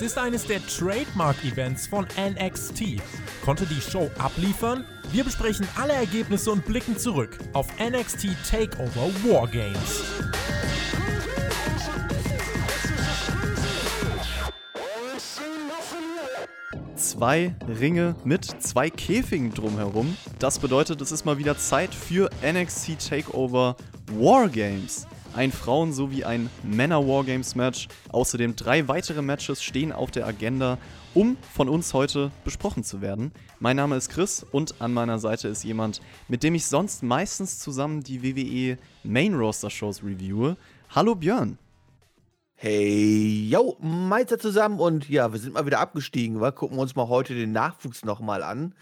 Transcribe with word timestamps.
Es 0.00 0.06
ist 0.12 0.18
eines 0.18 0.46
der 0.46 0.66
Trademark-Events 0.66 1.86
von 1.86 2.06
NXT. 2.16 3.02
Konnte 3.44 3.66
die 3.66 3.82
Show 3.82 4.10
abliefern? 4.16 4.86
Wir 5.12 5.24
besprechen 5.24 5.68
alle 5.76 5.92
Ergebnisse 5.92 6.50
und 6.52 6.64
blicken 6.64 6.96
zurück 6.96 7.36
auf 7.52 7.66
NXT 7.78 8.28
Takeover 8.50 9.10
Wargames. 9.22 10.02
Zwei 16.96 17.54
Ringe 17.68 18.16
mit 18.24 18.46
zwei 18.46 18.88
Käfigen 18.88 19.52
drumherum. 19.52 20.16
Das 20.38 20.58
bedeutet, 20.60 21.02
es 21.02 21.12
ist 21.12 21.26
mal 21.26 21.36
wieder 21.36 21.58
Zeit 21.58 21.94
für 21.94 22.30
NXT 22.42 23.06
Takeover 23.06 23.76
Wargames 24.18 25.06
ein 25.34 25.52
Frauen- 25.52 25.92
sowie 25.92 26.24
ein 26.24 26.50
Männer-Wargames-Match. 26.62 27.88
Außerdem 28.10 28.56
drei 28.56 28.88
weitere 28.88 29.22
Matches 29.22 29.62
stehen 29.62 29.92
auf 29.92 30.10
der 30.10 30.26
Agenda, 30.26 30.78
um 31.14 31.36
von 31.54 31.68
uns 31.68 31.94
heute 31.94 32.30
besprochen 32.44 32.84
zu 32.84 33.00
werden. 33.00 33.32
Mein 33.58 33.76
Name 33.76 33.96
ist 33.96 34.10
Chris 34.10 34.44
und 34.50 34.80
an 34.80 34.92
meiner 34.92 35.18
Seite 35.18 35.48
ist 35.48 35.64
jemand, 35.64 36.00
mit 36.28 36.42
dem 36.42 36.54
ich 36.54 36.66
sonst 36.66 37.02
meistens 37.02 37.58
zusammen 37.58 38.02
die 38.02 38.22
WWE 38.22 38.78
Main 39.04 39.34
Roster 39.34 39.70
Shows 39.70 40.02
reviewe. 40.02 40.56
Hallo 40.90 41.14
Björn. 41.14 41.58
Hey, 42.62 43.48
yo, 43.48 43.78
Meister 43.80 44.38
zusammen 44.38 44.80
und 44.80 45.08
ja, 45.08 45.32
wir 45.32 45.40
sind 45.40 45.54
mal 45.54 45.64
wieder 45.64 45.80
abgestiegen. 45.80 46.42
Wir 46.42 46.52
gucken 46.52 46.78
uns 46.78 46.94
mal 46.94 47.08
heute 47.08 47.34
den 47.34 47.52
Nachwuchs 47.52 48.04
nochmal 48.04 48.42
an. 48.42 48.74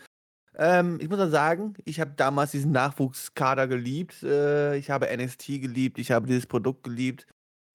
Ähm, 0.58 0.98
ich 1.00 1.08
muss 1.08 1.18
mal 1.18 1.30
sagen, 1.30 1.74
ich 1.84 2.00
habe 2.00 2.12
damals 2.16 2.50
diesen 2.50 2.72
Nachwuchskader 2.72 3.68
geliebt. 3.68 4.22
Äh, 4.24 4.76
ich 4.76 4.90
habe 4.90 5.06
NXT 5.16 5.46
geliebt, 5.46 5.98
ich 5.98 6.10
habe 6.10 6.26
dieses 6.26 6.46
Produkt 6.46 6.82
geliebt. 6.82 7.26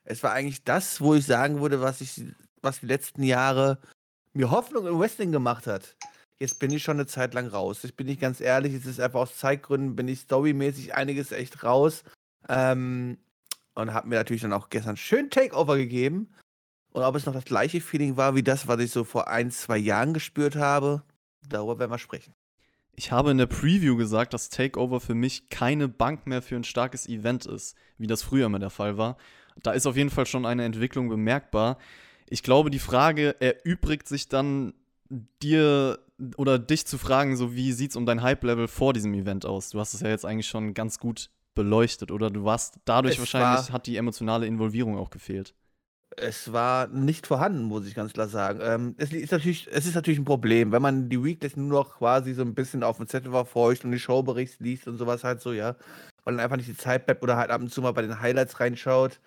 Es 0.03 0.21
war 0.21 0.33
eigentlich 0.33 0.63
das, 0.65 0.99
wo 0.99 1.15
ich 1.15 1.25
sagen 1.25 1.61
würde, 1.61 1.81
was 1.81 2.01
ich, 2.01 2.21
was 2.61 2.81
die 2.81 2.87
letzten 2.87 3.23
Jahre 3.23 3.79
mir 4.33 4.51
Hoffnung 4.51 4.85
im 4.85 4.99
Wrestling 4.99 5.31
gemacht 5.31 5.65
hat. 5.65 5.95
Jetzt 6.39 6.59
bin 6.59 6.71
ich 6.71 6.83
schon 6.83 6.97
eine 6.97 7.07
Zeit 7.07 7.33
lang 7.33 7.47
raus. 7.47 7.85
Ich 7.85 7.95
bin 7.95 8.07
nicht 8.07 8.19
ganz 8.19 8.41
ehrlich, 8.41 8.73
es 8.73 8.85
ist 8.85 8.99
einfach 8.99 9.21
aus 9.21 9.37
Zeitgründen, 9.37 9.95
bin 9.95 10.09
ich 10.09 10.21
storymäßig 10.21 10.93
einiges 10.93 11.31
echt 11.31 11.63
raus. 11.63 12.03
Ähm, 12.49 13.17
und 13.75 13.93
habe 13.93 14.09
mir 14.09 14.15
natürlich 14.15 14.41
dann 14.41 14.53
auch 14.53 14.69
gestern 14.69 14.97
schön 14.97 15.29
Takeover 15.29 15.77
gegeben. 15.77 16.33
Und 16.91 17.03
ob 17.03 17.15
es 17.15 17.25
noch 17.25 17.33
das 17.33 17.45
gleiche 17.45 17.81
Feeling 17.81 18.17
war 18.17 18.35
wie 18.35 18.43
das, 18.43 18.67
was 18.67 18.79
ich 18.81 18.91
so 18.91 19.03
vor 19.03 19.29
ein, 19.29 19.51
zwei 19.51 19.77
Jahren 19.77 20.13
gespürt 20.13 20.55
habe, 20.55 21.03
darüber 21.47 21.79
werden 21.79 21.91
wir 21.91 21.97
sprechen. 21.97 22.32
Ich 22.95 23.11
habe 23.11 23.31
in 23.31 23.37
der 23.37 23.47
Preview 23.47 23.95
gesagt, 23.97 24.33
dass 24.33 24.49
Takeover 24.49 24.99
für 24.99 25.15
mich 25.15 25.49
keine 25.49 25.87
Bank 25.87 26.27
mehr 26.27 26.41
für 26.41 26.55
ein 26.55 26.63
starkes 26.63 27.07
Event 27.07 27.45
ist, 27.45 27.75
wie 27.97 28.07
das 28.07 28.21
früher 28.21 28.45
immer 28.45 28.59
der 28.59 28.69
Fall 28.69 28.97
war. 28.97 29.17
Da 29.61 29.71
ist 29.71 29.87
auf 29.87 29.97
jeden 29.97 30.09
Fall 30.09 30.25
schon 30.25 30.45
eine 30.45 30.63
Entwicklung 30.63 31.09
bemerkbar. 31.09 31.77
Ich 32.29 32.43
glaube, 32.43 32.69
die 32.69 32.79
Frage 32.79 33.35
erübrigt 33.41 34.07
sich 34.07 34.29
dann 34.29 34.73
dir 35.41 35.99
oder 36.37 36.59
dich 36.59 36.85
zu 36.85 36.97
fragen, 36.97 37.35
so 37.35 37.55
wie 37.55 37.71
sieht 37.73 37.91
es 37.91 37.95
um 37.95 38.05
dein 38.05 38.21
Hype-Level 38.21 38.67
vor 38.67 38.93
diesem 38.93 39.13
Event 39.13 39.45
aus? 39.45 39.71
Du 39.71 39.79
hast 39.79 39.93
es 39.93 40.01
ja 40.01 40.09
jetzt 40.09 40.25
eigentlich 40.25 40.47
schon 40.47 40.73
ganz 40.73 40.99
gut 40.99 41.29
beleuchtet, 41.55 42.11
oder? 42.11 42.29
Du 42.29 42.45
warst 42.45 42.79
dadurch 42.85 43.15
es 43.15 43.19
wahrscheinlich, 43.19 43.71
hat 43.71 43.87
die 43.87 43.97
emotionale 43.97 44.47
Involvierung 44.47 44.97
auch 44.97 45.09
gefehlt. 45.09 45.53
Es 46.17 46.51
war 46.51 46.87
nicht 46.87 47.27
vorhanden, 47.27 47.63
muss 47.63 47.87
ich 47.87 47.95
ganz 47.95 48.13
klar 48.13 48.27
sagen. 48.27 48.59
Ähm, 48.61 48.95
es, 48.97 49.11
ist 49.11 49.31
natürlich, 49.31 49.67
es 49.71 49.85
ist 49.85 49.95
natürlich 49.95 50.19
ein 50.19 50.25
Problem, 50.25 50.71
wenn 50.71 50.81
man 50.81 51.09
die 51.09 51.23
Weeklies 51.23 51.55
nur 51.55 51.69
noch 51.69 51.97
quasi 51.97 52.33
so 52.33 52.41
ein 52.41 52.53
bisschen 52.53 52.83
auf 52.83 52.97
dem 52.97 53.07
Zettel 53.07 53.31
verfolgt 53.31 53.85
und 53.85 53.91
die 53.91 53.99
Showberichte 53.99 54.63
liest 54.63 54.87
und 54.87 54.97
sowas 54.97 55.23
halt 55.23 55.41
so, 55.41 55.53
ja. 55.53 55.75
Weil 56.23 56.35
dann 56.35 56.39
einfach 56.39 56.57
nicht 56.57 56.69
die 56.69 56.77
Zeit 56.77 57.05
bleibt 57.05 57.23
oder 57.23 57.37
halt 57.37 57.49
ab 57.51 57.61
und 57.61 57.71
zu 57.71 57.81
mal 57.81 57.91
bei 57.93 58.01
den 58.01 58.21
Highlights 58.21 58.59
reinschaut. 58.59 59.19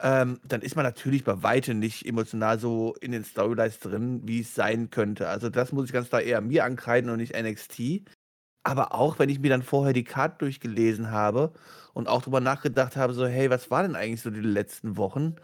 Ähm, 0.00 0.40
dann 0.44 0.62
ist 0.62 0.76
man 0.76 0.84
natürlich 0.84 1.24
bei 1.24 1.42
weitem 1.42 1.78
nicht 1.78 2.06
emotional 2.06 2.58
so 2.58 2.94
in 3.00 3.12
den 3.12 3.24
Storylines 3.24 3.78
drin, 3.78 4.22
wie 4.24 4.40
es 4.40 4.54
sein 4.54 4.90
könnte. 4.90 5.28
Also 5.28 5.50
das 5.50 5.72
muss 5.72 5.86
ich 5.86 5.92
ganz 5.92 6.08
klar 6.08 6.22
eher 6.22 6.40
mir 6.40 6.64
ankreiden 6.64 7.10
und 7.10 7.18
nicht 7.18 7.34
NXT. 7.34 8.02
Aber 8.64 8.94
auch 8.94 9.18
wenn 9.18 9.28
ich 9.28 9.40
mir 9.40 9.50
dann 9.50 9.62
vorher 9.62 9.92
die 9.92 10.04
Karte 10.04 10.38
durchgelesen 10.38 11.10
habe 11.10 11.52
und 11.92 12.08
auch 12.08 12.22
drüber 12.22 12.40
nachgedacht 12.40 12.96
habe, 12.96 13.14
so, 13.14 13.26
hey, 13.26 13.50
was 13.50 13.70
war 13.70 13.82
denn 13.82 13.94
eigentlich 13.94 14.22
so 14.22 14.30
die 14.30 14.40
letzten 14.40 14.96
Wochen? 14.96 15.36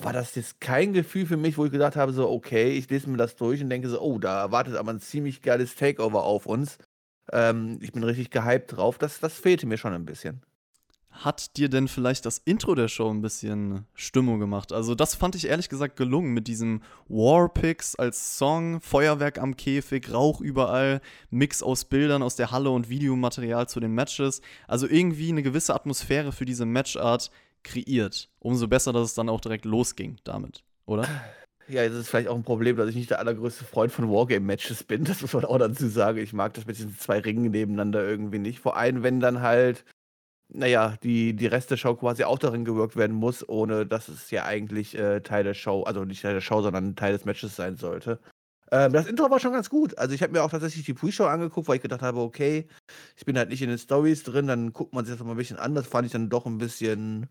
War 0.00 0.12
das 0.12 0.34
jetzt 0.34 0.60
kein 0.60 0.92
Gefühl 0.92 1.26
für 1.26 1.36
mich, 1.36 1.58
wo 1.58 1.66
ich 1.66 1.72
gedacht 1.72 1.96
habe, 1.96 2.12
so, 2.12 2.30
okay, 2.30 2.70
ich 2.70 2.88
lese 2.88 3.10
mir 3.10 3.18
das 3.18 3.36
durch 3.36 3.62
und 3.62 3.70
denke 3.70 3.88
so, 3.88 4.00
oh, 4.00 4.18
da 4.18 4.50
wartet 4.50 4.76
aber 4.76 4.92
ein 4.92 5.00
ziemlich 5.00 5.42
geiles 5.42 5.74
Takeover 5.74 6.24
auf 6.24 6.46
uns. 6.46 6.78
Ähm, 7.30 7.78
ich 7.80 7.92
bin 7.92 8.02
richtig 8.02 8.30
gehypt 8.30 8.76
drauf. 8.76 8.98
Das, 8.98 9.20
das 9.20 9.34
fehlte 9.34 9.66
mir 9.66 9.76
schon 9.76 9.92
ein 9.92 10.06
bisschen. 10.06 10.42
Hat 11.10 11.58
dir 11.58 11.68
denn 11.68 11.88
vielleicht 11.88 12.24
das 12.24 12.38
Intro 12.38 12.74
der 12.74 12.88
Show 12.88 13.10
ein 13.10 13.20
bisschen 13.20 13.84
Stimmung 13.94 14.40
gemacht? 14.40 14.72
Also, 14.72 14.94
das 14.94 15.14
fand 15.14 15.34
ich 15.34 15.46
ehrlich 15.46 15.68
gesagt 15.68 15.96
gelungen 15.96 16.32
mit 16.32 16.48
diesem 16.48 16.82
Warpix 17.06 17.94
als 17.96 18.38
Song, 18.38 18.80
Feuerwerk 18.80 19.38
am 19.38 19.54
Käfig, 19.56 20.10
Rauch 20.10 20.40
überall, 20.40 21.02
Mix 21.28 21.62
aus 21.62 21.84
Bildern 21.84 22.22
aus 22.22 22.36
der 22.36 22.50
Halle 22.50 22.70
und 22.70 22.88
Videomaterial 22.88 23.68
zu 23.68 23.78
den 23.78 23.92
Matches. 23.92 24.40
Also 24.66 24.88
irgendwie 24.88 25.28
eine 25.28 25.42
gewisse 25.42 25.74
Atmosphäre 25.74 26.32
für 26.32 26.46
diese 26.46 26.64
Matchart, 26.64 27.30
kreiert. 27.62 28.28
Umso 28.38 28.68
besser, 28.68 28.92
dass 28.92 29.08
es 29.08 29.14
dann 29.14 29.28
auch 29.28 29.40
direkt 29.40 29.64
losging 29.64 30.16
damit, 30.24 30.62
oder? 30.86 31.06
Ja, 31.68 31.82
es 31.82 31.94
ist 31.94 32.08
vielleicht 32.08 32.28
auch 32.28 32.36
ein 32.36 32.42
Problem, 32.42 32.76
dass 32.76 32.88
ich 32.90 32.96
nicht 32.96 33.10
der 33.10 33.20
allergrößte 33.20 33.64
Freund 33.64 33.92
von 33.92 34.10
Wargame-Matches 34.10 34.84
bin. 34.84 35.04
Das 35.04 35.22
muss 35.22 35.32
man 35.32 35.44
auch 35.44 35.58
dazu 35.58 35.88
sagen. 35.88 36.18
Ich 36.18 36.32
mag 36.32 36.54
das 36.54 36.66
mit 36.66 36.76
diesen 36.76 36.98
zwei 36.98 37.20
Ringen 37.20 37.50
nebeneinander 37.50 38.06
irgendwie 38.06 38.40
nicht. 38.40 38.58
Vor 38.58 38.76
allem, 38.76 39.02
wenn 39.02 39.20
dann 39.20 39.40
halt, 39.40 39.84
naja, 40.48 40.96
die, 41.02 41.34
die 41.34 41.46
Rest 41.46 41.70
der 41.70 41.76
Show 41.76 41.94
quasi 41.94 42.24
auch 42.24 42.38
darin 42.38 42.64
gewirkt 42.64 42.96
werden 42.96 43.16
muss, 43.16 43.48
ohne 43.48 43.86
dass 43.86 44.08
es 44.08 44.30
ja 44.30 44.44
eigentlich 44.44 44.98
äh, 44.98 45.20
Teil 45.20 45.44
der 45.44 45.54
Show, 45.54 45.84
also 45.84 46.04
nicht 46.04 46.22
Teil 46.22 46.34
der 46.34 46.40
Show, 46.40 46.62
sondern 46.62 46.96
Teil 46.96 47.12
des 47.12 47.24
Matches 47.24 47.56
sein 47.56 47.76
sollte. 47.76 48.18
Ähm, 48.72 48.92
das 48.92 49.06
Intro 49.06 49.30
war 49.30 49.38
schon 49.38 49.52
ganz 49.52 49.70
gut. 49.70 49.96
Also 49.98 50.14
ich 50.14 50.22
habe 50.22 50.32
mir 50.32 50.42
auch 50.42 50.50
tatsächlich 50.50 50.84
die 50.84 50.94
Pre-Show 50.94 51.26
angeguckt, 51.26 51.68
weil 51.68 51.76
ich 51.76 51.82
gedacht 51.82 52.02
habe, 52.02 52.20
okay, 52.20 52.66
ich 53.16 53.24
bin 53.24 53.38
halt 53.38 53.50
nicht 53.50 53.62
in 53.62 53.68
den 53.68 53.78
Stories 53.78 54.24
drin, 54.24 54.46
dann 54.46 54.72
guckt 54.72 54.94
man 54.94 55.04
sich 55.04 55.14
das 55.14 55.24
mal 55.24 55.32
ein 55.32 55.36
bisschen 55.36 55.58
an. 55.58 55.74
Das 55.74 55.86
fand 55.86 56.06
ich 56.06 56.12
dann 56.12 56.28
doch 56.28 56.46
ein 56.46 56.58
bisschen 56.58 57.28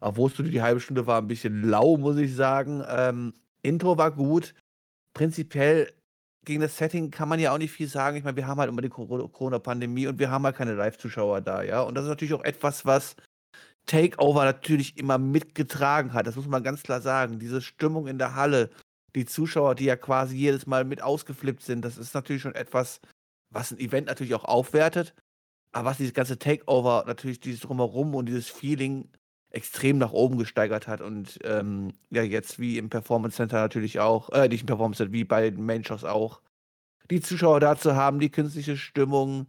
obwohl 0.00 0.30
es 0.30 0.36
die 0.36 0.62
halbe 0.62 0.80
Stunde 0.80 1.06
war, 1.06 1.20
ein 1.20 1.28
bisschen 1.28 1.62
lau, 1.62 1.96
muss 1.96 2.16
ich 2.18 2.34
sagen. 2.34 2.84
Ähm, 2.88 3.34
Intro 3.62 3.96
war 3.98 4.10
gut. 4.10 4.54
Prinzipiell 5.14 5.92
gegen 6.44 6.60
das 6.60 6.76
Setting 6.76 7.10
kann 7.10 7.28
man 7.28 7.40
ja 7.40 7.52
auch 7.52 7.58
nicht 7.58 7.72
viel 7.72 7.88
sagen. 7.88 8.16
Ich 8.16 8.24
meine, 8.24 8.36
wir 8.36 8.46
haben 8.46 8.60
halt 8.60 8.70
immer 8.70 8.82
die 8.82 8.88
Corona-Pandemie 8.88 10.06
und 10.06 10.18
wir 10.18 10.30
haben 10.30 10.44
halt 10.44 10.56
keine 10.56 10.74
Live-Zuschauer 10.74 11.40
da, 11.40 11.62
ja. 11.62 11.82
Und 11.82 11.94
das 11.94 12.04
ist 12.04 12.10
natürlich 12.10 12.34
auch 12.34 12.44
etwas, 12.44 12.86
was 12.86 13.16
Takeover 13.86 14.44
natürlich 14.44 14.96
immer 14.98 15.18
mitgetragen 15.18 16.12
hat. 16.12 16.26
Das 16.26 16.36
muss 16.36 16.46
man 16.46 16.62
ganz 16.62 16.82
klar 16.82 17.00
sagen. 17.00 17.38
Diese 17.38 17.60
Stimmung 17.62 18.06
in 18.06 18.18
der 18.18 18.34
Halle, 18.34 18.70
die 19.14 19.26
Zuschauer, 19.26 19.74
die 19.74 19.84
ja 19.84 19.96
quasi 19.96 20.36
jedes 20.36 20.66
Mal 20.66 20.84
mit 20.84 21.02
ausgeflippt 21.02 21.62
sind, 21.62 21.84
das 21.84 21.98
ist 21.98 22.14
natürlich 22.14 22.42
schon 22.42 22.54
etwas, 22.54 23.00
was 23.50 23.72
ein 23.72 23.78
Event 23.78 24.06
natürlich 24.08 24.34
auch 24.34 24.44
aufwertet. 24.44 25.14
Aber 25.72 25.90
was 25.90 25.98
dieses 25.98 26.14
ganze 26.14 26.38
Takeover, 26.38 27.04
natürlich 27.06 27.40
dieses 27.40 27.60
Drumherum 27.60 28.14
und 28.14 28.26
dieses 28.26 28.48
Feeling 28.48 29.08
extrem 29.56 29.96
nach 29.98 30.12
oben 30.12 30.36
gesteigert 30.36 30.86
hat 30.86 31.00
und 31.00 31.38
ähm, 31.44 31.92
ja, 32.10 32.22
jetzt 32.22 32.58
wie 32.60 32.76
im 32.76 32.90
Performance 32.90 33.36
Center 33.36 33.56
natürlich 33.60 34.00
auch, 34.00 34.28
äh, 34.30 34.48
nicht 34.48 34.60
im 34.60 34.66
Performance 34.66 34.98
Center, 34.98 35.12
wie 35.12 35.24
bei 35.24 35.50
den 35.50 35.64
Main 35.64 35.82
Shows 35.82 36.04
auch, 36.04 36.42
die 37.10 37.22
Zuschauer 37.22 37.60
da 37.60 37.76
zu 37.76 37.96
haben, 37.96 38.20
die 38.20 38.30
künstliche 38.30 38.76
Stimmung, 38.76 39.46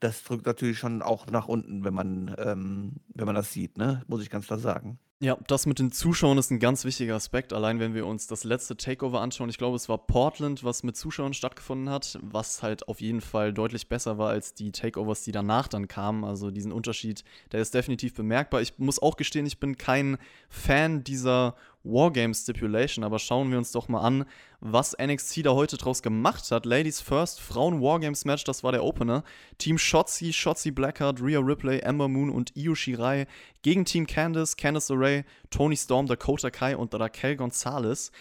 das 0.00 0.24
drückt 0.24 0.46
natürlich 0.46 0.78
schon 0.78 1.02
auch 1.02 1.26
nach 1.26 1.48
unten, 1.48 1.84
wenn 1.84 1.94
man, 1.94 2.34
ähm, 2.38 2.96
wenn 3.14 3.26
man 3.26 3.34
das 3.34 3.52
sieht, 3.52 3.76
ne? 3.78 4.02
Muss 4.08 4.22
ich 4.22 4.30
ganz 4.30 4.46
klar 4.46 4.58
sagen. 4.58 4.98
Ja, 5.22 5.38
das 5.46 5.66
mit 5.66 5.78
den 5.78 5.92
Zuschauern 5.92 6.36
ist 6.36 6.50
ein 6.50 6.58
ganz 6.58 6.84
wichtiger 6.84 7.14
Aspekt. 7.14 7.52
Allein 7.52 7.78
wenn 7.78 7.94
wir 7.94 8.06
uns 8.06 8.26
das 8.26 8.42
letzte 8.42 8.76
Takeover 8.76 9.20
anschauen, 9.20 9.48
ich 9.50 9.56
glaube, 9.56 9.76
es 9.76 9.88
war 9.88 9.96
Portland, 9.98 10.64
was 10.64 10.82
mit 10.82 10.96
Zuschauern 10.96 11.32
stattgefunden 11.32 11.90
hat, 11.90 12.18
was 12.22 12.64
halt 12.64 12.88
auf 12.88 13.00
jeden 13.00 13.20
Fall 13.20 13.52
deutlich 13.52 13.88
besser 13.88 14.18
war 14.18 14.30
als 14.30 14.54
die 14.54 14.72
Takeovers, 14.72 15.22
die 15.22 15.30
danach 15.30 15.68
dann 15.68 15.86
kamen. 15.86 16.24
Also 16.24 16.50
diesen 16.50 16.72
Unterschied, 16.72 17.22
der 17.52 17.60
ist 17.60 17.72
definitiv 17.72 18.14
bemerkbar. 18.14 18.62
Ich 18.62 18.76
muss 18.78 19.00
auch 19.00 19.16
gestehen, 19.16 19.46
ich 19.46 19.60
bin 19.60 19.78
kein 19.78 20.18
Fan 20.48 21.04
dieser 21.04 21.54
Wargame 21.84 22.34
Stipulation, 22.34 23.04
aber 23.04 23.18
schauen 23.18 23.50
wir 23.50 23.58
uns 23.58 23.72
doch 23.72 23.88
mal 23.88 24.00
an, 24.00 24.24
was 24.60 24.96
NXT 24.96 25.46
da 25.46 25.50
heute 25.50 25.76
draus 25.76 26.02
gemacht 26.02 26.48
hat. 26.52 26.64
Ladies 26.64 27.00
First, 27.00 27.40
Frauen 27.40 27.80
Wargames 27.80 28.24
Match, 28.24 28.44
das 28.44 28.62
war 28.62 28.70
der 28.70 28.84
Opener. 28.84 29.24
Team 29.58 29.78
Shotzi, 29.78 30.32
Shotzi 30.32 30.70
Blackheart, 30.70 31.20
Rhea 31.20 31.40
Ripley, 31.40 31.80
Ember 31.80 32.06
Moon 32.08 32.30
und 32.30 32.56
Io 32.56 32.74
Shirai 32.76 33.26
gegen 33.62 33.84
Team 33.84 34.06
Candice, 34.06 34.56
Candice 34.56 34.90
LeRae, 34.90 35.24
Tony 35.50 35.76
Storm, 35.76 36.06
Dakota 36.06 36.50
Kai 36.50 36.76
und 36.76 36.94
Raquel 36.94 37.36
Gonzalez. 37.36 38.12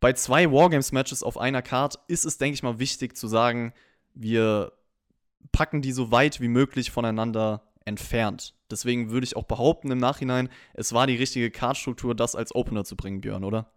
Bei 0.00 0.12
zwei 0.12 0.50
Wargames 0.50 0.92
Matches 0.92 1.22
auf 1.22 1.38
einer 1.38 1.62
Card 1.62 1.98
ist 2.08 2.24
es, 2.24 2.38
denke 2.38 2.54
ich 2.54 2.62
mal, 2.62 2.78
wichtig 2.78 3.16
zu 3.16 3.26
sagen, 3.26 3.72
wir 4.14 4.72
packen 5.52 5.82
die 5.82 5.92
so 5.92 6.10
weit 6.10 6.40
wie 6.40 6.48
möglich 6.48 6.90
voneinander 6.90 7.62
entfernt. 7.84 8.54
Deswegen 8.70 9.10
würde 9.10 9.24
ich 9.24 9.36
auch 9.36 9.44
behaupten 9.44 9.90
im 9.90 9.98
Nachhinein, 9.98 10.48
es 10.72 10.92
war 10.92 11.06
die 11.06 11.16
richtige 11.16 11.50
Cardstruktur, 11.50 12.14
das 12.14 12.34
als 12.34 12.54
Opener 12.54 12.84
zu 12.84 12.96
bringen, 12.96 13.20
Björn, 13.20 13.44
oder? 13.44 13.70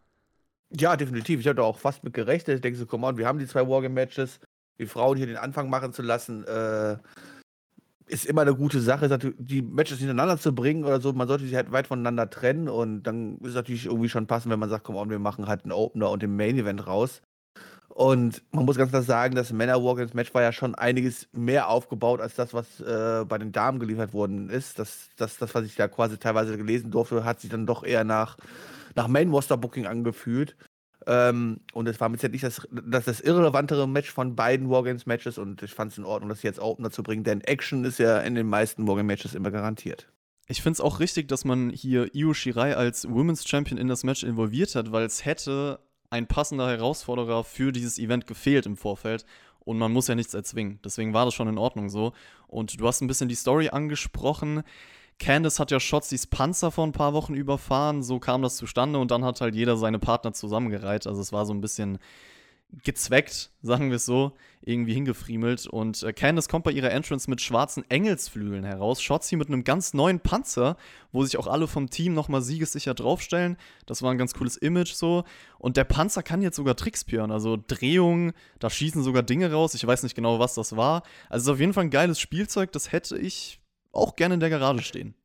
Ja, 0.69 0.97
definitiv. 0.97 1.39
Ich 1.39 1.47
hatte 1.47 1.63
auch 1.63 1.77
fast 1.77 2.03
mit 2.03 2.13
gerechnet. 2.13 2.57
Ich 2.57 2.61
denke 2.61 2.77
so, 2.77 2.85
komm 2.85 3.03
on, 3.03 3.17
wir 3.17 3.27
haben 3.27 3.39
die 3.39 3.47
zwei 3.47 3.67
Wargame-Matches. 3.67 4.39
Die 4.79 4.85
Frauen 4.85 5.17
hier 5.17 5.27
den 5.27 5.37
Anfang 5.37 5.69
machen 5.69 5.93
zu 5.93 6.01
lassen, 6.01 6.43
äh, 6.45 6.97
ist 8.07 8.25
immer 8.25 8.41
eine 8.41 8.55
gute 8.55 8.79
Sache, 8.81 9.07
die 9.37 9.61
Matches 9.61 9.99
hintereinander 9.99 10.37
zu 10.37 10.55
bringen 10.55 10.85
oder 10.85 11.01
so. 11.01 11.13
Man 11.13 11.27
sollte 11.27 11.45
sie 11.45 11.55
halt 11.55 11.71
weit 11.71 11.87
voneinander 11.87 12.29
trennen 12.29 12.69
und 12.69 13.03
dann 13.03 13.37
ist 13.39 13.49
es 13.49 13.55
natürlich 13.55 13.85
irgendwie 13.85 14.09
schon 14.09 14.27
passend, 14.27 14.51
wenn 14.51 14.59
man 14.59 14.69
sagt, 14.69 14.85
komm 14.85 15.09
wir 15.09 15.19
machen 15.19 15.47
halt 15.47 15.63
einen 15.63 15.73
Opener 15.73 16.09
und 16.09 16.23
den 16.23 16.35
Main 16.35 16.57
Event 16.57 16.87
raus. 16.87 17.21
Und 17.89 18.43
man 18.51 18.65
muss 18.65 18.77
ganz 18.77 18.91
klar 18.91 19.01
sagen, 19.01 19.33
das 19.33 19.51
Männer 19.51 19.83
Wargames 19.83 20.13
Match 20.13 20.31
war 20.35 20.43
ja 20.43 20.51
schon 20.51 20.75
einiges 20.75 21.27
mehr 21.31 21.67
aufgebaut 21.67 22.21
als 22.21 22.35
das, 22.35 22.53
was 22.53 22.79
äh, 22.79 23.25
bei 23.27 23.39
den 23.39 23.51
Damen 23.51 23.79
geliefert 23.79 24.13
worden 24.13 24.51
ist. 24.51 24.77
Das, 24.77 25.09
das, 25.17 25.37
das, 25.37 25.55
was 25.55 25.65
ich 25.65 25.75
da 25.75 25.87
quasi 25.87 26.19
teilweise 26.19 26.57
gelesen 26.57 26.91
durfte, 26.91 27.25
hat 27.25 27.39
sich 27.39 27.49
dann 27.49 27.65
doch 27.65 27.83
eher 27.83 28.03
nach, 28.03 28.37
nach 28.93 29.07
Main 29.07 29.31
Roster 29.31 29.57
Booking 29.57 29.87
angefühlt. 29.87 30.55
Ähm, 31.09 31.61
und 31.71 31.87
es 31.87 32.01
war 32.01 32.09
bisher 32.09 32.29
nicht 32.29 32.43
das, 32.43 32.67
das, 32.69 33.05
das 33.05 33.21
irrelevantere 33.21 33.87
Match 33.87 34.11
von 34.11 34.35
beiden 34.35 34.69
Wargames-Matches 34.69 35.37
und 35.37 35.63
ich 35.63 35.73
fand 35.73 35.93
es 35.93 35.97
in 35.97 36.03
Ordnung, 36.03 36.27
das 36.27 36.43
jetzt 36.43 36.59
Opener 36.59 36.91
zu 36.91 37.01
bringen, 37.01 37.23
denn 37.23 37.39
Action 37.41 37.85
ist 37.85 37.97
ja 37.97 38.19
in 38.19 38.35
den 38.35 38.47
meisten 38.47 38.87
Wargame-Matches 38.87 39.33
immer 39.33 39.49
garantiert. 39.49 40.11
Ich 40.47 40.61
finde 40.61 40.73
es 40.73 40.81
auch 40.81 40.99
richtig, 40.99 41.29
dass 41.29 41.45
man 41.45 41.69
hier 41.69 42.13
Io 42.13 42.33
Shirai 42.33 42.75
als 42.75 43.09
Women's 43.09 43.47
Champion 43.47 43.77
in 43.77 43.87
das 43.87 44.03
Match 44.03 44.23
involviert 44.23 44.75
hat, 44.75 44.91
weil 44.91 45.05
es 45.05 45.23
hätte 45.23 45.79
ein 46.09 46.27
passender 46.27 46.69
Herausforderer 46.69 47.45
für 47.45 47.71
dieses 47.71 47.99
Event 47.99 48.27
gefehlt 48.27 48.65
im 48.65 48.75
Vorfeld 48.75 49.25
und 49.59 49.77
man 49.77 49.91
muss 49.91 50.07
ja 50.07 50.15
nichts 50.15 50.33
erzwingen. 50.33 50.79
Deswegen 50.83 51.13
war 51.13 51.25
das 51.25 51.33
schon 51.33 51.49
in 51.49 51.57
Ordnung 51.57 51.89
so. 51.89 52.13
Und 52.47 52.79
du 52.79 52.87
hast 52.87 53.01
ein 53.01 53.07
bisschen 53.07 53.27
die 53.27 53.35
Story 53.35 53.67
angesprochen. 53.69 54.63
Candice 55.19 55.59
hat 55.59 55.71
ja 55.71 55.79
Shotzys 55.79 56.27
Panzer 56.27 56.71
vor 56.71 56.85
ein 56.85 56.91
paar 56.91 57.13
Wochen 57.13 57.33
überfahren, 57.33 58.03
so 58.03 58.19
kam 58.19 58.41
das 58.41 58.57
zustande 58.57 58.99
und 58.99 59.11
dann 59.11 59.25
hat 59.25 59.41
halt 59.41 59.55
jeder 59.55 59.77
seine 59.77 59.99
Partner 59.99 60.33
zusammengereiht. 60.33 61.07
Also 61.07 61.21
es 61.21 61.31
war 61.31 61.45
so 61.45 61.53
ein 61.53 61.61
bisschen 61.61 61.97
gezweckt, 62.83 63.51
sagen 63.61 63.89
wir 63.89 63.95
es 63.95 64.05
so, 64.05 64.33
irgendwie 64.61 64.93
hingefriemelt. 64.93 65.67
Und 65.67 66.03
äh, 66.03 66.13
Candice 66.13 66.49
kommt 66.49 66.65
bei 66.65 66.71
ihrer 66.71 66.91
Entrance 66.91 67.29
mit 67.29 67.41
schwarzen 67.41 67.89
Engelsflügeln 67.89 68.63
heraus. 68.63 69.01
Shotzi 69.01 69.37
mit 69.37 69.47
einem 69.47 69.63
ganz 69.63 69.93
neuen 69.93 70.19
Panzer, 70.19 70.77
wo 71.11 71.23
sich 71.23 71.37
auch 71.37 71.47
alle 71.47 71.67
vom 71.67 71.89
Team 71.89 72.13
nochmal 72.13 72.41
siegessicher 72.41 72.93
draufstellen. 72.93 73.57
Das 73.85 74.01
war 74.01 74.11
ein 74.11 74.17
ganz 74.17 74.33
cooles 74.33 74.57
Image 74.57 74.93
so. 74.93 75.23
Und 75.57 75.77
der 75.77 75.85
Panzer 75.85 76.23
kann 76.23 76.41
jetzt 76.41 76.57
sogar 76.57 76.75
Tricks 76.75 77.01
spüren. 77.01 77.31
Also 77.31 77.57
Drehungen, 77.65 78.33
da 78.59 78.69
schießen 78.69 79.03
sogar 79.03 79.23
Dinge 79.23 79.51
raus. 79.51 79.73
Ich 79.73 79.87
weiß 79.87 80.03
nicht 80.03 80.15
genau, 80.15 80.39
was 80.39 80.55
das 80.55 80.75
war. 80.75 81.03
Also 81.29 81.43
es 81.43 81.47
ist 81.47 81.53
auf 81.53 81.59
jeden 81.59 81.73
Fall 81.73 81.85
ein 81.85 81.91
geiles 81.91 82.19
Spielzeug. 82.19 82.71
Das 82.73 82.91
hätte 82.91 83.17
ich 83.17 83.61
auch 83.91 84.15
gerne 84.15 84.35
in 84.35 84.39
der 84.39 84.49
Garage 84.49 84.83
stehen. 84.83 85.15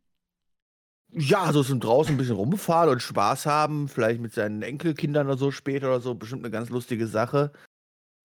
Ja, 1.14 1.42
also 1.42 1.62
zum 1.62 1.78
draußen 1.78 2.14
ein 2.14 2.18
bisschen 2.18 2.36
rumfahren 2.36 2.88
und 2.88 3.02
Spaß 3.02 3.44
haben, 3.44 3.88
vielleicht 3.88 4.20
mit 4.20 4.32
seinen 4.32 4.62
Enkelkindern 4.62 5.26
oder 5.26 5.36
so 5.36 5.50
später 5.50 5.88
oder 5.88 6.00
so, 6.00 6.14
bestimmt 6.14 6.42
eine 6.42 6.50
ganz 6.50 6.70
lustige 6.70 7.06
Sache. 7.06 7.52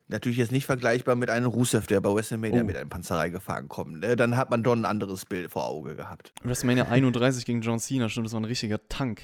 Natürlich 0.08 0.38
jetzt 0.38 0.54
nicht 0.54 0.66
vergleichbar 0.66 1.16
mit 1.16 1.30
einem 1.30 1.48
Rusev, 1.48 1.86
der 1.86 2.00
bei 2.00 2.14
WrestleMania 2.14 2.62
oh. 2.62 2.64
mit 2.64 2.78
einem 2.78 2.90
Panzerei 2.90 3.30
gefahren 3.30 3.68
kommt. 3.68 4.00
Ne? 4.00 4.16
Dann 4.16 4.38
hat 4.38 4.50
man 4.50 4.64
doch 4.64 4.72
ein 4.72 4.86
anderes 4.86 5.26
Bild 5.26 5.52
vor 5.52 5.66
Auge 5.66 5.96
gehabt. 5.96 6.32
WrestleMania 6.44 6.86
31 6.90 7.46
gegen 7.46 7.60
John 7.60 7.80
Cena, 7.80 8.08
stimmt, 8.08 8.28
das 8.28 8.34
war 8.34 8.40
ein 8.40 8.46
richtiger 8.46 8.80
Tank. 8.88 9.22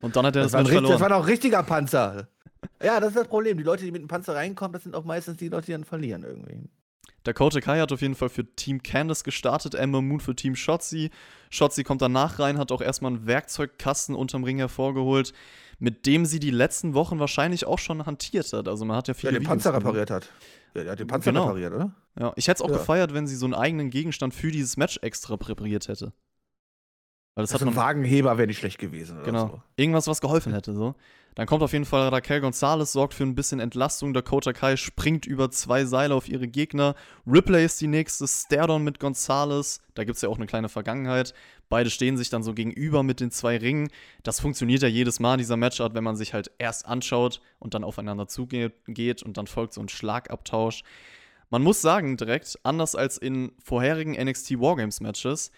Und 0.00 0.14
dann 0.14 0.26
hat 0.26 0.36
er 0.36 0.42
das, 0.42 0.52
das 0.52 0.62
Match 0.62 0.72
verloren. 0.72 0.92
Das 0.92 1.00
war 1.00 1.08
doch 1.08 1.20
ein 1.20 1.24
richtiger 1.24 1.62
Panzer. 1.62 2.28
ja, 2.82 3.00
das 3.00 3.10
ist 3.10 3.16
das 3.16 3.28
Problem. 3.28 3.56
Die 3.56 3.64
Leute, 3.64 3.84
die 3.84 3.90
mit 3.90 4.02
einem 4.02 4.08
Panzer 4.08 4.34
reinkommen, 4.34 4.74
das 4.74 4.82
sind 4.82 4.94
auch 4.94 5.04
meistens 5.04 5.38
die 5.38 5.48
Leute, 5.48 5.66
die 5.66 5.72
dann 5.72 5.84
verlieren 5.84 6.24
irgendwie. 6.24 6.68
Dakota 7.24 7.60
Kai 7.60 7.80
hat 7.80 7.92
auf 7.92 8.00
jeden 8.00 8.14
Fall 8.14 8.28
für 8.28 8.44
Team 8.44 8.82
Candice 8.82 9.24
gestartet, 9.24 9.74
Ember 9.74 10.00
Moon 10.00 10.20
für 10.20 10.34
Team 10.34 10.54
Shotzi. 10.56 11.10
Shotzi 11.50 11.84
kommt 11.84 12.02
danach 12.02 12.38
rein, 12.38 12.58
hat 12.58 12.72
auch 12.72 12.80
erstmal 12.80 13.12
einen 13.12 13.26
Werkzeugkasten 13.26 14.14
unterm 14.14 14.44
Ring 14.44 14.58
hervorgeholt, 14.58 15.32
mit 15.78 16.06
dem 16.06 16.26
sie 16.26 16.40
die 16.40 16.50
letzten 16.50 16.94
Wochen 16.94 17.18
wahrscheinlich 17.18 17.66
auch 17.66 17.78
schon 17.78 18.06
hantiert 18.06 18.52
hat. 18.52 18.68
Also 18.68 18.84
man 18.84 18.96
hat 18.96 19.08
ja 19.08 19.14
viele. 19.14 19.32
Ja, 19.32 19.38
den 19.38 19.46
Panzer 19.46 19.74
repariert 19.74 20.10
hat. 20.10 20.30
Ja, 20.74 20.82
der 20.82 20.92
hat 20.92 21.00
den 21.00 21.06
Panzer 21.06 21.32
genau. 21.32 21.44
repariert, 21.44 21.72
oder? 21.72 21.94
Ja, 22.18 22.32
ich 22.36 22.48
hätte 22.48 22.62
es 22.62 22.62
auch 22.62 22.70
ja. 22.70 22.78
gefeiert, 22.78 23.14
wenn 23.14 23.26
sie 23.26 23.36
so 23.36 23.46
einen 23.46 23.54
eigenen 23.54 23.90
Gegenstand 23.90 24.34
für 24.34 24.50
dieses 24.50 24.76
Match 24.76 24.98
extra 25.02 25.36
präpariert 25.36 25.88
hätte. 25.88 26.12
Weil 27.38 27.44
das 27.44 27.52
also 27.52 27.66
hat 27.66 27.72
man, 27.72 27.80
ein 27.80 27.86
Wagenheber 27.86 28.36
wäre 28.36 28.48
nicht 28.48 28.58
schlecht 28.58 28.80
gewesen. 28.80 29.20
genau. 29.24 29.46
So. 29.46 29.62
Irgendwas, 29.76 30.08
was 30.08 30.20
geholfen 30.20 30.52
hätte. 30.52 30.72
So. 30.72 30.96
Dann 31.36 31.46
kommt 31.46 31.62
auf 31.62 31.72
jeden 31.72 31.84
Fall 31.84 32.08
Raquel 32.08 32.40
Gonzalez, 32.40 32.90
sorgt 32.90 33.14
für 33.14 33.22
ein 33.22 33.36
bisschen 33.36 33.60
Entlastung. 33.60 34.12
Dakota 34.12 34.52
Kai 34.52 34.74
springt 34.74 35.24
über 35.24 35.48
zwei 35.52 35.84
Seile 35.84 36.16
auf 36.16 36.28
ihre 36.28 36.48
Gegner. 36.48 36.96
Ripley 37.28 37.64
ist 37.64 37.80
die 37.80 37.86
nächste, 37.86 38.26
Stardon 38.26 38.82
mit 38.82 38.98
Gonzalez. 38.98 39.80
Da 39.94 40.02
gibt 40.02 40.16
es 40.16 40.22
ja 40.22 40.28
auch 40.30 40.36
eine 40.38 40.46
kleine 40.46 40.68
Vergangenheit. 40.68 41.32
Beide 41.68 41.90
stehen 41.90 42.16
sich 42.16 42.28
dann 42.28 42.42
so 42.42 42.54
gegenüber 42.54 43.04
mit 43.04 43.20
den 43.20 43.30
zwei 43.30 43.56
Ringen. 43.56 43.88
Das 44.24 44.40
funktioniert 44.40 44.82
ja 44.82 44.88
jedes 44.88 45.20
Mal, 45.20 45.36
dieser 45.36 45.56
Matchart, 45.56 45.94
wenn 45.94 46.02
man 46.02 46.16
sich 46.16 46.34
halt 46.34 46.50
erst 46.58 46.86
anschaut 46.86 47.40
und 47.60 47.72
dann 47.72 47.84
aufeinander 47.84 48.26
zugeht 48.26 49.22
und 49.22 49.36
dann 49.36 49.46
folgt 49.46 49.74
so 49.74 49.80
ein 49.80 49.88
Schlagabtausch. 49.88 50.82
Man 51.50 51.62
muss 51.62 51.80
sagen, 51.80 52.16
direkt, 52.16 52.58
anders 52.64 52.96
als 52.96 53.16
in 53.16 53.52
vorherigen 53.62 54.20
NXT 54.20 54.58
Wargames 54.58 55.00
Matches, 55.00 55.52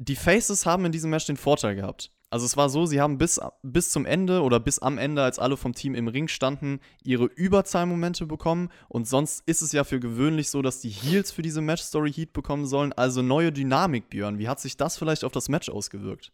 die 0.00 0.16
Faces 0.16 0.64
haben 0.64 0.86
in 0.86 0.92
diesem 0.92 1.10
Match 1.10 1.26
den 1.26 1.36
Vorteil 1.36 1.74
gehabt. 1.74 2.10
Also 2.30 2.46
es 2.46 2.56
war 2.56 2.70
so, 2.70 2.86
sie 2.86 3.00
haben 3.00 3.18
bis, 3.18 3.38
bis 3.62 3.90
zum 3.90 4.06
Ende 4.06 4.42
oder 4.42 4.60
bis 4.60 4.78
am 4.78 4.98
Ende, 4.98 5.22
als 5.22 5.38
alle 5.38 5.56
vom 5.56 5.74
Team 5.74 5.94
im 5.94 6.08
Ring 6.08 6.28
standen, 6.28 6.80
ihre 7.02 7.24
Überzahlmomente 7.24 8.24
bekommen. 8.24 8.70
Und 8.88 9.06
sonst 9.06 9.42
ist 9.46 9.62
es 9.62 9.72
ja 9.72 9.84
für 9.84 10.00
gewöhnlich 10.00 10.48
so, 10.48 10.62
dass 10.62 10.80
die 10.80 10.88
Heels 10.88 11.32
für 11.32 11.42
diese 11.42 11.60
Match-Story 11.60 12.12
Heat 12.12 12.32
bekommen 12.32 12.66
sollen. 12.66 12.92
Also 12.92 13.20
neue 13.20 13.52
Dynamik, 13.52 14.08
Björn. 14.08 14.38
Wie 14.38 14.48
hat 14.48 14.60
sich 14.60 14.76
das 14.76 14.96
vielleicht 14.96 15.24
auf 15.24 15.32
das 15.32 15.48
Match 15.48 15.68
ausgewirkt? 15.68 16.32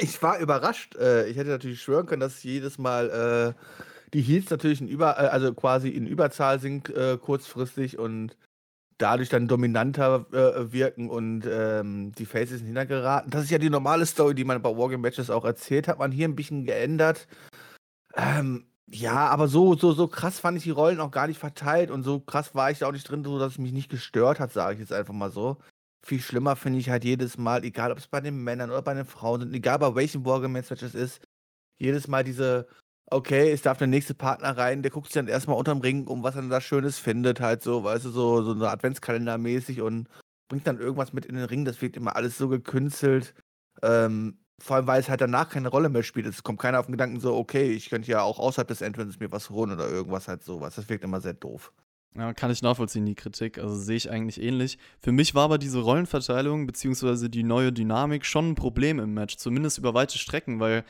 Ich 0.00 0.22
war 0.22 0.38
überrascht. 0.38 0.94
Äh, 0.96 1.28
ich 1.28 1.36
hätte 1.36 1.50
natürlich 1.50 1.82
schwören 1.82 2.06
können, 2.06 2.20
dass 2.20 2.42
jedes 2.42 2.78
Mal 2.78 3.54
äh, 3.56 3.62
die 4.14 4.22
Heels 4.22 4.48
natürlich 4.48 4.80
in 4.80 4.88
Über, 4.88 5.18
äh, 5.18 5.26
also 5.26 5.52
quasi 5.52 5.88
in 5.88 6.06
Überzahl 6.06 6.58
sind 6.60 6.90
kurzfristig 7.20 7.98
und 7.98 8.36
dadurch 9.02 9.28
dann 9.28 9.48
dominanter 9.48 10.26
äh, 10.32 10.72
wirken 10.72 11.10
und 11.10 11.42
ähm, 11.46 12.12
die 12.12 12.26
Faces 12.26 12.62
hintergeraten. 12.62 13.30
Das 13.30 13.44
ist 13.44 13.50
ja 13.50 13.58
die 13.58 13.70
normale 13.70 14.06
Story, 14.06 14.34
die 14.34 14.44
man 14.44 14.62
bei 14.62 14.76
Wargame 14.76 15.02
Matches 15.02 15.30
auch 15.30 15.44
erzählt, 15.44 15.88
hat 15.88 15.98
man 15.98 16.12
hier 16.12 16.28
ein 16.28 16.36
bisschen 16.36 16.64
geändert. 16.64 17.26
Ähm, 18.16 18.66
ja, 18.86 19.28
aber 19.28 19.48
so, 19.48 19.74
so, 19.74 19.92
so 19.92 20.06
krass 20.08 20.38
fand 20.38 20.58
ich 20.58 20.64
die 20.64 20.70
Rollen 20.70 21.00
auch 21.00 21.10
gar 21.10 21.26
nicht 21.26 21.38
verteilt 21.38 21.90
und 21.90 22.02
so 22.04 22.20
krass 22.20 22.54
war 22.54 22.70
ich 22.70 22.78
da 22.78 22.88
auch 22.88 22.92
nicht 22.92 23.08
drin, 23.08 23.24
so 23.24 23.38
dass 23.38 23.52
es 23.52 23.58
mich 23.58 23.72
nicht 23.72 23.90
gestört 23.90 24.38
hat, 24.38 24.52
sage 24.52 24.74
ich 24.74 24.80
jetzt 24.80 24.92
einfach 24.92 25.14
mal 25.14 25.30
so. 25.30 25.58
Viel 26.04 26.20
schlimmer 26.20 26.56
finde 26.56 26.78
ich 26.80 26.90
halt 26.90 27.04
jedes 27.04 27.38
Mal, 27.38 27.64
egal 27.64 27.92
ob 27.92 27.98
es 27.98 28.08
bei 28.08 28.20
den 28.20 28.36
Männern 28.44 28.70
oder 28.70 28.82
bei 28.82 28.94
den 28.94 29.06
Frauen 29.06 29.40
sind, 29.40 29.54
egal 29.54 29.78
bei 29.78 29.94
welchen 29.94 30.24
Wargame 30.26 30.54
Matches 30.54 30.94
ist, 30.94 31.20
jedes 31.78 32.08
Mal 32.08 32.24
diese 32.24 32.68
okay, 33.12 33.50
es 33.50 33.62
darf 33.62 33.78
der 33.78 33.86
nächste 33.86 34.14
Partner 34.14 34.56
rein, 34.56 34.82
der 34.82 34.90
guckt 34.90 35.06
sich 35.06 35.14
dann 35.14 35.28
erstmal 35.28 35.56
unterm 35.56 35.80
Ring 35.80 36.06
um, 36.06 36.22
was 36.22 36.36
er 36.36 36.42
da 36.42 36.60
Schönes 36.60 36.98
findet, 36.98 37.40
halt 37.40 37.62
so, 37.62 37.84
weißt 37.84 38.06
du, 38.06 38.10
so, 38.10 38.42
so 38.42 38.52
eine 38.52 38.70
Adventskalender-mäßig 38.70 39.82
und 39.82 40.08
bringt 40.48 40.66
dann 40.66 40.78
irgendwas 40.78 41.12
mit 41.12 41.26
in 41.26 41.36
den 41.36 41.44
Ring, 41.44 41.64
das 41.64 41.80
wird 41.80 41.96
immer 41.96 42.16
alles 42.16 42.36
so 42.38 42.48
gekünstelt. 42.48 43.34
Ähm, 43.82 44.38
vor 44.58 44.76
allem, 44.76 44.86
weil 44.86 45.00
es 45.00 45.08
halt 45.08 45.20
danach 45.20 45.48
keine 45.48 45.68
Rolle 45.68 45.88
mehr 45.88 46.02
spielt. 46.04 46.26
Es 46.26 46.42
kommt 46.42 46.60
keiner 46.60 46.78
auf 46.78 46.86
den 46.86 46.92
Gedanken 46.92 47.18
so, 47.18 47.34
okay, 47.34 47.72
ich 47.72 47.90
könnte 47.90 48.10
ja 48.10 48.22
auch 48.22 48.38
außerhalb 48.38 48.68
des 48.68 48.80
Entrances 48.80 49.18
mir 49.18 49.32
was 49.32 49.50
holen 49.50 49.72
oder 49.72 49.88
irgendwas 49.88 50.28
halt 50.28 50.44
sowas. 50.44 50.76
Das 50.76 50.88
wirkt 50.88 51.04
immer 51.04 51.20
sehr 51.20 51.34
doof. 51.34 51.72
Ja, 52.14 52.34
kann 52.34 52.50
ich 52.50 52.62
nachvollziehen, 52.62 53.06
die 53.06 53.14
Kritik. 53.14 53.58
Also 53.58 53.74
sehe 53.74 53.96
ich 53.96 54.10
eigentlich 54.10 54.40
ähnlich. 54.40 54.78
Für 55.00 55.12
mich 55.12 55.34
war 55.34 55.44
aber 55.44 55.58
diese 55.58 55.80
Rollenverteilung 55.80 56.66
bzw. 56.66 57.28
die 57.28 57.42
neue 57.42 57.72
Dynamik 57.72 58.26
schon 58.26 58.50
ein 58.50 58.54
Problem 58.54 58.98
im 58.98 59.14
Match, 59.14 59.36
zumindest 59.36 59.78
über 59.78 59.94
weite 59.94 60.18
Strecken, 60.18 60.60
weil 60.60 60.84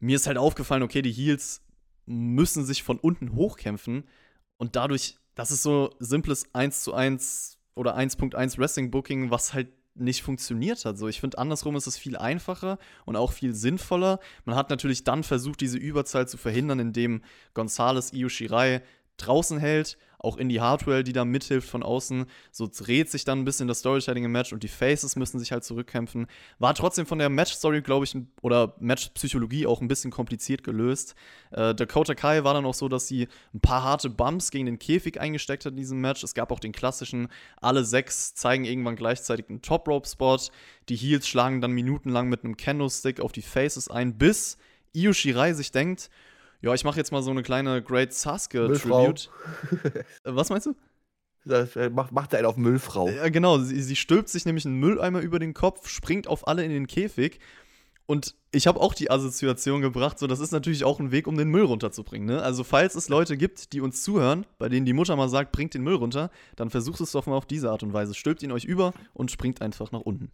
mir 0.00 0.16
ist 0.16 0.26
halt 0.26 0.38
aufgefallen, 0.38 0.82
okay, 0.82 1.02
die 1.02 1.12
Heels 1.12 1.62
müssen 2.06 2.64
sich 2.64 2.82
von 2.82 2.98
unten 2.98 3.34
hochkämpfen 3.34 4.04
und 4.56 4.76
dadurch, 4.76 5.16
das 5.34 5.50
ist 5.50 5.62
so 5.62 5.90
simples 5.98 6.54
1 6.54 6.82
zu 6.82 6.94
1 6.94 7.58
oder 7.74 7.96
1.1 7.96 8.58
Wrestling 8.58 8.90
Booking, 8.90 9.30
was 9.30 9.54
halt 9.54 9.68
nicht 9.94 10.22
funktioniert 10.22 10.84
hat. 10.84 10.98
So, 10.98 11.08
ich 11.08 11.20
finde, 11.20 11.38
andersrum 11.38 11.76
ist 11.76 11.86
es 11.86 11.96
viel 11.96 12.16
einfacher 12.16 12.78
und 13.04 13.16
auch 13.16 13.32
viel 13.32 13.54
sinnvoller. 13.54 14.18
Man 14.44 14.56
hat 14.56 14.70
natürlich 14.70 15.04
dann 15.04 15.22
versucht, 15.22 15.60
diese 15.60 15.78
Überzahl 15.78 16.26
zu 16.26 16.36
verhindern, 16.36 16.80
indem 16.80 17.22
Gonzales 17.54 18.12
Io 18.12 18.28
Shirai 18.28 18.82
draußen 19.16 19.58
hält 19.58 19.96
auch 20.24 20.36
in 20.36 20.48
die 20.48 20.60
Hardware, 20.60 21.04
die 21.04 21.12
da 21.12 21.24
mithilft 21.24 21.68
von 21.68 21.82
außen. 21.82 22.26
So 22.50 22.68
dreht 22.68 23.10
sich 23.10 23.24
dann 23.24 23.40
ein 23.40 23.44
bisschen 23.44 23.68
das 23.68 23.80
Storytelling 23.80 24.24
im 24.24 24.32
Match 24.32 24.52
und 24.52 24.62
die 24.62 24.68
Faces 24.68 25.16
müssen 25.16 25.38
sich 25.38 25.52
halt 25.52 25.64
zurückkämpfen. 25.64 26.26
War 26.58 26.74
trotzdem 26.74 27.06
von 27.06 27.18
der 27.18 27.28
Match-Story, 27.28 27.82
glaube 27.82 28.04
ich, 28.04 28.16
oder 28.42 28.74
Match-Psychologie 28.80 29.66
auch 29.66 29.80
ein 29.80 29.88
bisschen 29.88 30.10
kompliziert 30.10 30.64
gelöst. 30.64 31.14
Äh, 31.50 31.74
Dakota 31.74 32.14
Kai 32.14 32.44
war 32.44 32.54
dann 32.54 32.66
auch 32.66 32.74
so, 32.74 32.88
dass 32.88 33.06
sie 33.06 33.28
ein 33.52 33.60
paar 33.60 33.82
harte 33.82 34.10
Bumps 34.10 34.50
gegen 34.50 34.66
den 34.66 34.78
Käfig 34.78 35.20
eingesteckt 35.20 35.64
hat 35.64 35.72
in 35.72 35.78
diesem 35.78 36.00
Match. 36.00 36.22
Es 36.24 36.34
gab 36.34 36.50
auch 36.50 36.60
den 36.60 36.72
klassischen, 36.72 37.28
alle 37.60 37.84
sechs 37.84 38.34
zeigen 38.34 38.64
irgendwann 38.64 38.96
gleichzeitig 38.96 39.48
einen 39.48 39.62
Top-Rope-Spot. 39.62 40.38
Die 40.88 40.96
Heels 40.96 41.28
schlagen 41.28 41.60
dann 41.60 41.72
minutenlang 41.72 42.28
mit 42.28 42.44
einem 42.44 42.56
Candlestick 42.56 43.20
auf 43.20 43.32
die 43.32 43.42
Faces 43.42 43.88
ein, 43.88 44.18
bis 44.18 44.58
Io 44.94 45.12
Shirai 45.12 45.52
sich 45.54 45.72
denkt, 45.72 46.08
ja, 46.64 46.72
ich 46.72 46.82
mache 46.82 46.96
jetzt 46.96 47.12
mal 47.12 47.22
so 47.22 47.30
eine 47.30 47.42
kleine 47.42 47.82
Great 47.82 48.14
Sasuke-Tribute. 48.14 49.30
Äh, 49.84 50.02
was 50.24 50.48
meinst 50.48 50.66
du? 50.66 50.74
Das 51.44 51.76
äh, 51.76 51.90
macht, 51.90 52.10
macht 52.12 52.32
er 52.32 52.38
einen 52.38 52.46
auf 52.46 52.56
Müllfrau. 52.56 53.10
Ja, 53.10 53.28
genau. 53.28 53.58
Sie, 53.58 53.82
sie 53.82 53.96
stülpt 53.96 54.30
sich 54.30 54.46
nämlich 54.46 54.64
einen 54.64 54.80
Mülleimer 54.80 55.20
über 55.20 55.38
den 55.38 55.52
Kopf, 55.52 55.88
springt 55.88 56.26
auf 56.26 56.48
alle 56.48 56.64
in 56.64 56.70
den 56.70 56.86
Käfig 56.86 57.38
Und 58.06 58.34
ich 58.50 58.66
habe 58.66 58.80
auch 58.80 58.92
die 58.92 59.10
Assoziation 59.10 59.80
gebracht, 59.80 60.18
so 60.18 60.26
das 60.26 60.40
ist 60.40 60.52
natürlich 60.52 60.84
auch 60.84 61.00
ein 61.00 61.10
Weg, 61.10 61.26
um 61.26 61.36
den 61.36 61.48
Müll 61.48 61.64
runterzubringen. 61.64 62.28
Ne? 62.28 62.42
Also 62.42 62.62
falls 62.62 62.94
es 62.94 63.08
Leute 63.08 63.36
gibt, 63.36 63.72
die 63.72 63.80
uns 63.80 64.02
zuhören, 64.02 64.46
bei 64.58 64.68
denen 64.68 64.84
die 64.84 64.92
Mutter 64.92 65.16
mal 65.16 65.28
sagt, 65.28 65.52
bringt 65.52 65.72
den 65.74 65.82
Müll 65.82 65.94
runter, 65.94 66.30
dann 66.56 66.68
versucht 66.68 67.00
es 67.00 67.12
doch 67.12 67.26
mal 67.26 67.36
auf 67.36 67.46
diese 67.46 67.70
Art 67.70 67.82
und 67.82 67.92
Weise. 67.94 68.14
Stülpt 68.14 68.42
ihn 68.42 68.52
euch 68.52 68.64
über 68.64 68.92
und 69.14 69.30
springt 69.30 69.62
einfach 69.62 69.90
nach 69.90 70.00
unten. 70.00 70.30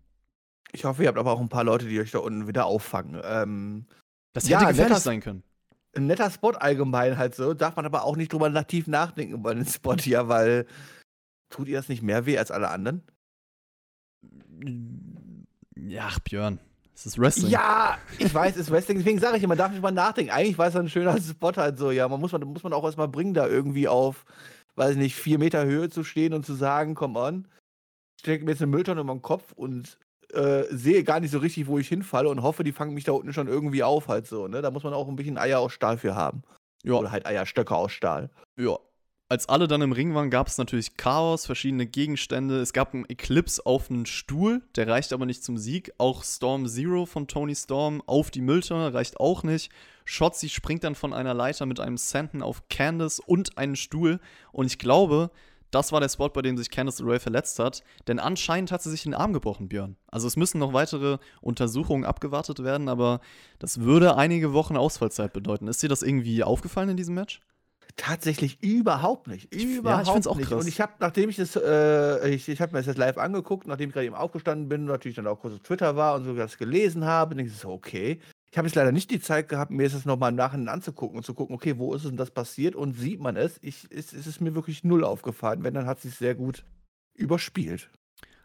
Ich 0.72 0.84
hoffe, 0.84 1.02
ihr 1.02 1.08
habt 1.08 1.18
aber 1.18 1.32
auch 1.32 1.40
ein 1.40 1.48
paar 1.48 1.64
Leute, 1.64 1.86
die 1.86 2.00
euch 2.00 2.10
da 2.10 2.18
unten 2.18 2.48
wieder 2.48 2.66
auffangen. 2.66 3.20
Ähm, 3.24 3.86
das 4.32 4.44
hätte 4.44 4.52
ja, 4.52 4.70
gefährlich 4.70 4.98
sein 4.98 5.20
können. 5.20 5.42
Ein 5.96 6.06
netter 6.06 6.30
Spot 6.30 6.52
allgemein 6.52 7.18
halt 7.18 7.34
so. 7.34 7.54
Darf 7.54 7.76
man 7.76 7.86
aber 7.86 8.04
auch 8.04 8.16
nicht 8.16 8.32
drüber 8.32 8.48
nativ 8.48 8.86
nachdenken 8.86 9.34
über 9.34 9.54
den 9.54 9.66
Spot 9.66 9.96
hier, 9.96 10.28
weil 10.28 10.66
tut 11.48 11.68
ihr 11.68 11.76
das 11.76 11.88
nicht 11.88 12.02
mehr 12.02 12.26
weh 12.26 12.38
als 12.38 12.50
alle 12.50 12.70
anderen? 12.70 13.02
Ja, 15.74 16.10
Björn. 16.24 16.60
Es 16.94 17.06
ist 17.06 17.18
Wrestling. 17.18 17.50
Ja, 17.50 17.98
ich 18.18 18.32
weiß, 18.32 18.56
es 18.56 18.62
ist 18.62 18.70
Wrestling. 18.70 18.98
Deswegen 18.98 19.18
sage 19.18 19.38
ich 19.38 19.42
immer, 19.42 19.52
man 19.52 19.58
darf 19.58 19.72
nicht 19.72 19.80
mal 19.80 19.90
nachdenken. 19.90 20.32
Eigentlich 20.32 20.58
war 20.58 20.68
es 20.68 20.76
ein 20.76 20.90
schöner 20.90 21.18
Spot 21.20 21.52
halt 21.56 21.78
so. 21.78 21.90
Ja, 21.90 22.06
man 22.08 22.20
muss 22.20 22.32
man, 22.32 22.42
muss 22.42 22.62
man 22.62 22.74
auch 22.74 22.84
erstmal 22.84 23.08
bringen, 23.08 23.32
da 23.32 23.46
irgendwie 23.46 23.88
auf, 23.88 24.26
weiß 24.76 24.92
ich 24.92 24.98
nicht, 24.98 25.16
vier 25.16 25.38
Meter 25.38 25.64
Höhe 25.64 25.88
zu 25.88 26.04
stehen 26.04 26.34
und 26.34 26.44
zu 26.44 26.54
sagen, 26.54 26.94
komm 26.94 27.16
on, 27.16 27.48
ich 28.16 28.20
stecke 28.20 28.44
mir 28.44 28.50
jetzt 28.50 28.60
eine 28.60 28.70
Mülltonne 28.70 29.00
in 29.00 29.06
meinen 29.06 29.22
Kopf 29.22 29.52
und 29.52 29.98
äh, 30.34 30.64
sehe 30.70 31.04
gar 31.04 31.20
nicht 31.20 31.30
so 31.30 31.38
richtig, 31.38 31.66
wo 31.66 31.78
ich 31.78 31.88
hinfalle 31.88 32.28
und 32.28 32.42
hoffe, 32.42 32.64
die 32.64 32.72
fangen 32.72 32.94
mich 32.94 33.04
da 33.04 33.12
unten 33.12 33.32
schon 33.32 33.48
irgendwie 33.48 33.82
auf 33.82 34.08
halt 34.08 34.26
so. 34.26 34.48
Ne? 34.48 34.62
Da 34.62 34.70
muss 34.70 34.84
man 34.84 34.94
auch 34.94 35.08
ein 35.08 35.16
bisschen 35.16 35.38
Eier 35.38 35.60
aus 35.60 35.72
Stahl 35.72 35.98
für 35.98 36.14
haben. 36.14 36.42
Ja. 36.82 36.94
Oder 36.94 37.10
halt 37.10 37.26
Eierstöcke 37.26 37.74
aus 37.74 37.92
Stahl. 37.92 38.30
Ja, 38.58 38.78
als 39.30 39.48
alle 39.48 39.68
dann 39.68 39.80
im 39.80 39.92
Ring 39.92 40.12
waren, 40.12 40.28
gab 40.28 40.48
es 40.48 40.58
natürlich 40.58 40.96
Chaos, 40.96 41.46
verschiedene 41.46 41.86
Gegenstände. 41.86 42.58
Es 42.60 42.72
gab 42.72 42.92
einen 42.92 43.08
Eclipse 43.08 43.64
auf 43.64 43.88
einen 43.88 44.04
Stuhl, 44.04 44.60
der 44.74 44.88
reicht 44.88 45.12
aber 45.12 45.24
nicht 45.24 45.44
zum 45.44 45.56
Sieg. 45.56 45.92
Auch 45.98 46.24
Storm 46.24 46.66
Zero 46.66 47.06
von 47.06 47.28
Tony 47.28 47.54
Storm 47.54 48.02
auf 48.06 48.32
die 48.32 48.40
Mülltonne 48.40 48.92
reicht 48.92 49.20
auch 49.20 49.44
nicht. 49.44 49.70
Shotzi 50.04 50.48
springt 50.48 50.82
dann 50.82 50.96
von 50.96 51.14
einer 51.14 51.32
Leiter 51.32 51.64
mit 51.64 51.78
einem 51.78 51.96
Senten 51.96 52.42
auf 52.42 52.68
Candice 52.68 53.20
und 53.20 53.56
einen 53.56 53.76
Stuhl. 53.76 54.18
Und 54.50 54.66
ich 54.66 54.80
glaube, 54.80 55.30
das 55.70 55.92
war 55.92 56.00
der 56.00 56.08
Spot, 56.08 56.28
bei 56.28 56.42
dem 56.42 56.56
sich 56.56 56.70
Candice 56.70 57.00
LeRae 57.00 57.20
verletzt 57.20 57.58
hat. 57.58 57.82
Denn 58.08 58.18
anscheinend 58.18 58.72
hat 58.72 58.82
sie 58.82 58.90
sich 58.90 59.02
den 59.02 59.14
Arm 59.14 59.32
gebrochen, 59.32 59.68
Björn. 59.68 59.96
Also 60.08 60.26
es 60.26 60.36
müssen 60.36 60.58
noch 60.58 60.72
weitere 60.72 61.18
Untersuchungen 61.40 62.04
abgewartet 62.04 62.62
werden, 62.62 62.88
aber 62.88 63.20
das 63.58 63.80
würde 63.80 64.16
einige 64.16 64.52
Wochen 64.52 64.76
Ausfallzeit 64.76 65.32
bedeuten. 65.32 65.68
Ist 65.68 65.82
dir 65.82 65.88
das 65.88 66.02
irgendwie 66.02 66.42
aufgefallen 66.42 66.90
in 66.90 66.96
diesem 66.96 67.14
Match? 67.14 67.40
Tatsächlich 67.96 68.62
überhaupt 68.62 69.26
nicht. 69.26 69.52
Überhaupt 69.52 70.06
ja, 70.06 70.16
ich 70.16 70.26
auch 70.26 70.36
nicht. 70.36 70.48
Krass. 70.48 70.62
Und 70.62 70.68
ich 70.68 70.80
habe, 70.80 70.92
nachdem 71.00 71.28
ich 71.28 71.36
das, 71.36 71.56
äh, 71.56 72.28
ich, 72.30 72.48
ich 72.48 72.60
habe 72.60 72.72
mir 72.72 72.78
das 72.78 72.86
jetzt 72.86 72.98
live 72.98 73.18
angeguckt, 73.18 73.66
nachdem 73.66 73.90
ich 73.90 73.94
gerade 73.94 74.06
eben 74.06 74.14
aufgestanden 74.14 74.68
bin, 74.68 74.84
natürlich 74.84 75.16
dann 75.16 75.26
auch 75.26 75.40
kurz 75.40 75.54
auf 75.54 75.60
Twitter 75.60 75.96
war 75.96 76.14
und 76.14 76.24
so 76.24 76.34
das 76.34 76.56
gelesen 76.56 77.04
habe, 77.04 77.34
denke 77.34 77.50
ich 77.50 77.58
so, 77.58 77.70
okay. 77.70 78.20
Ich 78.50 78.58
habe 78.58 78.66
jetzt 78.66 78.74
leider 78.74 78.92
nicht 78.92 79.10
die 79.10 79.20
Zeit 79.20 79.48
gehabt, 79.48 79.70
mir 79.70 79.88
das 79.88 80.04
nochmal 80.04 80.30
im 80.30 80.36
Nachhinein 80.36 80.68
anzugucken 80.68 81.16
und 81.16 81.24
zu 81.24 81.34
gucken, 81.34 81.54
okay, 81.54 81.78
wo 81.78 81.94
ist 81.94 82.02
es 82.02 82.08
denn 82.08 82.16
das 82.16 82.32
passiert 82.32 82.74
und 82.74 82.94
sieht 82.94 83.20
man 83.20 83.36
es? 83.36 83.58
Ich, 83.62 83.86
es, 83.90 84.12
es 84.12 84.26
ist 84.26 84.40
mir 84.40 84.54
wirklich 84.54 84.82
null 84.82 85.04
aufgefallen. 85.04 85.62
Wenn, 85.62 85.74
dann 85.74 85.86
hat 85.86 86.00
sie 86.00 86.08
es 86.08 86.18
sehr 86.18 86.34
gut 86.34 86.64
überspielt 87.14 87.90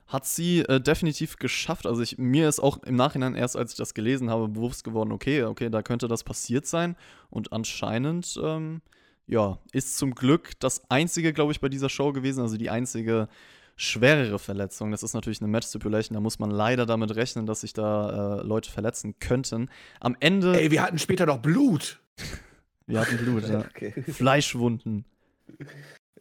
hat 0.07 0.25
sie 0.25 0.59
äh, 0.59 0.79
definitiv 0.79 1.37
geschafft. 1.37 1.87
Also 1.87 2.01
ich, 2.01 2.17
mir 2.17 2.47
ist 2.47 2.59
auch 2.59 2.83
im 2.83 2.95
Nachhinein 2.95 3.35
erst, 3.35 3.57
als 3.57 3.71
ich 3.71 3.77
das 3.77 3.93
gelesen 3.93 4.29
habe, 4.29 4.47
bewusst 4.47 4.83
geworden, 4.83 5.11
okay, 5.11 5.43
okay, 5.43 5.69
da 5.69 5.81
könnte 5.81 6.07
das 6.07 6.23
passiert 6.23 6.67
sein. 6.67 6.95
Und 7.29 7.51
anscheinend 7.53 8.39
ähm, 8.41 8.81
ja, 9.27 9.57
ist 9.71 9.97
zum 9.97 10.13
Glück 10.13 10.51
das 10.59 10.89
einzige, 10.89 11.33
glaube 11.33 11.51
ich, 11.51 11.59
bei 11.59 11.69
dieser 11.69 11.89
Show 11.89 12.13
gewesen, 12.13 12.41
also 12.41 12.57
die 12.57 12.69
einzige 12.69 13.27
schwerere 13.75 14.39
Verletzung. 14.39 14.91
Das 14.91 15.03
ist 15.03 15.13
natürlich 15.13 15.41
eine 15.41 15.49
Match-Stipulation, 15.49 16.15
da 16.15 16.21
muss 16.21 16.39
man 16.39 16.51
leider 16.51 16.85
damit 16.85 17.15
rechnen, 17.15 17.45
dass 17.45 17.61
sich 17.61 17.73
da 17.73 18.39
äh, 18.39 18.43
Leute 18.43 18.71
verletzen 18.71 19.19
könnten. 19.19 19.69
Am 19.99 20.15
Ende. 20.19 20.59
Ey, 20.59 20.71
wir 20.71 20.81
hatten 20.81 20.99
später 20.99 21.25
noch 21.25 21.39
Blut. 21.39 21.99
wir 22.87 22.99
hatten 22.99 23.17
Blut, 23.17 23.47
ja. 23.47 23.59
Okay. 23.59 23.91
Fleischwunden. 24.11 25.05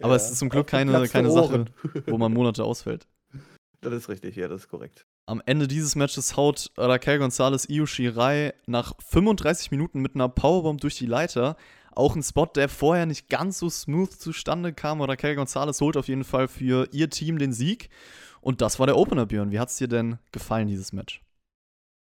Aber 0.00 0.10
ja, 0.10 0.16
es 0.16 0.30
ist 0.30 0.38
zum 0.38 0.48
Glück 0.48 0.66
keine, 0.66 1.08
keine 1.08 1.30
Sache, 1.30 1.66
wo 2.06 2.18
man 2.18 2.32
Monate 2.32 2.64
ausfällt. 2.64 3.06
Das 3.80 3.92
ist 3.92 4.08
richtig, 4.08 4.36
ja, 4.36 4.48
das 4.48 4.62
ist 4.62 4.68
korrekt. 4.68 5.06
Am 5.26 5.42
Ende 5.46 5.68
dieses 5.68 5.94
Matches 5.94 6.36
haut 6.36 6.70
Raquel 6.76 7.18
Gonzalez 7.18 7.66
Io 7.68 7.86
Shirai 7.86 8.54
nach 8.66 8.92
35 9.08 9.70
Minuten 9.70 10.00
mit 10.00 10.14
einer 10.14 10.28
Powerbomb 10.28 10.80
durch 10.80 10.96
die 10.96 11.06
Leiter. 11.06 11.56
Auch 11.96 12.16
ein 12.16 12.22
Spot, 12.22 12.46
der 12.46 12.68
vorher 12.68 13.06
nicht 13.06 13.28
ganz 13.28 13.58
so 13.58 13.70
smooth 13.70 14.12
zustande 14.12 14.72
kam. 14.72 15.00
Oder 15.00 15.12
Raquel 15.12 15.36
Gonzalez 15.36 15.80
holt 15.80 15.96
auf 15.96 16.08
jeden 16.08 16.24
Fall 16.24 16.48
für 16.48 16.88
ihr 16.92 17.10
Team 17.10 17.38
den 17.38 17.52
Sieg. 17.52 17.90
Und 18.40 18.60
das 18.60 18.78
war 18.78 18.86
der 18.86 18.96
Opener, 18.96 19.26
Björn. 19.26 19.50
Wie 19.50 19.58
hat 19.58 19.70
es 19.70 19.76
dir 19.76 19.88
denn 19.88 20.18
gefallen, 20.32 20.68
dieses 20.68 20.92
Match? 20.92 21.22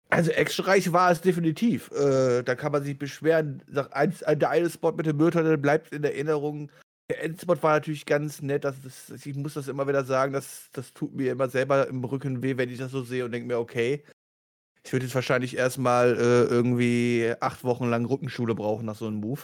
Also 0.10 0.32
actionreich 0.32 0.94
war 0.94 1.12
es 1.12 1.22
definitiv. 1.22 1.92
Äh, 1.92 2.44
da 2.44 2.56
kann 2.56 2.72
man 2.72 2.84
sich 2.84 2.98
beschweren. 2.98 3.64
Der 3.68 4.50
eine 4.50 4.70
Spot 4.70 4.92
mit 4.92 5.06
dem 5.06 5.18
Mülltonne 5.18 5.58
bleibt 5.58 5.92
in 5.94 6.04
Erinnerung. 6.04 6.72
Der 7.10 7.24
Endspot 7.24 7.64
war 7.64 7.74
natürlich 7.74 8.06
ganz 8.06 8.42
nett. 8.42 8.64
Das, 8.64 8.76
das, 8.82 9.26
ich 9.26 9.36
muss 9.36 9.56
das 9.56 9.68
immer 9.68 9.88
wieder 9.88 10.04
sagen. 10.04 10.34
Das, 10.34 10.70
das 10.74 10.94
tut 10.94 11.16
mir 11.16 11.32
immer 11.32 11.50
selber 11.50 11.88
im 11.88 12.04
Rücken 12.04 12.44
weh, 12.44 12.58
wenn 12.58 12.70
ich 12.70 12.78
das 12.78 12.92
so 12.92 13.04
sehe 13.04 13.26
und 13.26 13.32
denke 13.32 13.48
mir, 13.48 13.60
okay, 13.60 14.04
ich 14.84 14.94
würde 14.94 15.06
jetzt 15.06 15.16
wahrscheinlich 15.16 15.58
erstmal 15.58 16.16
äh, 16.16 16.44
irgendwie 16.46 17.34
acht 17.42 17.64
Wochen 17.66 17.90
lang 17.90 18.06
Rückenschule 18.06 18.56
brauchen 18.56 18.86
nach 18.86 18.96
so 18.96 19.08
einem 19.08 19.20
Move. 19.20 19.42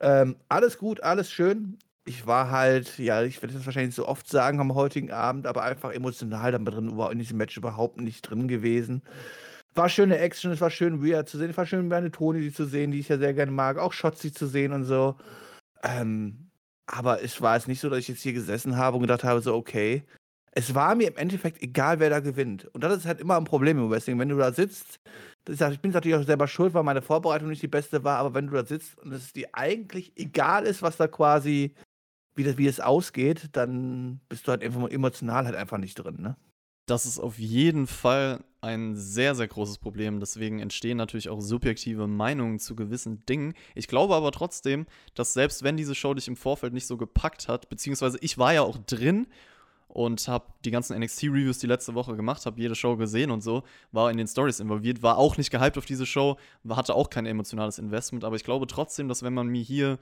Ähm, 0.00 0.36
alles 0.48 0.78
gut, 0.78 1.02
alles 1.02 1.30
schön. 1.30 1.78
Ich 2.06 2.26
war 2.26 2.50
halt, 2.50 2.98
ja, 2.98 3.22
ich 3.22 3.40
werde 3.42 3.54
das 3.54 3.64
wahrscheinlich 3.64 3.94
so 3.94 4.06
oft 4.06 4.28
sagen 4.28 4.60
am 4.60 4.74
heutigen 4.74 5.10
Abend, 5.10 5.46
aber 5.46 5.62
einfach 5.62 5.92
emotional 5.92 6.52
da 6.52 6.58
drin, 6.58 6.96
war 6.98 7.10
in 7.12 7.18
diesem 7.18 7.38
Match 7.38 7.56
überhaupt 7.56 7.98
nicht 7.98 8.22
drin 8.22 8.46
gewesen. 8.48 9.02
War 9.74 9.88
schöne 9.88 10.18
Action, 10.18 10.52
es 10.52 10.60
war 10.60 10.70
schön 10.70 11.00
Rhea 11.00 11.26
zu 11.26 11.38
sehen, 11.38 11.50
es 11.50 11.56
war 11.56 11.66
schön 11.66 11.88
meine 11.88 12.10
Toni 12.10 12.52
zu 12.52 12.66
sehen, 12.66 12.92
die 12.92 13.00
ich 13.00 13.08
ja 13.08 13.18
sehr 13.18 13.34
gerne 13.34 13.52
mag, 13.52 13.78
auch 13.78 13.92
Shotzi 13.92 14.32
zu 14.32 14.46
sehen 14.46 14.72
und 14.72 14.84
so. 14.84 15.16
Ähm, 15.82 16.50
aber 16.86 17.22
es 17.22 17.40
war 17.40 17.56
jetzt 17.56 17.68
nicht 17.68 17.80
so, 17.80 17.90
dass 17.90 18.00
ich 18.00 18.08
jetzt 18.08 18.22
hier 18.22 18.34
gesessen 18.34 18.76
habe 18.76 18.96
und 18.96 19.02
gedacht 19.02 19.24
habe, 19.24 19.40
so, 19.40 19.54
okay. 19.54 20.04
Es 20.56 20.74
war 20.74 20.94
mir 20.94 21.08
im 21.08 21.16
Endeffekt 21.16 21.62
egal, 21.62 21.98
wer 21.98 22.10
da 22.10 22.20
gewinnt. 22.20 22.66
Und 22.74 22.84
das 22.84 22.96
ist 22.98 23.06
halt 23.06 23.20
immer 23.20 23.36
ein 23.36 23.44
Problem 23.44 23.78
im 23.78 23.90
Wrestling. 23.90 24.18
Wenn 24.18 24.28
du 24.28 24.36
da 24.36 24.52
sitzt 24.52 25.00
ich 25.48 25.80
bin 25.80 25.90
natürlich 25.90 26.16
auch 26.16 26.24
selber 26.24 26.48
schuld, 26.48 26.74
weil 26.74 26.82
meine 26.82 27.02
Vorbereitung 27.02 27.48
nicht 27.48 27.62
die 27.62 27.68
beste 27.68 28.04
war, 28.04 28.18
aber 28.18 28.34
wenn 28.34 28.46
du 28.46 28.54
da 28.54 28.64
sitzt 28.64 28.98
und 28.98 29.12
es 29.12 29.32
dir 29.32 29.48
eigentlich 29.52 30.12
egal 30.16 30.64
ist, 30.64 30.82
was 30.82 30.96
da 30.96 31.06
quasi, 31.06 31.74
wie, 32.34 32.44
das, 32.44 32.56
wie 32.56 32.66
es 32.66 32.80
ausgeht, 32.80 33.50
dann 33.52 34.20
bist 34.28 34.46
du 34.46 34.52
halt 34.52 34.62
emotional 34.62 35.44
halt 35.44 35.54
einfach 35.54 35.78
nicht 35.78 35.96
drin, 35.96 36.16
ne? 36.20 36.36
Das 36.86 37.06
ist 37.06 37.18
auf 37.18 37.38
jeden 37.38 37.86
Fall 37.86 38.44
ein 38.60 38.94
sehr, 38.94 39.34
sehr 39.34 39.48
großes 39.48 39.78
Problem. 39.78 40.20
Deswegen 40.20 40.58
entstehen 40.58 40.98
natürlich 40.98 41.30
auch 41.30 41.40
subjektive 41.40 42.06
Meinungen 42.06 42.58
zu 42.58 42.76
gewissen 42.76 43.24
Dingen. 43.24 43.54
Ich 43.74 43.88
glaube 43.88 44.14
aber 44.14 44.32
trotzdem, 44.32 44.84
dass 45.14 45.32
selbst 45.32 45.62
wenn 45.62 45.78
diese 45.78 45.94
Show 45.94 46.12
dich 46.12 46.28
im 46.28 46.36
Vorfeld 46.36 46.74
nicht 46.74 46.86
so 46.86 46.98
gepackt 46.98 47.48
hat, 47.48 47.70
beziehungsweise 47.70 48.18
ich 48.20 48.36
war 48.36 48.52
ja 48.52 48.60
auch 48.60 48.76
drin 48.76 49.28
und 49.94 50.26
habe 50.26 50.46
die 50.64 50.72
ganzen 50.72 50.98
NXT-Reviews, 50.98 51.60
die 51.60 51.68
letzte 51.68 51.94
Woche 51.94 52.16
gemacht 52.16 52.44
habe, 52.46 52.60
jede 52.60 52.74
Show 52.74 52.96
gesehen 52.96 53.30
und 53.30 53.42
so, 53.42 53.62
war 53.92 54.10
in 54.10 54.16
den 54.16 54.26
Stories 54.26 54.58
involviert, 54.58 55.02
war 55.02 55.16
auch 55.16 55.36
nicht 55.36 55.50
gehypt 55.50 55.78
auf 55.78 55.86
diese 55.86 56.04
Show, 56.04 56.36
hatte 56.68 56.94
auch 56.94 57.10
kein 57.10 57.26
emotionales 57.26 57.78
Investment, 57.78 58.24
aber 58.24 58.34
ich 58.34 58.42
glaube 58.42 58.66
trotzdem, 58.66 59.08
dass 59.08 59.22
wenn 59.22 59.32
man 59.32 59.46
mir 59.46 59.62
hier, 59.62 60.00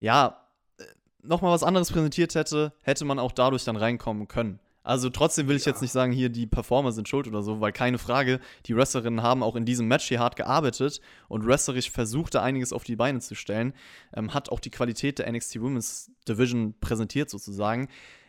ja, 0.00 0.42
äh, 0.78 0.84
nochmal 1.22 1.52
was 1.52 1.62
anderes 1.62 1.92
präsentiert 1.92 2.34
hätte, 2.34 2.72
hätte 2.82 3.04
man 3.04 3.20
auch 3.20 3.30
dadurch 3.30 3.64
dann 3.64 3.76
reinkommen 3.76 4.26
können. 4.26 4.58
Also 4.82 5.08
trotzdem 5.08 5.46
will 5.46 5.56
ich 5.56 5.66
ja. 5.66 5.72
jetzt 5.72 5.82
nicht 5.82 5.92
sagen, 5.92 6.10
hier 6.10 6.28
die 6.28 6.46
Performer 6.46 6.90
sind 6.90 7.08
schuld 7.08 7.28
oder 7.28 7.42
so, 7.42 7.60
weil 7.60 7.72
keine 7.72 7.98
Frage, 7.98 8.40
die 8.66 8.76
Wrestlerinnen 8.76 9.22
haben 9.22 9.44
auch 9.44 9.54
in 9.54 9.64
diesem 9.64 9.86
Match 9.86 10.08
hier 10.08 10.18
hart 10.18 10.34
gearbeitet 10.34 11.00
und 11.28 11.46
wrestlerisch 11.46 11.90
versuchte 11.90 12.42
einiges 12.42 12.72
auf 12.72 12.82
die 12.82 12.96
Beine 12.96 13.20
zu 13.20 13.36
stellen, 13.36 13.72
ähm, 14.14 14.34
hat 14.34 14.48
auch 14.48 14.58
die 14.58 14.70
Qualität 14.70 15.20
der 15.20 15.30
NXT 15.30 15.60
Women's 15.60 16.10
Division 16.28 16.74
präsentiert 16.80 17.30
sozusagen. 17.30 17.88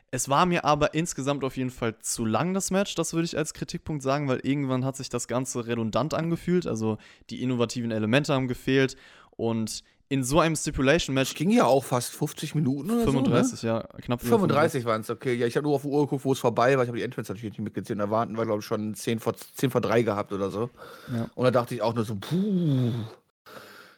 Es 0.09 0.29
war 0.29 0.45
mir 0.45 0.63
aber 0.63 0.93
insgesamt 0.93 1.43
auf 1.43 1.57
jeden 1.57 1.69
Fall 1.69 1.99
zu 1.99 2.25
lang, 2.25 2.53
das 2.53 2.71
Match. 2.71 2.95
Das 2.95 3.13
würde 3.13 3.25
ich 3.25 3.37
als 3.37 3.53
Kritikpunkt 3.53 4.01
sagen, 4.01 4.27
weil 4.27 4.39
irgendwann 4.43 4.85
hat 4.85 4.95
sich 4.95 5.09
das 5.09 5.27
Ganze 5.27 5.67
redundant 5.67 6.13
angefühlt. 6.13 6.65
Also 6.65 6.97
die 7.29 7.43
innovativen 7.43 7.91
Elemente 7.91 8.33
haben 8.33 8.47
gefehlt. 8.47 8.95
Und 9.35 9.83
in 10.09 10.23
so 10.23 10.39
einem 10.39 10.55
Stipulation-Match. 10.55 11.35
Ging 11.35 11.49
ja 11.51 11.65
auch 11.65 11.83
fast 11.83 12.11
50 12.11 12.55
Minuten 12.55 12.89
oder 12.91 13.03
35, 13.03 13.59
so, 13.59 13.67
ne? 13.67 13.73
ja, 13.73 13.99
knapp 14.01 14.21
35 14.21 14.85
waren 14.85 15.01
es, 15.01 15.09
okay. 15.09 15.33
Ja, 15.33 15.47
ich 15.47 15.55
habe 15.57 15.65
nur 15.65 15.75
auf 15.75 15.81
die 15.81 15.87
Uhr 15.87 16.05
geguckt, 16.05 16.23
wo 16.25 16.31
es 16.31 16.39
vorbei 16.39 16.77
war. 16.77 16.83
Ich 16.83 16.87
habe 16.87 16.97
die 16.97 17.03
Entrance 17.03 17.31
natürlich 17.31 17.53
nicht 17.53 17.63
mitgezählt. 17.63 17.99
Da 17.99 18.09
warten 18.09 18.37
wir, 18.37 18.45
glaube 18.45 18.59
ich, 18.59 18.65
schon 18.65 18.93
10 18.93 19.19
vor, 19.19 19.35
10 19.35 19.69
vor 19.69 19.81
3 19.81 20.03
gehabt 20.03 20.31
oder 20.31 20.49
so. 20.49 20.69
Ja. 21.13 21.29
Und 21.35 21.43
da 21.43 21.51
dachte 21.51 21.75
ich 21.75 21.81
auch 21.81 21.93
nur 21.93 22.05
so, 22.05 22.15
puh. 22.15 22.91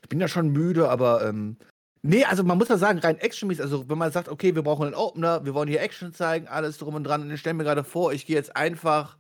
Ich 0.02 0.10
bin 0.10 0.20
ja 0.20 0.28
schon 0.28 0.50
müde, 0.50 0.90
aber 0.90 1.28
ähm, 1.28 1.58
Nee, 2.02 2.24
also 2.24 2.44
man 2.44 2.58
muss 2.58 2.70
ja 2.70 2.78
sagen, 2.78 3.00
rein 3.00 3.18
actionmäßig, 3.18 3.62
also 3.64 3.90
wenn 3.90 3.98
man 3.98 4.12
sagt, 4.12 4.30
okay, 4.30 4.56
wir 4.56 4.62
brauchen 4.62 4.86
einen 4.86 4.96
Opener, 4.96 5.44
wir 5.44 5.54
wollen 5.54 5.68
hier 5.68 5.82
Action 5.82 6.14
zeigen, 6.14 6.48
alles 6.48 6.78
drum 6.78 6.96
und 6.96 7.04
dran, 7.04 7.22
und 7.22 7.32
ich 7.32 7.42
stelle 7.42 7.56
mir 7.56 7.66
gerade 7.66 7.84
vor, 7.84 8.14
ich 8.14 8.26
gehe 8.26 8.38
jetzt 8.38 8.56
einfach 8.56 9.18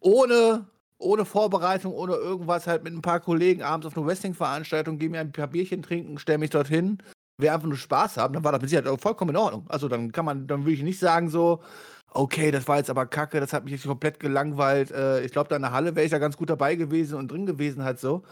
ohne, 0.00 0.66
ohne 0.98 1.24
Vorbereitung, 1.24 1.92
ohne 1.92 2.14
irgendwas 2.14 2.66
halt 2.66 2.82
mit 2.82 2.92
ein 2.92 3.02
paar 3.02 3.20
Kollegen 3.20 3.62
abends 3.62 3.86
auf 3.86 3.96
eine 3.96 4.06
Wrestling-Veranstaltung, 4.06 4.98
gehe 4.98 5.08
mir 5.08 5.20
ein 5.20 5.30
paar 5.30 5.46
Bierchen 5.46 5.82
trinken, 5.82 6.18
stelle 6.18 6.38
mich 6.38 6.50
dorthin, 6.50 6.98
wir 7.38 7.54
einfach 7.54 7.68
nur 7.68 7.76
Spaß 7.76 8.16
haben, 8.16 8.34
dann 8.34 8.42
war 8.42 8.52
das 8.52 8.60
mit 8.60 8.70
Sicherheit 8.70 9.00
vollkommen 9.00 9.30
in 9.30 9.36
Ordnung. 9.36 9.66
Also 9.68 9.88
dann 9.88 10.10
kann 10.10 10.24
man, 10.24 10.48
dann 10.48 10.62
würde 10.62 10.72
ich 10.72 10.82
nicht 10.82 10.98
sagen 10.98 11.30
so, 11.30 11.62
okay, 12.10 12.50
das 12.50 12.66
war 12.66 12.78
jetzt 12.78 12.90
aber 12.90 13.06
kacke, 13.06 13.40
das 13.40 13.52
hat 13.52 13.64
mich 13.64 13.74
jetzt 13.74 13.86
komplett 13.86 14.18
gelangweilt. 14.18 14.90
Äh, 14.90 15.24
ich 15.24 15.32
glaube, 15.32 15.48
da 15.48 15.56
in 15.56 15.62
der 15.62 15.72
Halle 15.72 15.94
wäre 15.94 16.06
ich 16.06 16.10
da 16.10 16.18
ganz 16.18 16.36
gut 16.36 16.50
dabei 16.50 16.74
gewesen 16.74 17.18
und 17.18 17.30
drin 17.30 17.46
gewesen 17.46 17.84
halt 17.84 18.00
so. 18.00 18.22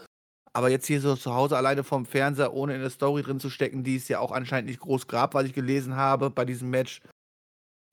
Aber 0.55 0.69
jetzt 0.69 0.87
hier 0.87 1.01
so 1.01 1.17
zu 1.17 1.33
Hause 1.33 1.57
alleine 1.57 1.83
vorm 1.83 2.05
Fernseher, 2.05 2.53
ohne 2.53 2.75
in 2.75 2.79
der 2.79 2.89
Story 2.89 3.23
drin 3.23 3.41
zu 3.41 3.49
stecken, 3.49 3.83
die 3.83 3.97
ist 3.97 4.07
ja 4.07 4.19
auch 4.19 4.31
anscheinend 4.31 4.69
nicht 4.69 4.79
groß 4.79 5.05
grab, 5.05 5.33
was 5.33 5.43
ich 5.43 5.53
gelesen 5.53 5.97
habe 5.97 6.29
bei 6.29 6.45
diesem 6.45 6.69
Match. 6.69 7.01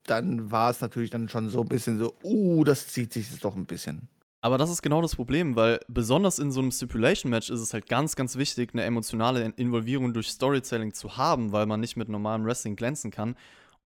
Dann 0.05 0.49
war 0.49 0.69
es 0.69 0.79
natürlich 0.79 1.09
dann 1.09 1.27
schon 1.27 1.49
so 1.49 1.59
ein 1.59 1.67
bisschen 1.67 1.99
so, 1.99 2.13
uh, 2.23 2.63
das 2.63 2.87
zieht 2.87 3.11
sich 3.11 3.29
jetzt 3.29 3.43
doch 3.43 3.57
ein 3.57 3.65
bisschen. 3.65 4.07
Aber 4.39 4.57
das 4.57 4.69
ist 4.69 4.81
genau 4.81 5.01
das 5.01 5.13
Problem, 5.13 5.57
weil 5.57 5.81
besonders 5.89 6.39
in 6.39 6.53
so 6.53 6.61
einem 6.61 6.71
Stipulation-Match 6.71 7.49
ist 7.49 7.59
es 7.59 7.73
halt 7.73 7.87
ganz, 7.87 8.15
ganz 8.15 8.37
wichtig, 8.37 8.69
eine 8.71 8.83
emotionale 8.83 9.53
Involvierung 9.57 10.13
durch 10.13 10.29
Storytelling 10.29 10.93
zu 10.93 11.17
haben, 11.17 11.51
weil 11.51 11.65
man 11.65 11.81
nicht 11.81 11.97
mit 11.97 12.07
normalem 12.07 12.45
Wrestling 12.45 12.77
glänzen 12.77 13.11
kann. 13.11 13.35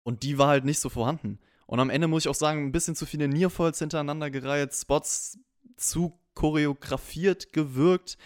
Und 0.03 0.23
die 0.23 0.37
war 0.37 0.49
halt 0.49 0.67
nicht 0.67 0.81
so 0.81 0.91
vorhanden. 0.91 1.39
Und 1.67 1.81
am 1.81 1.89
Ende 1.89 2.09
muss 2.09 2.25
ich 2.25 2.29
auch 2.29 2.35
sagen, 2.35 2.67
ein 2.67 2.73
bisschen 2.73 2.95
zu 2.95 3.07
viele 3.07 3.27
Nearfalls 3.27 3.79
hintereinander 3.79 4.31
gereiht, 4.31 4.75
Spots 4.75 5.39
zu 5.79 6.19
choreografiert 6.35 7.55
gewirkt. 7.55 8.19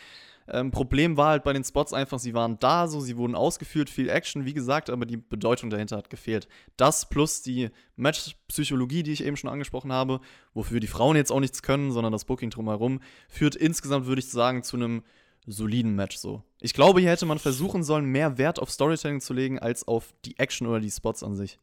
Ähm, 0.53 0.73
Problem 0.73 1.17
war 1.17 1.29
halt 1.29 1.45
bei 1.45 1.53
den 1.53 1.63
Spots 1.63 1.93
einfach, 1.93 2.19
sie 2.19 2.35
waren 2.35 2.59
da, 2.59 2.89
so 2.89 3.01
sie 3.01 3.17
wurden 3.17 3.37
ausgeführt, 3.37 3.89
viel 3.89 4.09
Action, 4.09 4.45
wie 4.45 4.53
gesagt, 4.53 4.91
aber 4.91 5.07
die 5.07 5.17
Bedeutung 5.17 5.71
dahinter 5.71 5.97
hat 5.97 6.11
gefehlt. 6.11 6.49
Das 6.77 7.09
plus 7.09 7.43
die 7.43 7.71
Match-Psychologie, 7.97 9.05
die 9.05 9.13
ich 9.13 9.25
eben 9.25 9.37
schon 9.37 9.51
angesprochen 9.51 9.93
habe, 9.93 10.21
wofür 10.53 10.81
die 10.81 10.89
Frauen 10.89 11.17
jetzt 11.17 11.31
auch 11.31 11.41
nichts 11.41 11.63
können, 11.63 11.93
sondern 11.93 12.13
das 12.13 12.25
Booking 12.25 12.51
drumherum, 12.51 13.01
führt 13.29 13.55
insgesamt, 13.55 14.07
würde 14.07 14.21
ich 14.21 14.29
sagen, 14.29 14.65
zu 14.65 14.77
einem 14.77 15.03
soliden 15.47 15.95
Match 15.95 16.17
so. 16.17 16.43
Ich 16.61 16.75
glaube, 16.75 17.01
hier 17.01 17.11
hätte 17.11 17.27
man 17.27 17.39
versuchen 17.39 17.83
sollen, 17.83 18.07
mehr 18.07 18.37
Wert 18.37 18.59
auf 18.59 18.71
Storytelling 18.71 19.21
zu 19.21 19.33
legen, 19.33 19.59
als 19.59 19.87
auf 19.87 20.13
die 20.25 20.39
Action 20.39 20.67
oder 20.67 20.81
die 20.81 20.91
Spots 20.91 21.23
an 21.23 21.37
sich. 21.37 21.59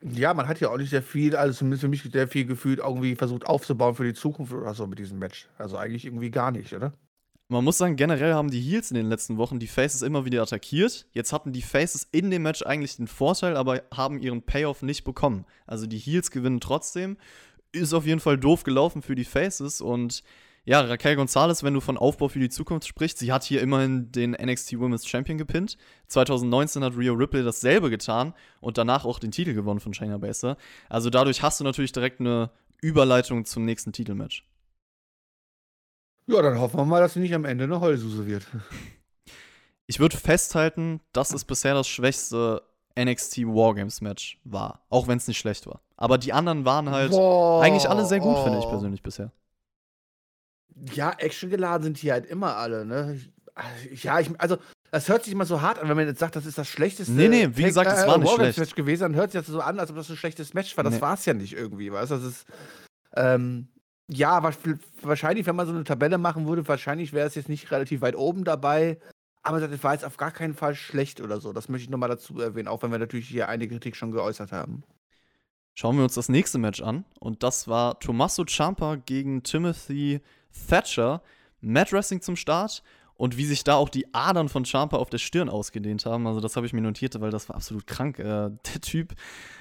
Ja, 0.00 0.34
man 0.34 0.48
hat 0.48 0.60
ja 0.60 0.68
auch 0.68 0.76
nicht 0.76 0.90
sehr 0.90 1.02
viel, 1.02 1.34
also 1.34 1.54
zumindest 1.54 1.80
für 1.80 1.88
mich 1.88 2.02
sehr 2.02 2.28
viel 2.28 2.44
gefühlt 2.44 2.78
irgendwie 2.78 3.16
versucht 3.16 3.46
aufzubauen 3.46 3.94
für 3.94 4.04
die 4.04 4.12
Zukunft 4.12 4.52
oder 4.52 4.74
so 4.74 4.86
mit 4.86 4.98
diesem 4.98 5.18
Match. 5.18 5.48
Also 5.56 5.78
eigentlich 5.78 6.04
irgendwie 6.04 6.30
gar 6.30 6.50
nicht, 6.50 6.74
oder? 6.74 6.92
Man 7.48 7.62
muss 7.62 7.76
sagen, 7.76 7.96
generell 7.96 8.32
haben 8.32 8.50
die 8.50 8.60
Heels 8.60 8.90
in 8.90 8.96
den 8.96 9.06
letzten 9.06 9.36
Wochen 9.36 9.58
die 9.58 9.66
Faces 9.66 10.00
immer 10.00 10.24
wieder 10.24 10.40
attackiert. 10.40 11.06
Jetzt 11.12 11.32
hatten 11.32 11.52
die 11.52 11.62
Faces 11.62 12.08
in 12.10 12.30
dem 12.30 12.42
Match 12.42 12.62
eigentlich 12.62 12.96
den 12.96 13.06
Vorteil, 13.06 13.56
aber 13.56 13.82
haben 13.94 14.18
ihren 14.18 14.42
Payoff 14.42 14.82
nicht 14.82 15.04
bekommen. 15.04 15.44
Also 15.66 15.86
die 15.86 15.98
Heels 15.98 16.30
gewinnen 16.30 16.60
trotzdem. 16.60 17.18
Ist 17.72 17.92
auf 17.92 18.06
jeden 18.06 18.20
Fall 18.20 18.38
doof 18.38 18.62
gelaufen 18.62 19.02
für 19.02 19.14
die 19.14 19.24
Faces 19.24 19.80
und 19.80 20.22
ja, 20.66 20.80
Raquel 20.80 21.16
Gonzalez, 21.16 21.62
wenn 21.62 21.74
du 21.74 21.80
von 21.80 21.98
Aufbau 21.98 22.28
für 22.28 22.38
die 22.38 22.48
Zukunft 22.48 22.88
sprichst, 22.88 23.18
sie 23.18 23.30
hat 23.32 23.44
hier 23.44 23.60
immerhin 23.60 24.10
den 24.10 24.30
NXT 24.30 24.78
Women's 24.78 25.06
Champion 25.06 25.36
gepinnt. 25.36 25.76
2019 26.08 26.82
hat 26.82 26.96
Rio 26.96 27.12
Ripley 27.12 27.44
dasselbe 27.44 27.90
getan 27.90 28.32
und 28.60 28.78
danach 28.78 29.04
auch 29.04 29.18
den 29.18 29.30
Titel 29.30 29.52
gewonnen 29.52 29.80
von 29.80 29.92
Shayna 29.92 30.16
Baszler. 30.16 30.56
Also 30.88 31.10
dadurch 31.10 31.42
hast 31.42 31.60
du 31.60 31.64
natürlich 31.64 31.92
direkt 31.92 32.20
eine 32.20 32.50
Überleitung 32.80 33.44
zum 33.44 33.66
nächsten 33.66 33.92
Titelmatch. 33.92 34.46
Ja, 36.26 36.42
dann 36.42 36.58
hoffen 36.58 36.78
wir 36.78 36.84
mal, 36.84 37.00
dass 37.00 37.14
sie 37.14 37.20
nicht 37.20 37.34
am 37.34 37.44
Ende 37.44 37.64
eine 37.64 37.80
Heulsuse 37.80 38.26
wird. 38.26 38.46
Ich 39.86 40.00
würde 40.00 40.16
festhalten, 40.16 41.02
dass 41.12 41.34
es 41.34 41.44
bisher 41.44 41.74
das 41.74 41.86
schwächste 41.86 42.62
NXT 42.98 43.40
Wargames 43.40 44.00
Match 44.00 44.40
war, 44.44 44.80
auch 44.88 45.08
wenn 45.08 45.18
es 45.18 45.28
nicht 45.28 45.36
schlecht 45.36 45.66
war. 45.66 45.82
Aber 45.98 46.16
die 46.16 46.32
anderen 46.32 46.64
waren 46.64 46.90
halt 46.90 47.10
Boah, 47.10 47.62
eigentlich 47.62 47.86
alle 47.86 48.06
sehr 48.06 48.20
gut, 48.20 48.34
oh. 48.34 48.44
finde 48.44 48.60
ich 48.60 48.66
persönlich 48.66 49.02
bisher. 49.02 49.30
Ja, 50.94 51.10
actiongeladen 51.10 51.84
sind 51.84 52.00
die 52.00 52.10
halt 52.10 52.24
immer 52.24 52.56
alle, 52.56 52.86
ne? 52.86 53.20
Ja, 53.92 54.20
ich, 54.20 54.30
also 54.40 54.56
das 54.90 55.08
hört 55.08 55.24
sich 55.24 55.32
immer 55.32 55.44
so 55.44 55.60
hart 55.60 55.78
an, 55.78 55.88
wenn 55.88 55.96
man 55.96 56.06
jetzt 56.06 56.18
sagt, 56.18 56.34
das 56.34 56.46
ist 56.46 56.56
das 56.56 56.68
schlechteste. 56.68 57.12
Nee, 57.12 57.28
nee, 57.28 57.48
wie 57.52 57.64
gesagt, 57.64 57.90
es 57.90 58.06
war 58.06 58.18
nicht 58.18 58.32
schlecht. 58.32 58.58
Match 58.58 58.74
gewesen, 58.74 59.02
dann 59.02 59.14
hört 59.14 59.32
sich 59.32 59.40
das 59.40 59.48
so 59.48 59.60
an, 59.60 59.78
als 59.78 59.90
ob 59.90 59.96
das 59.96 60.08
ein 60.08 60.16
schlechtes 60.16 60.54
Match 60.54 60.76
war. 60.76 60.84
Das 60.84 60.94
nee. 60.94 61.00
war 61.00 61.14
es 61.14 61.24
ja 61.26 61.34
nicht 61.34 61.52
irgendwie, 61.52 61.92
weißt 61.92 62.10
du? 62.10 62.16
Das 62.16 62.24
ist, 62.24 62.46
ähm, 63.16 63.68
ja, 64.08 64.42
wahrscheinlich, 65.02 65.46
wenn 65.46 65.56
man 65.56 65.66
so 65.66 65.72
eine 65.72 65.84
Tabelle 65.84 66.18
machen 66.18 66.46
würde, 66.46 66.66
wahrscheinlich 66.68 67.12
wäre 67.12 67.26
es 67.26 67.34
jetzt 67.34 67.48
nicht 67.48 67.70
relativ 67.70 68.00
weit 68.02 68.16
oben 68.16 68.44
dabei. 68.44 68.98
Aber 69.42 69.60
das 69.60 69.82
war 69.82 69.92
jetzt 69.92 70.04
auf 70.04 70.16
gar 70.16 70.30
keinen 70.30 70.54
Fall 70.54 70.74
schlecht 70.74 71.20
oder 71.20 71.40
so. 71.40 71.52
Das 71.52 71.68
möchte 71.68 71.84
ich 71.84 71.90
nochmal 71.90 72.08
dazu 72.08 72.40
erwähnen, 72.40 72.68
auch 72.68 72.82
wenn 72.82 72.90
wir 72.90 72.98
natürlich 72.98 73.28
hier 73.28 73.48
einige 73.48 73.74
Kritik 73.74 73.96
schon 73.96 74.10
geäußert 74.10 74.52
haben. 74.52 74.84
Schauen 75.74 75.96
wir 75.96 76.04
uns 76.04 76.14
das 76.14 76.28
nächste 76.28 76.58
Match 76.58 76.80
an. 76.82 77.04
Und 77.18 77.42
das 77.42 77.68
war 77.68 77.98
Tommaso 77.98 78.44
Ciampa 78.44 78.96
gegen 78.96 79.42
Timothy 79.42 80.20
Thatcher. 80.68 81.22
Mat 81.60 81.92
Wrestling 81.92 82.20
zum 82.20 82.36
Start 82.36 82.82
und 83.16 83.36
wie 83.36 83.44
sich 83.44 83.64
da 83.64 83.74
auch 83.74 83.88
die 83.88 84.12
Adern 84.12 84.48
von 84.48 84.64
Champa 84.64 84.96
auf 84.96 85.10
der 85.10 85.18
Stirn 85.18 85.48
ausgedehnt 85.48 86.04
haben. 86.04 86.26
Also 86.26 86.40
das 86.40 86.56
habe 86.56 86.66
ich 86.66 86.72
mir 86.72 86.80
notiert, 86.80 87.20
weil 87.20 87.30
das 87.30 87.48
war 87.48 87.56
absolut 87.56 87.86
krank. 87.86 88.18
Äh, 88.18 88.22
der 88.24 88.80
Typ, 88.82 89.14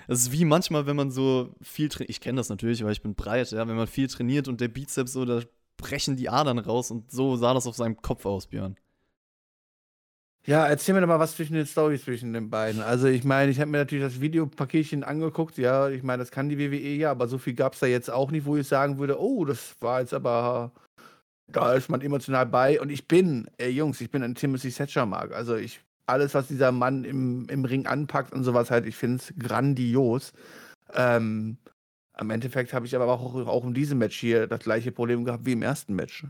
es 0.08 0.22
ist 0.22 0.32
wie 0.32 0.46
manchmal, 0.46 0.86
wenn 0.86 0.96
man 0.96 1.12
so 1.12 1.54
viel 1.62 1.90
trainiert, 1.90 2.10
ich 2.10 2.22
kenne 2.22 2.38
das 2.38 2.50
natürlich, 2.50 2.84
weil 2.84 2.92
ich 2.92 3.02
bin 3.02 3.16
breit, 3.16 3.52
ja, 3.52 3.68
wenn 3.68 3.76
man 3.76 3.88
viel 3.88 4.08
trainiert 4.08 4.48
und 4.48 4.62
der 4.62 4.70
Bizeps 4.70 5.14
so, 5.14 5.26
da 5.26 5.42
brechen 5.78 6.16
die 6.16 6.30
Adern 6.30 6.60
raus 6.60 6.92
und 6.92 7.12
so 7.12 7.36
sah 7.36 7.54
das 7.54 7.68
auf 7.68 7.76
seinem 7.76 8.02
Kopf 8.02 8.26
aus, 8.26 8.48
Björn. 8.48 8.76
Ja, 10.46 10.68
erzähl 10.68 10.94
mir 10.94 11.00
doch 11.00 11.08
mal 11.08 11.20
was 11.20 11.38
zwischen 11.38 11.54
den 11.54 11.66
Stories 11.66 12.04
zwischen 12.04 12.34
den 12.34 12.50
beiden. 12.50 12.82
Also 12.82 13.08
ich 13.08 13.24
meine, 13.24 13.50
ich 13.50 13.62
habe 13.62 13.72
mir 13.72 13.78
natürlich 13.78 14.04
das 14.04 14.20
Videopaketchen 14.20 15.06
angeguckt. 15.06 15.58
Ja, 15.58 15.88
ich 15.88 16.04
meine, 16.04 16.22
das 16.22 16.32
kann 16.32 16.50
die 16.50 16.60
WWE 16.60 16.96
ja, 16.96 17.12
aber 17.12 17.30
so 17.30 17.38
viel 17.38 17.54
gab 17.54 17.74
es 17.74 17.80
da 17.80 17.86
jetzt 17.86 18.12
auch 18.12 18.30
nicht, 18.30 18.46
wo 18.46 18.58
ich 18.58 18.68
sagen 18.68 18.98
würde, 19.00 19.22
oh, 19.22 19.46
das 19.46 19.76
war 19.80 20.02
jetzt 20.02 20.14
aber 20.14 20.74
da 21.54 21.74
ist 21.74 21.90
man 21.90 22.02
emotional 22.02 22.46
bei. 22.46 22.82
Und 22.82 22.90
ich 22.90 23.08
bin, 23.08 23.48
ey 23.58 23.70
Jungs, 23.70 24.02
ich 24.02 24.12
bin 24.12 24.24
ein 24.24 24.36
Timothy 24.36 24.72
Thatcher 24.72 25.06
mag. 25.06 25.34
Also 25.34 25.56
ich, 25.56 25.82
alles, 26.06 26.34
was 26.34 26.48
dieser 26.48 26.72
Mann 26.72 27.04
im, 27.04 27.48
im 27.50 27.66
Ring 27.66 27.86
anpackt 27.86 28.34
und 28.34 28.44
sowas 28.44 28.72
halt, 28.72 28.86
ich 28.86 28.96
finde 28.96 29.18
es 29.18 29.34
grandios. 29.38 30.34
Ähm, 30.94 31.58
am 32.14 32.30
Endeffekt 32.30 32.74
habe 32.74 32.86
ich 32.86 32.96
aber 32.96 33.08
auch, 33.08 33.36
auch 33.48 33.66
in 33.66 33.74
diesem 33.74 33.98
Match 33.98 34.20
hier 34.20 34.48
das 34.48 34.60
gleiche 34.60 34.92
Problem 34.92 35.26
gehabt 35.26 35.46
wie 35.46 35.54
im 35.54 35.64
ersten 35.64 35.96
Match. 35.96 36.26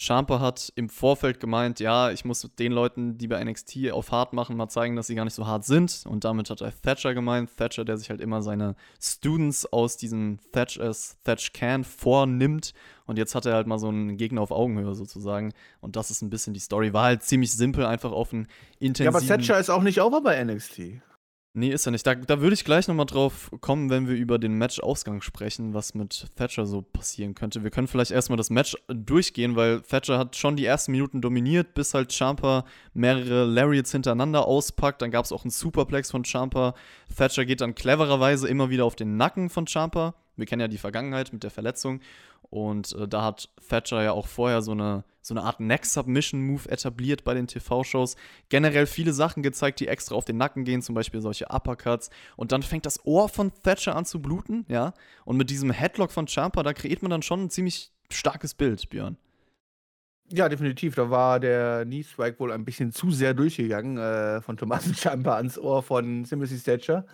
Champa 0.00 0.38
hat 0.38 0.72
im 0.76 0.88
Vorfeld 0.88 1.40
gemeint, 1.40 1.80
ja, 1.80 2.12
ich 2.12 2.24
muss 2.24 2.48
den 2.56 2.70
Leuten, 2.70 3.18
die 3.18 3.26
bei 3.26 3.42
NXT 3.42 3.90
auf 3.90 4.12
hart 4.12 4.32
machen, 4.32 4.56
mal 4.56 4.68
zeigen, 4.68 4.94
dass 4.94 5.08
sie 5.08 5.16
gar 5.16 5.24
nicht 5.24 5.34
so 5.34 5.46
hart 5.46 5.64
sind. 5.64 6.04
Und 6.06 6.24
damit 6.24 6.50
hat 6.50 6.60
er 6.60 6.72
Thatcher 6.82 7.14
gemeint. 7.14 7.56
Thatcher, 7.56 7.84
der 7.84 7.96
sich 7.96 8.08
halt 8.08 8.20
immer 8.20 8.40
seine 8.40 8.76
Students 9.02 9.66
aus 9.66 9.96
diesem 9.96 10.38
Thatch 10.52 10.78
as 10.78 11.16
Thatch 11.24 11.52
Can 11.52 11.82
vornimmt. 11.82 12.74
Und 13.06 13.18
jetzt 13.18 13.34
hat 13.34 13.44
er 13.44 13.54
halt 13.54 13.66
mal 13.66 13.80
so 13.80 13.88
einen 13.88 14.16
Gegner 14.16 14.40
auf 14.40 14.52
Augenhöhe 14.52 14.94
sozusagen. 14.94 15.52
Und 15.80 15.96
das 15.96 16.12
ist 16.12 16.22
ein 16.22 16.30
bisschen 16.30 16.54
die 16.54 16.60
Story. 16.60 16.92
War 16.92 17.04
halt 17.04 17.24
ziemlich 17.24 17.52
simpel, 17.52 17.84
einfach 17.84 18.12
auf 18.12 18.32
einen 18.32 18.46
intensiven... 18.78 19.12
Ja, 19.12 19.18
aber 19.18 19.26
Thatcher 19.26 19.58
ist 19.58 19.68
auch 19.68 19.82
nicht 19.82 20.00
over 20.00 20.20
bei 20.20 20.42
NXT. 20.44 21.02
Nee, 21.54 21.70
ist 21.70 21.86
er 21.86 21.92
nicht. 21.92 22.06
Da, 22.06 22.14
da 22.14 22.40
würde 22.40 22.54
ich 22.54 22.64
gleich 22.64 22.86
nochmal 22.88 23.06
drauf 23.06 23.50
kommen, 23.60 23.90
wenn 23.90 24.06
wir 24.06 24.14
über 24.14 24.38
den 24.38 24.54
Match-Ausgang 24.54 25.22
sprechen, 25.22 25.74
was 25.74 25.94
mit 25.94 26.26
Thatcher 26.36 26.66
so 26.66 26.82
passieren 26.82 27.34
könnte. 27.34 27.64
Wir 27.64 27.70
können 27.70 27.88
vielleicht 27.88 28.10
erstmal 28.10 28.36
das 28.36 28.50
Match 28.50 28.76
durchgehen, 28.86 29.56
weil 29.56 29.80
Thatcher 29.80 30.18
hat 30.18 30.36
schon 30.36 30.56
die 30.56 30.66
ersten 30.66 30.92
Minuten 30.92 31.20
dominiert, 31.20 31.74
bis 31.74 31.94
halt 31.94 32.12
Champa 32.12 32.64
mehrere 32.92 33.44
Lariats 33.44 33.90
hintereinander 33.90 34.46
auspackt. 34.46 35.02
Dann 35.02 35.10
gab 35.10 35.24
es 35.24 35.32
auch 35.32 35.44
einen 35.44 35.50
Superplex 35.50 36.10
von 36.10 36.24
Champa. 36.24 36.74
Thatcher 37.16 37.44
geht 37.44 37.60
dann 37.60 37.74
clevererweise 37.74 38.46
immer 38.46 38.70
wieder 38.70 38.84
auf 38.84 38.94
den 38.94 39.16
Nacken 39.16 39.48
von 39.48 39.66
Champa. 39.66 40.14
Wir 40.36 40.46
kennen 40.46 40.60
ja 40.60 40.68
die 40.68 40.78
Vergangenheit 40.78 41.32
mit 41.32 41.42
der 41.42 41.50
Verletzung. 41.50 42.00
Und 42.50 42.92
äh, 42.94 43.06
da 43.06 43.22
hat 43.24 43.50
Thatcher 43.68 44.02
ja 44.02 44.12
auch 44.12 44.26
vorher 44.26 44.62
so 44.62 44.72
eine, 44.72 45.04
so 45.20 45.34
eine 45.34 45.42
Art 45.42 45.60
Neck-Submission-Move 45.60 46.70
etabliert 46.70 47.24
bei 47.24 47.34
den 47.34 47.46
TV-Shows. 47.46 48.16
Generell 48.48 48.86
viele 48.86 49.12
Sachen 49.12 49.42
gezeigt, 49.42 49.80
die 49.80 49.88
extra 49.88 50.14
auf 50.14 50.24
den 50.24 50.38
Nacken 50.38 50.64
gehen, 50.64 50.80
zum 50.80 50.94
Beispiel 50.94 51.20
solche 51.20 51.46
Uppercuts. 51.50 52.10
Und 52.36 52.52
dann 52.52 52.62
fängt 52.62 52.86
das 52.86 53.04
Ohr 53.04 53.28
von 53.28 53.52
Thatcher 53.62 53.94
an 53.94 54.06
zu 54.06 54.22
bluten, 54.22 54.64
ja. 54.68 54.94
Und 55.24 55.36
mit 55.36 55.50
diesem 55.50 55.70
Headlock 55.70 56.10
von 56.10 56.26
Champa, 56.26 56.62
da 56.62 56.72
kreiert 56.72 57.02
man 57.02 57.10
dann 57.10 57.22
schon 57.22 57.44
ein 57.44 57.50
ziemlich 57.50 57.92
starkes 58.10 58.54
Bild, 58.54 58.88
Björn. 58.88 59.18
Ja, 60.30 60.48
definitiv. 60.48 60.94
Da 60.94 61.08
war 61.10 61.40
der 61.40 61.84
Knee 61.86 62.02
Strike 62.02 62.38
wohl 62.38 62.52
ein 62.52 62.64
bisschen 62.64 62.92
zu 62.92 63.10
sehr 63.10 63.32
durchgegangen 63.32 63.96
äh, 63.96 64.42
von 64.42 64.56
Thomas 64.56 64.84
Champa 65.00 65.36
ans 65.36 65.58
Ohr 65.58 65.82
von 65.82 66.24
Timothy 66.24 66.58
Thatcher. 66.58 67.06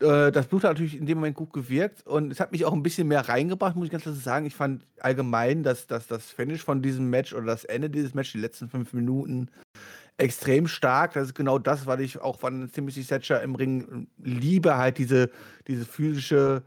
Äh, 0.00 0.32
das 0.32 0.46
Blut 0.46 0.64
hat 0.64 0.72
natürlich 0.72 0.96
in 0.96 1.06
dem 1.06 1.18
Moment 1.18 1.36
gut 1.36 1.52
gewirkt 1.52 2.06
und 2.06 2.32
es 2.32 2.40
hat 2.40 2.50
mich 2.50 2.64
auch 2.64 2.72
ein 2.72 2.82
bisschen 2.82 3.06
mehr 3.06 3.28
reingebracht, 3.28 3.76
muss 3.76 3.86
ich 3.86 3.92
ganz 3.92 4.02
klar 4.02 4.14
sagen. 4.14 4.46
Ich 4.46 4.56
fand 4.56 4.82
allgemein, 4.98 5.62
dass, 5.62 5.86
dass 5.86 6.08
das 6.08 6.30
Finish 6.30 6.64
von 6.64 6.82
diesem 6.82 7.08
Match 7.08 7.32
oder 7.32 7.46
das 7.46 7.64
Ende 7.64 7.88
dieses 7.88 8.14
Matches, 8.14 8.32
die 8.32 8.40
letzten 8.40 8.68
fünf 8.68 8.92
Minuten, 8.94 9.48
extrem 10.18 10.66
stark. 10.66 11.12
Das 11.12 11.28
ist 11.28 11.34
genau 11.34 11.58
das, 11.58 11.86
was 11.86 12.00
ich 12.00 12.20
auch 12.20 12.38
von 12.38 12.70
Timothy 12.72 13.04
Thatcher 13.04 13.42
im 13.42 13.54
Ring 13.54 14.08
liebe, 14.18 14.76
halt 14.76 14.98
diese, 14.98 15.30
diese 15.68 15.84
physische 15.84 16.62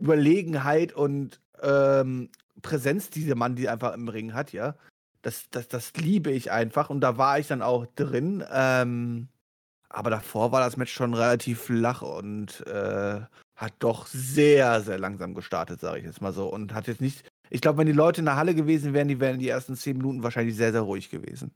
Überlegenheit 0.00 0.92
und 0.92 1.40
ähm, 1.62 2.30
Präsenz, 2.60 3.10
die 3.10 3.20
dieser 3.20 3.34
Mann, 3.34 3.56
die 3.56 3.68
einfach 3.68 3.94
im 3.94 4.08
Ring 4.08 4.34
hat, 4.34 4.52
ja. 4.52 4.76
Das, 5.22 5.48
das, 5.50 5.68
das 5.68 5.92
liebe 5.94 6.32
ich 6.32 6.50
einfach 6.50 6.90
und 6.90 7.00
da 7.00 7.16
war 7.16 7.38
ich 7.38 7.46
dann 7.46 7.62
auch 7.62 7.86
drin. 7.94 8.44
Ähm, 8.52 9.28
aber 9.88 10.10
davor 10.10 10.52
war 10.52 10.60
das 10.60 10.76
Match 10.76 10.92
schon 10.92 11.14
relativ 11.14 11.62
flach 11.62 12.02
und 12.02 12.66
äh, 12.66 13.20
hat 13.54 13.74
doch 13.78 14.06
sehr, 14.06 14.80
sehr 14.80 14.98
langsam 14.98 15.34
gestartet, 15.34 15.80
sage 15.80 15.98
ich 16.00 16.04
jetzt 16.04 16.20
mal 16.20 16.32
so. 16.32 16.48
Und 16.48 16.74
hat 16.74 16.88
jetzt 16.88 17.00
nicht. 17.00 17.24
Ich 17.50 17.60
glaube, 17.60 17.78
wenn 17.78 17.86
die 17.86 17.92
Leute 17.92 18.20
in 18.20 18.24
der 18.24 18.36
Halle 18.36 18.54
gewesen 18.54 18.94
wären, 18.94 19.08
die 19.08 19.20
wären 19.20 19.38
die 19.38 19.48
ersten 19.48 19.76
10 19.76 19.98
Minuten 19.98 20.22
wahrscheinlich 20.22 20.56
sehr, 20.56 20.72
sehr 20.72 20.80
ruhig 20.80 21.10
gewesen. 21.10 21.52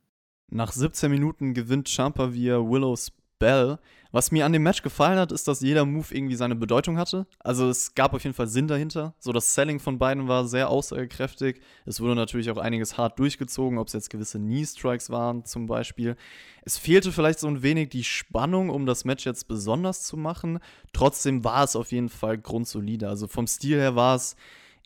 Nach 0.48 0.70
17 0.70 1.10
Minuten 1.10 1.54
gewinnt 1.54 1.88
Champa 1.88 2.32
via 2.32 2.58
Willow 2.58 2.94
Bell. 3.38 3.78
Was 4.12 4.30
mir 4.30 4.46
an 4.46 4.52
dem 4.52 4.62
Match 4.62 4.82
gefallen 4.82 5.18
hat, 5.18 5.30
ist, 5.30 5.46
dass 5.46 5.60
jeder 5.60 5.84
Move 5.84 6.06
irgendwie 6.10 6.36
seine 6.36 6.54
Bedeutung 6.54 6.96
hatte. 6.96 7.26
Also 7.40 7.68
es 7.68 7.94
gab 7.94 8.14
auf 8.14 8.22
jeden 8.22 8.34
Fall 8.34 8.46
Sinn 8.46 8.66
dahinter. 8.66 9.14
So 9.18 9.32
das 9.32 9.52
Selling 9.52 9.78
von 9.78 9.98
beiden 9.98 10.26
war 10.26 10.46
sehr 10.46 10.70
aussagekräftig. 10.70 11.60
Es 11.84 12.00
wurde 12.00 12.14
natürlich 12.14 12.50
auch 12.50 12.56
einiges 12.56 12.96
hart 12.96 13.18
durchgezogen, 13.18 13.78
ob 13.78 13.88
es 13.88 13.92
jetzt 13.92 14.08
gewisse 14.08 14.38
Knee-Strikes 14.38 15.10
waren 15.10 15.44
zum 15.44 15.66
Beispiel. 15.66 16.16
Es 16.64 16.78
fehlte 16.78 17.12
vielleicht 17.12 17.40
so 17.40 17.46
ein 17.46 17.62
wenig 17.62 17.90
die 17.90 18.04
Spannung, 18.04 18.70
um 18.70 18.86
das 18.86 19.04
Match 19.04 19.26
jetzt 19.26 19.48
besonders 19.48 20.04
zu 20.04 20.16
machen. 20.16 20.60
Trotzdem 20.92 21.44
war 21.44 21.64
es 21.64 21.76
auf 21.76 21.92
jeden 21.92 22.08
Fall 22.08 22.38
grundsolide. 22.38 23.08
Also 23.08 23.26
vom 23.26 23.46
Stil 23.46 23.78
her 23.78 23.96
war 23.96 24.16
es 24.16 24.36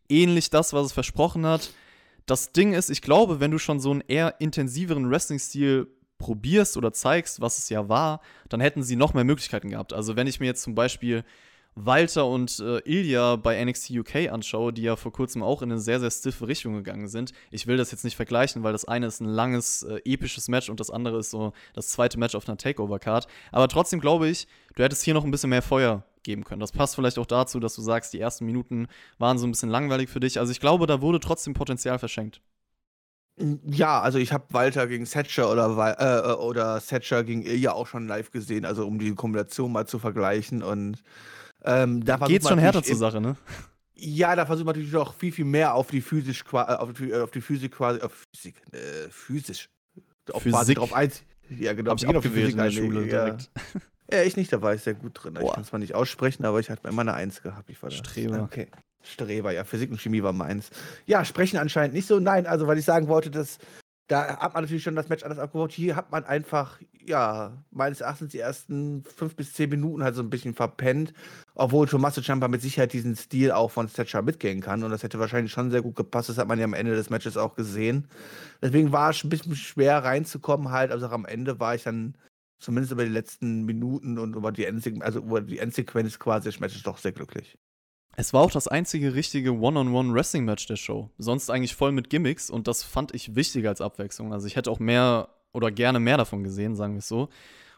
ähnlich 0.08 0.50
das, 0.50 0.72
was 0.72 0.86
es 0.86 0.92
versprochen 0.92 1.46
hat. 1.46 1.72
Das 2.26 2.52
Ding 2.52 2.72
ist, 2.72 2.90
ich 2.90 3.02
glaube, 3.02 3.38
wenn 3.38 3.50
du 3.50 3.58
schon 3.58 3.80
so 3.80 3.90
einen 3.92 4.02
eher 4.06 4.40
intensiveren 4.40 5.08
Wrestling-Stil 5.08 5.86
probierst 6.20 6.76
oder 6.76 6.92
zeigst, 6.92 7.40
was 7.40 7.58
es 7.58 7.68
ja 7.68 7.88
war, 7.88 8.20
dann 8.48 8.60
hätten 8.60 8.84
sie 8.84 8.94
noch 8.94 9.14
mehr 9.14 9.24
Möglichkeiten 9.24 9.70
gehabt. 9.70 9.92
Also 9.92 10.14
wenn 10.14 10.28
ich 10.28 10.38
mir 10.38 10.46
jetzt 10.46 10.62
zum 10.62 10.76
Beispiel 10.76 11.24
Walter 11.74 12.26
und 12.26 12.58
äh, 12.60 12.78
Ilya 12.84 13.36
bei 13.36 13.64
NXT 13.64 13.90
UK 13.90 14.30
anschaue, 14.30 14.72
die 14.72 14.82
ja 14.82 14.96
vor 14.96 15.12
kurzem 15.12 15.42
auch 15.42 15.62
in 15.62 15.70
eine 15.70 15.80
sehr, 15.80 16.00
sehr 16.00 16.10
stiffe 16.10 16.46
Richtung 16.48 16.74
gegangen 16.74 17.08
sind. 17.08 17.32
Ich 17.50 17.66
will 17.66 17.76
das 17.76 17.90
jetzt 17.90 18.04
nicht 18.04 18.16
vergleichen, 18.16 18.62
weil 18.62 18.72
das 18.72 18.84
eine 18.84 19.06
ist 19.06 19.20
ein 19.20 19.26
langes, 19.26 19.82
äh, 19.84 20.00
episches 20.04 20.48
Match 20.48 20.68
und 20.68 20.80
das 20.80 20.90
andere 20.90 21.18
ist 21.18 21.30
so 21.30 21.52
das 21.74 21.88
zweite 21.88 22.18
Match 22.18 22.34
auf 22.34 22.48
einer 22.48 22.58
Takeover-Card. 22.58 23.26
Aber 23.52 23.68
trotzdem 23.68 24.00
glaube 24.00 24.28
ich, 24.28 24.46
du 24.74 24.82
hättest 24.82 25.04
hier 25.04 25.14
noch 25.14 25.24
ein 25.24 25.30
bisschen 25.30 25.50
mehr 25.50 25.62
Feuer 25.62 26.04
geben 26.22 26.44
können. 26.44 26.60
Das 26.60 26.72
passt 26.72 26.96
vielleicht 26.96 27.18
auch 27.18 27.26
dazu, 27.26 27.60
dass 27.60 27.74
du 27.74 27.82
sagst, 27.82 28.12
die 28.12 28.20
ersten 28.20 28.44
Minuten 28.44 28.88
waren 29.18 29.38
so 29.38 29.46
ein 29.46 29.52
bisschen 29.52 29.70
langweilig 29.70 30.10
für 30.10 30.20
dich. 30.20 30.38
Also 30.38 30.52
ich 30.52 30.60
glaube, 30.60 30.86
da 30.86 31.00
wurde 31.00 31.20
trotzdem 31.20 31.54
Potenzial 31.54 31.98
verschenkt. 31.98 32.40
Ja, 33.36 34.00
also 34.00 34.18
ich 34.18 34.32
habe 34.32 34.44
Walter 34.50 34.86
gegen 34.86 35.06
Thatcher 35.06 35.50
oder, 35.50 35.96
äh, 35.98 36.32
oder 36.34 36.80
Thatcher 36.80 37.24
gegen 37.24 37.42
Ilya 37.42 37.72
auch 37.72 37.86
schon 37.86 38.06
live 38.06 38.30
gesehen, 38.30 38.66
also 38.66 38.86
um 38.86 38.98
die 38.98 39.14
Kombination 39.14 39.72
mal 39.72 39.86
zu 39.86 39.98
vergleichen. 39.98 40.62
Und 40.62 41.02
ähm, 41.64 42.04
da 42.04 42.16
geht's 42.18 42.48
schon 42.48 42.58
härter 42.58 42.82
zur 42.82 42.96
Sache, 42.96 43.20
ne? 43.20 43.36
Ja, 43.94 44.34
da 44.34 44.46
versucht 44.46 44.66
man 44.66 44.74
natürlich 44.74 44.96
auch 44.96 45.14
viel, 45.14 45.32
viel 45.32 45.44
mehr 45.44 45.74
auf 45.74 45.88
die 45.88 46.00
physisch 46.00 46.44
äh, 46.52 46.56
auf 46.56 46.92
die, 46.94 47.14
auf 47.14 47.30
die 47.30 47.40
Physik 47.40 47.72
quasi, 47.72 48.00
auf 48.00 48.26
Physik, 48.32 48.56
äh, 48.72 49.08
physisch. 49.10 49.68
Auf 50.32 50.42
Physik. 50.42 50.58
quasi 50.58 50.74
drauf 50.74 50.92
ein. 50.94 51.12
Ja, 51.50 51.72
genau. 51.72 51.90
Hab 51.90 51.98
ich 51.98 52.08
abgewählt 52.08 52.52
in 52.52 52.56
der 52.56 52.70
Schule 52.70 53.06
ja. 53.06 53.24
direkt. 53.24 53.50
Ja, 54.12 54.22
ich 54.22 54.36
nicht, 54.36 54.52
da 54.52 54.60
war 54.60 54.74
ich 54.74 54.82
sehr 54.82 54.94
gut 54.94 55.12
drin. 55.14 55.34
Boah. 55.34 55.44
Ich 55.44 55.52
kann 55.52 55.62
es 55.62 55.72
mal 55.72 55.78
nicht 55.78 55.94
aussprechen, 55.94 56.44
aber 56.44 56.60
ich 56.60 56.68
hatte 56.70 56.88
immer 56.88 57.02
eine 57.02 57.14
Eins 57.14 57.42
gehabt. 57.42 57.70
Ich 57.70 57.82
war 57.82 57.90
Streber. 57.90 58.42
Okay. 58.42 58.68
Streber, 59.02 59.52
ja. 59.52 59.64
Physik 59.64 59.90
und 59.90 60.00
Chemie 60.00 60.22
war 60.22 60.32
meins. 60.32 60.70
Ja, 61.06 61.24
sprechen 61.24 61.58
anscheinend 61.58 61.94
nicht 61.94 62.06
so. 62.06 62.20
Nein, 62.20 62.46
also, 62.46 62.66
weil 62.66 62.78
ich 62.78 62.84
sagen 62.84 63.08
wollte, 63.08 63.30
dass 63.30 63.58
da 64.10 64.38
hat 64.38 64.54
man 64.54 64.64
natürlich 64.64 64.82
schon 64.82 64.96
das 64.96 65.08
Match 65.08 65.22
anders 65.22 65.38
abgebaut. 65.38 65.70
Hier 65.70 65.94
hat 65.94 66.10
man 66.10 66.24
einfach, 66.24 66.80
ja, 67.06 67.62
meines 67.70 68.00
Erachtens 68.00 68.32
die 68.32 68.40
ersten 68.40 69.04
fünf 69.04 69.36
bis 69.36 69.52
zehn 69.52 69.70
Minuten 69.70 70.02
halt 70.02 70.16
so 70.16 70.22
ein 70.22 70.30
bisschen 70.30 70.52
verpennt. 70.52 71.12
Obwohl 71.54 71.86
Tommaso 71.86 72.20
Ciampa 72.20 72.48
mit 72.48 72.60
Sicherheit 72.60 72.92
diesen 72.92 73.14
Stil 73.14 73.52
auch 73.52 73.70
von 73.70 73.86
Thatcher 73.86 74.22
mitgehen 74.22 74.62
kann. 74.62 74.82
Und 74.82 74.90
das 74.90 75.04
hätte 75.04 75.20
wahrscheinlich 75.20 75.52
schon 75.52 75.70
sehr 75.70 75.82
gut 75.82 75.94
gepasst. 75.94 76.28
Das 76.28 76.38
hat 76.38 76.48
man 76.48 76.58
ja 76.58 76.64
am 76.64 76.74
Ende 76.74 76.96
des 76.96 77.08
Matches 77.08 77.36
auch 77.36 77.54
gesehen. 77.54 78.08
Deswegen 78.60 78.90
war 78.90 79.10
es 79.10 79.22
ein 79.22 79.28
bisschen 79.28 79.54
schwer 79.54 80.02
reinzukommen 80.02 80.72
halt. 80.72 80.90
Also 80.90 81.06
am 81.06 81.24
Ende 81.24 81.60
war 81.60 81.76
ich 81.76 81.84
dann 81.84 82.16
zumindest 82.58 82.92
über 82.92 83.04
die 83.04 83.12
letzten 83.12 83.64
Minuten 83.64 84.18
und 84.18 84.34
über 84.34 84.50
die, 84.50 84.64
Endsequenz, 84.64 85.04
also 85.04 85.20
über 85.20 85.40
die 85.40 85.60
Endsequenz 85.60 86.18
quasi 86.18 86.48
des 86.48 86.58
Matches 86.58 86.82
doch 86.82 86.98
sehr 86.98 87.12
glücklich. 87.12 87.56
Es 88.16 88.32
war 88.32 88.42
auch 88.42 88.50
das 88.50 88.68
einzige 88.68 89.14
richtige 89.14 89.52
One-on-One-Wrestling-Match 89.52 90.66
der 90.66 90.76
Show. 90.76 91.10
Sonst 91.18 91.50
eigentlich 91.50 91.74
voll 91.74 91.92
mit 91.92 92.10
Gimmicks 92.10 92.50
und 92.50 92.68
das 92.68 92.82
fand 92.82 93.14
ich 93.14 93.34
wichtiger 93.34 93.70
als 93.70 93.80
Abwechslung. 93.80 94.32
Also 94.32 94.46
ich 94.46 94.56
hätte 94.56 94.70
auch 94.70 94.78
mehr 94.78 95.28
oder 95.52 95.70
gerne 95.70 96.00
mehr 96.00 96.16
davon 96.16 96.44
gesehen, 96.44 96.74
sagen 96.74 96.94
wir 96.94 96.98
es 96.98 97.08
so. 97.08 97.28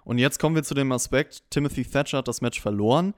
Und 0.04 0.18
jetzt 0.18 0.38
kommen 0.38 0.56
wir 0.56 0.64
zu 0.64 0.74
dem 0.74 0.90
Aspekt, 0.92 1.44
Timothy 1.50 1.84
Thatcher 1.84 2.18
hat 2.18 2.28
das 2.28 2.40
Match 2.40 2.60
verloren. 2.60 3.14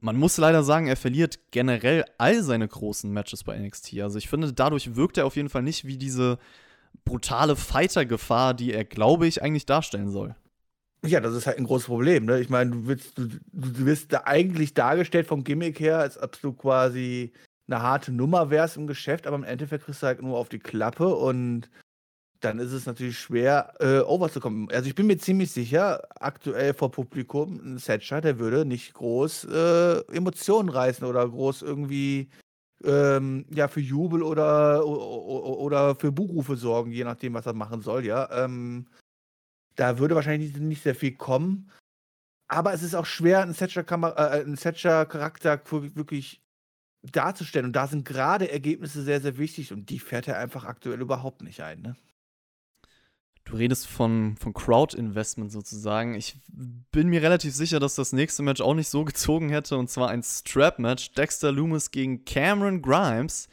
Man 0.00 0.16
muss 0.16 0.36
leider 0.36 0.62
sagen, 0.62 0.86
er 0.86 0.96
verliert 0.96 1.38
generell 1.50 2.04
all 2.18 2.42
seine 2.42 2.68
großen 2.68 3.10
Matches 3.10 3.44
bei 3.44 3.58
NXT. 3.58 4.00
Also 4.00 4.18
ich 4.18 4.28
finde, 4.28 4.52
dadurch 4.52 4.94
wirkt 4.94 5.18
er 5.18 5.26
auf 5.26 5.36
jeden 5.36 5.48
Fall 5.48 5.62
nicht 5.62 5.86
wie 5.86 5.96
diese 5.96 6.38
brutale 7.04 7.56
Fighter-Gefahr, 7.56 8.54
die 8.54 8.72
er, 8.72 8.84
glaube 8.84 9.26
ich, 9.26 9.42
eigentlich 9.42 9.66
darstellen 9.66 10.10
soll. 10.10 10.36
Ja, 11.04 11.20
das 11.20 11.34
ist 11.34 11.46
halt 11.46 11.58
ein 11.58 11.64
großes 11.64 11.86
Problem. 11.86 12.24
Ne? 12.24 12.40
Ich 12.40 12.48
meine, 12.48 12.72
du 12.72 12.86
wirst, 12.86 13.16
du, 13.16 13.26
du 13.26 13.86
wirst 13.86 14.12
da 14.12 14.22
eigentlich 14.24 14.74
dargestellt 14.74 15.26
vom 15.26 15.44
Gimmick 15.44 15.78
her, 15.78 15.98
als 15.98 16.20
ob 16.20 16.40
du 16.40 16.52
quasi 16.52 17.32
eine 17.68 17.82
harte 17.82 18.12
Nummer 18.12 18.50
wärst 18.50 18.76
im 18.76 18.86
Geschäft, 18.86 19.26
aber 19.26 19.36
im 19.36 19.44
Endeffekt 19.44 19.84
kriegst 19.84 20.02
du 20.02 20.06
halt 20.06 20.22
nur 20.22 20.36
auf 20.36 20.48
die 20.48 20.58
Klappe 20.58 21.14
und 21.14 21.70
dann 22.40 22.58
ist 22.58 22.72
es 22.72 22.86
natürlich 22.86 23.18
schwer, 23.18 23.74
äh, 23.80 24.00
overzukommen. 24.00 24.70
Also 24.70 24.88
ich 24.88 24.94
bin 24.94 25.06
mir 25.06 25.18
ziemlich 25.18 25.50
sicher, 25.50 26.02
aktuell 26.20 26.72
vor 26.72 26.90
Publikum, 26.90 27.60
ein 27.62 27.78
Setcher, 27.78 28.20
der 28.20 28.38
würde 28.38 28.64
nicht 28.64 28.94
groß 28.94 29.44
äh, 29.44 29.98
Emotionen 30.14 30.68
reißen 30.68 31.06
oder 31.06 31.28
groß 31.28 31.62
irgendwie 31.62 32.28
ähm, 32.84 33.44
ja, 33.50 33.66
für 33.66 33.80
Jubel 33.80 34.22
oder, 34.22 34.86
oder, 34.86 35.96
für 35.96 36.12
Buchrufe 36.12 36.56
sorgen, 36.56 36.92
je 36.92 37.04
nachdem, 37.04 37.34
was 37.34 37.46
er 37.46 37.54
machen 37.54 37.82
soll, 37.82 38.04
ja. 38.06 38.28
Ähm, 38.44 38.86
da 39.78 39.98
würde 39.98 40.16
wahrscheinlich 40.16 40.56
nicht 40.56 40.82
sehr 40.82 40.96
viel 40.96 41.12
kommen. 41.12 41.70
Aber 42.48 42.72
es 42.72 42.82
ist 42.82 42.94
auch 42.94 43.06
schwer, 43.06 43.42
einen 43.42 43.54
Thatcher-Charakter 43.54 45.52
äh, 45.52 45.94
wirklich 45.94 46.42
darzustellen. 47.02 47.66
Und 47.66 47.76
da 47.76 47.86
sind 47.86 48.04
gerade 48.04 48.50
Ergebnisse 48.50 49.02
sehr, 49.02 49.20
sehr 49.20 49.38
wichtig. 49.38 49.72
Und 49.72 49.90
die 49.90 50.00
fährt 50.00 50.26
er 50.26 50.38
einfach 50.38 50.64
aktuell 50.64 51.00
überhaupt 51.00 51.42
nicht 51.42 51.62
ein. 51.62 51.82
Ne? 51.82 51.96
Du 53.44 53.54
redest 53.56 53.86
von, 53.86 54.36
von 54.36 54.52
Crowd-Investment 54.52 55.52
sozusagen. 55.52 56.14
Ich 56.14 56.40
bin 56.90 57.08
mir 57.08 57.22
relativ 57.22 57.54
sicher, 57.54 57.78
dass 57.78 57.94
das 57.94 58.12
nächste 58.12 58.42
Match 58.42 58.60
auch 58.60 58.74
nicht 58.74 58.88
so 58.88 59.04
gezogen 59.04 59.48
hätte. 59.48 59.78
Und 59.78 59.90
zwar 59.90 60.08
ein 60.08 60.24
Strap-Match. 60.24 61.12
Dexter 61.12 61.52
Loomis 61.52 61.92
gegen 61.92 62.24
Cameron 62.24 62.82
Grimes 62.82 63.48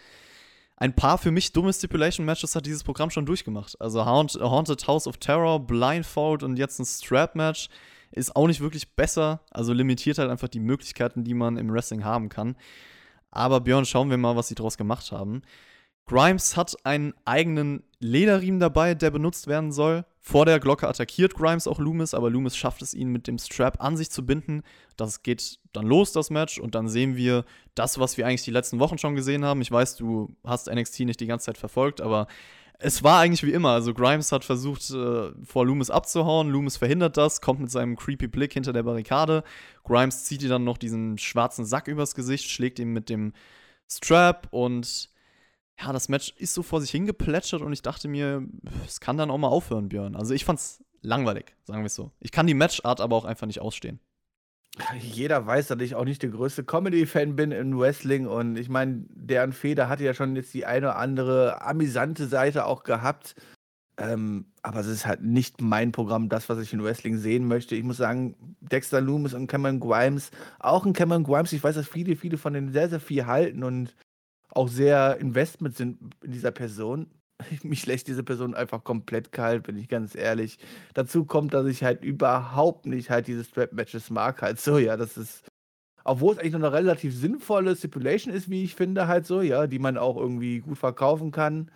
ein 0.78 0.94
paar 0.94 1.18
für 1.18 1.32
mich 1.32 1.54
dumme 1.54 1.72
Stipulation-Matches 1.72 2.56
hat 2.56 2.66
dieses 2.66 2.84
Programm 2.84 3.10
schon 3.10 3.26
durchgemacht. 3.26 3.80
Also 3.80 4.06
Haunted 4.06 4.88
House 4.88 5.08
of 5.08 5.18
Terror, 5.18 5.66
Blindfold 5.66 6.44
und 6.44 6.58
jetzt 6.58 6.80
ein 6.80 6.86
Strap-Match 6.86 7.70
ist 8.12 8.36
auch 8.36 8.48
nicht 8.48 8.60
wirklich 8.60 8.96
besser. 8.96 9.42
Also 9.52 9.72
limitiert 9.74 10.18
halt 10.18 10.30
einfach 10.30 10.50
die 10.50 10.60
Möglichkeiten, 10.60 11.24
die 11.24 11.34
man 11.34 11.58
im 11.58 11.72
Wrestling 11.72 12.04
haben 12.04 12.28
kann. 12.30 12.56
Aber 13.32 13.62
Björn, 13.62 13.86
schauen 13.86 14.10
wir 14.10 14.18
mal, 14.18 14.36
was 14.36 14.50
sie 14.50 14.56
daraus 14.56 14.78
gemacht 14.78 15.12
haben. 15.12 15.42
Grimes 16.06 16.56
hat 16.56 16.76
einen 16.86 17.14
eigenen 17.26 17.84
Lederriemen 18.00 18.60
dabei, 18.60 18.96
der 18.96 19.12
benutzt 19.12 19.48
werden 19.48 19.72
soll. 19.72 20.06
Vor 20.28 20.48
der 20.48 20.60
Glocke 20.60 20.88
attackiert 20.88 21.36
Grimes 21.36 21.68
auch 21.68 21.78
Loomis, 21.78 22.16
aber 22.16 22.32
Loomis 22.32 22.58
schafft 22.58 22.82
es 22.82 22.96
ihn 22.96 23.10
mit 23.10 23.28
dem 23.28 23.38
Strap 23.38 23.80
an 23.80 23.96
sich 23.96 24.10
zu 24.10 24.26
binden. 24.26 24.64
Das 24.98 25.22
geht 25.22 25.60
dann 25.72 25.86
los, 25.86 26.14
das 26.14 26.32
Match, 26.32 26.58
und 26.58 26.74
dann 26.74 26.88
sehen 26.88 27.16
wir 27.16 27.46
das, 27.76 28.00
was 28.00 28.18
wir 28.18 28.26
eigentlich 28.26 28.42
die 28.42 28.50
letzten 28.50 28.80
Wochen 28.80 28.98
schon 28.98 29.14
gesehen 29.14 29.46
haben. 29.46 29.62
Ich 29.62 29.72
weiß, 29.72 29.98
du 29.98 30.36
hast 30.44 30.66
NXT 30.66 31.02
nicht 31.02 31.20
die 31.20 31.28
ganze 31.28 31.46
Zeit 31.46 31.60
verfolgt, 31.60 32.02
aber 32.02 32.26
es 32.80 33.04
war 33.04 33.20
eigentlich 33.20 33.44
wie 33.44 33.52
immer. 33.52 33.70
Also 33.70 33.94
Grimes 33.94 34.32
hat 34.32 34.44
versucht, 34.44 34.90
äh, 34.90 35.32
vor 35.44 35.64
Loomis 35.64 35.92
abzuhauen. 35.92 36.50
Loomis 36.50 36.76
verhindert 36.76 37.18
das, 37.18 37.40
kommt 37.40 37.60
mit 37.60 37.70
seinem 37.70 37.96
creepy 37.96 38.26
Blick 38.26 38.54
hinter 38.54 38.74
der 38.74 38.82
Barrikade. 38.82 39.44
Grimes 39.84 40.24
zieht 40.24 40.42
ihr 40.42 40.50
dann 40.50 40.64
noch 40.64 40.80
diesen 40.80 41.20
schwarzen 41.20 41.66
Sack 41.66 41.88
übers 41.88 42.16
Gesicht, 42.16 42.50
schlägt 42.50 42.80
ihm 42.80 42.94
mit 42.94 43.10
dem 43.10 43.34
Strap 43.88 44.48
und 44.50 45.12
ja, 45.80 45.92
das 45.92 46.10
Match 46.10 46.34
ist 46.38 46.54
so 46.54 46.64
vor 46.64 46.82
sich 46.82 46.92
hingeplätschert 46.92 47.62
und 47.62 47.74
ich 47.74 47.82
dachte 47.82 48.08
mir, 48.08 48.48
es 48.86 49.00
kann 49.00 49.18
dann 49.18 49.30
auch 49.30 49.38
mal 49.38 49.50
aufhören, 49.50 49.90
Björn. 49.90 50.16
Also 50.16 50.34
ich 50.34 50.46
fand's 50.46 50.84
langweilig, 51.02 51.56
sagen 51.66 51.82
wir 51.82 51.88
es 51.88 51.96
so. 51.96 52.12
Ich 52.20 52.32
kann 52.32 52.48
die 52.48 52.54
Matchart 52.54 53.02
aber 53.02 53.16
auch 53.16 53.26
einfach 53.26 53.48
nicht 53.48 53.62
ausstehen. 53.62 54.00
Jeder 55.00 55.46
weiß, 55.46 55.68
dass 55.68 55.80
ich 55.80 55.96
auch 55.96 56.04
nicht 56.04 56.22
der 56.22 56.32
größte 56.32 56.66
Comedy-Fan 56.66 57.36
bin 57.36 57.52
im 57.52 57.78
Wrestling 57.80 58.28
und 58.28 58.58
ich 58.58 58.68
meine, 58.68 59.06
deren 59.10 59.54
Feder 59.54 59.88
hatte 59.88 60.04
ja 60.04 60.14
schon 60.14 60.36
jetzt 60.36 60.54
die 60.54 60.66
eine 60.66 60.88
oder 60.88 60.98
andere 60.98 61.62
amüsante 61.62 62.28
Seite 62.28 62.66
auch 62.66 62.84
gehabt. 62.84 63.36
Ähm, 63.98 64.48
aber 64.62 64.82
es 64.82 64.88
ist 64.88 65.06
halt 65.06 65.22
nicht 65.22 65.62
mein 65.62 65.94
Programm, 65.94 66.28
das, 66.28 66.50
was 66.50 66.60
ich 66.60 66.74
in 66.74 66.84
Wrestling 66.84 67.18
sehen 67.18 67.48
möchte. 67.48 67.76
Ich 67.76 67.84
muss 67.84 67.96
sagen, 67.96 68.36
Dexter 68.60 69.00
Loomis 69.00 69.34
und 69.34 69.48
Cameron 69.48 69.80
Grimes, 69.80 70.32
auch 70.60 70.86
ein 70.86 70.92
Cameron 70.92 71.24
Grimes, 71.24 71.54
ich 71.54 71.64
weiß, 71.64 71.76
dass 71.76 71.88
viele, 71.88 72.18
viele 72.18 72.38
von 72.38 72.52
denen 72.52 72.74
sehr, 72.74 72.90
sehr 72.90 73.00
viel 73.00 73.26
halten 73.26 73.64
und 73.64 73.96
auch 74.56 74.70
sehr 74.70 75.18
Investment 75.20 75.76
sind 75.76 76.16
in 76.24 76.32
dieser 76.32 76.52
Person. 76.52 77.08
Mich 77.64 77.86
lässt 77.86 78.08
diese 78.08 78.24
Person 78.24 78.56
einfach 78.56 78.84
komplett 78.84 79.32
kalt, 79.32 79.64
bin 79.64 79.78
ich 79.78 79.90
ganz 79.90 80.16
ehrlich. 80.16 80.58
Dazu 80.94 81.26
kommt, 81.26 81.54
dass 81.54 81.66
ich 81.68 81.84
halt 81.84 82.04
überhaupt 82.04 82.86
nicht 82.86 83.10
halt 83.10 83.28
diese 83.28 83.44
Strap-Matches 83.44 84.10
mag. 84.10 84.42
Halt 84.42 84.60
so, 84.60 84.78
ja, 84.78 84.98
das 84.98 85.18
ist. 85.18 85.46
Obwohl 86.08 86.34
es 86.34 86.40
eigentlich 86.40 86.54
noch 86.54 86.60
eine 86.60 86.72
relativ 86.72 87.16
sinnvolle 87.16 87.76
Stipulation 87.76 88.32
ist, 88.32 88.48
wie 88.50 88.64
ich 88.64 88.76
finde, 88.76 89.08
halt 89.08 89.26
so, 89.26 89.42
ja, 89.42 89.66
die 89.66 89.80
man 89.80 89.98
auch 89.98 90.18
irgendwie 90.18 90.60
gut 90.60 90.78
verkaufen 90.78 91.32
kann. 91.32 91.72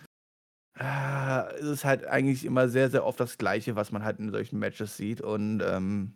Äh, 0.79 1.51
es 1.55 1.65
ist 1.65 1.85
halt 1.85 2.05
eigentlich 2.05 2.45
immer 2.45 2.69
sehr, 2.69 2.91
sehr 2.91 3.05
oft 3.05 3.19
das 3.19 3.39
Gleiche, 3.39 3.75
was 3.75 3.91
man 3.91 4.03
halt 4.03 4.19
in 4.19 4.31
solchen 4.31 4.59
Matches 4.59 4.95
sieht. 4.97 5.19
Und 5.21 5.61
ähm, 5.65 6.13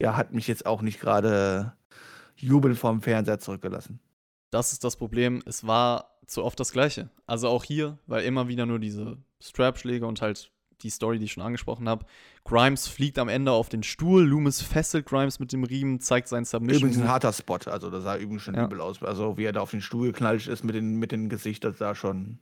ja, 0.00 0.16
hat 0.16 0.32
mich 0.34 0.46
jetzt 0.48 0.66
auch 0.66 0.82
nicht 0.82 1.00
gerade 1.00 1.72
jubelnd 2.36 2.78
vorm 2.78 3.00
Fernseher 3.02 3.38
zurückgelassen. 3.38 4.00
Das 4.50 4.72
ist 4.72 4.84
das 4.84 4.96
Problem. 4.96 5.42
Es 5.46 5.66
war 5.66 6.16
zu 6.26 6.44
oft 6.44 6.58
das 6.58 6.72
Gleiche. 6.72 7.10
Also 7.26 7.48
auch 7.48 7.64
hier, 7.64 7.98
weil 8.06 8.24
immer 8.24 8.48
wieder 8.48 8.66
nur 8.66 8.78
diese 8.78 9.18
Strap-Schläge 9.40 10.06
und 10.06 10.22
halt 10.22 10.50
die 10.82 10.90
Story, 10.90 11.18
die 11.18 11.26
ich 11.26 11.32
schon 11.32 11.42
angesprochen 11.42 11.88
habe. 11.88 12.06
Grimes 12.44 12.88
fliegt 12.88 13.18
am 13.18 13.28
Ende 13.28 13.52
auf 13.52 13.68
den 13.68 13.82
Stuhl, 13.82 14.24
Loomis 14.24 14.62
fesselt 14.62 15.06
Grimes 15.06 15.38
mit 15.38 15.52
dem 15.52 15.64
Riemen, 15.64 16.00
zeigt 16.00 16.28
seinen 16.28 16.44
Submission. 16.44 16.88
Übrigens 16.88 17.02
ein 17.02 17.08
harter 17.08 17.32
Spot, 17.32 17.58
also 17.66 17.90
das 17.90 18.04
sah 18.04 18.16
übrigens 18.16 18.42
schon 18.42 18.54
ja. 18.54 18.64
übel 18.64 18.80
aus. 18.80 19.02
Also 19.02 19.36
wie 19.36 19.44
er 19.44 19.52
da 19.52 19.60
auf 19.60 19.70
den 19.70 19.82
Stuhl 19.82 20.06
geknallt 20.08 20.46
ist 20.46 20.64
mit 20.64 20.74
den, 20.74 20.96
mit 20.96 21.12
den 21.12 21.28
Gesicht, 21.28 21.64
das 21.64 21.78
sah 21.78 21.94
schon, 21.94 22.38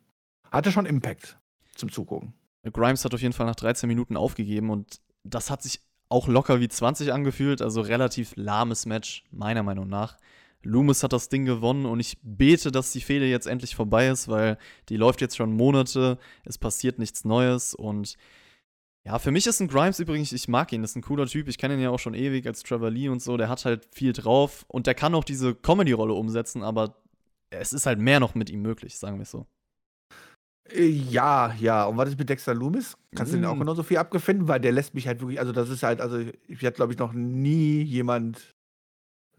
hatte 0.50 0.72
schon 0.72 0.86
Impact 0.86 1.38
zum 1.74 1.90
Zugucken. 1.90 2.34
Grimes 2.72 3.04
hat 3.04 3.14
auf 3.14 3.22
jeden 3.22 3.32
Fall 3.32 3.46
nach 3.46 3.56
13 3.56 3.88
Minuten 3.88 4.16
aufgegeben 4.16 4.70
und 4.70 5.00
das 5.24 5.50
hat 5.50 5.62
sich 5.62 5.80
auch 6.08 6.28
locker 6.28 6.60
wie 6.60 6.68
20 6.68 7.12
angefühlt, 7.12 7.60
also 7.60 7.80
relativ 7.80 8.34
lahmes 8.36 8.86
Match, 8.86 9.24
meiner 9.30 9.62
Meinung 9.62 9.88
nach. 9.88 10.16
Loomis 10.62 11.02
hat 11.02 11.12
das 11.12 11.28
Ding 11.28 11.44
gewonnen 11.44 11.86
und 11.86 12.00
ich 12.00 12.18
bete, 12.22 12.72
dass 12.72 12.92
die 12.92 13.00
Fehde 13.00 13.26
jetzt 13.26 13.46
endlich 13.46 13.76
vorbei 13.76 14.08
ist, 14.08 14.28
weil 14.28 14.58
die 14.88 14.96
läuft 14.96 15.20
jetzt 15.20 15.36
schon 15.36 15.52
Monate, 15.52 16.18
es 16.44 16.58
passiert 16.58 16.98
nichts 16.98 17.24
Neues 17.24 17.74
und 17.74 18.16
ja, 19.06 19.18
für 19.18 19.30
mich 19.30 19.46
ist 19.46 19.60
ein 19.60 19.68
Grimes 19.68 20.00
übrigens, 20.00 20.32
ich 20.32 20.48
mag 20.48 20.72
ihn, 20.72 20.82
das 20.82 20.90
ist 20.90 20.96
ein 20.96 21.02
cooler 21.02 21.26
Typ, 21.26 21.48
ich 21.48 21.58
kenne 21.58 21.74
ihn 21.74 21.80
ja 21.80 21.90
auch 21.90 21.98
schon 21.98 22.14
ewig 22.14 22.46
als 22.46 22.62
Trevor 22.62 22.90
Lee 22.90 23.08
und 23.08 23.22
so, 23.22 23.36
der 23.36 23.48
hat 23.48 23.64
halt 23.64 23.86
viel 23.92 24.12
drauf 24.12 24.64
und 24.68 24.86
der 24.86 24.94
kann 24.94 25.14
auch 25.14 25.24
diese 25.24 25.54
Comedy-Rolle 25.54 26.12
umsetzen, 26.12 26.62
aber 26.62 26.96
es 27.50 27.72
ist 27.72 27.86
halt 27.86 28.00
mehr 28.00 28.20
noch 28.20 28.34
mit 28.34 28.50
ihm 28.50 28.60
möglich, 28.60 28.98
sagen 28.98 29.16
wir 29.16 29.22
es 29.22 29.30
so. 29.30 29.46
Äh, 30.70 30.86
ja, 30.86 31.54
ja. 31.58 31.86
Und 31.86 31.96
was 31.96 32.10
ist 32.10 32.18
mit 32.18 32.28
Dexter 32.28 32.54
Loomis? 32.54 32.96
Kannst 33.14 33.32
mm. 33.32 33.36
du 33.36 33.40
den 33.40 33.46
auch 33.46 33.56
mm. 33.56 33.60
genauso 33.60 33.82
viel 33.82 33.96
abgefinden? 33.96 34.48
Weil 34.48 34.60
der 34.60 34.72
lässt 34.72 34.94
mich 34.94 35.06
halt 35.06 35.20
wirklich, 35.20 35.40
also 35.40 35.52
das 35.52 35.70
ist 35.70 35.82
halt, 35.82 36.00
also 36.00 36.18
ich 36.18 36.62
hatte, 36.62 36.76
glaube 36.76 36.92
ich, 36.92 36.98
noch 36.98 37.12
nie 37.12 37.82
jemand 37.82 38.54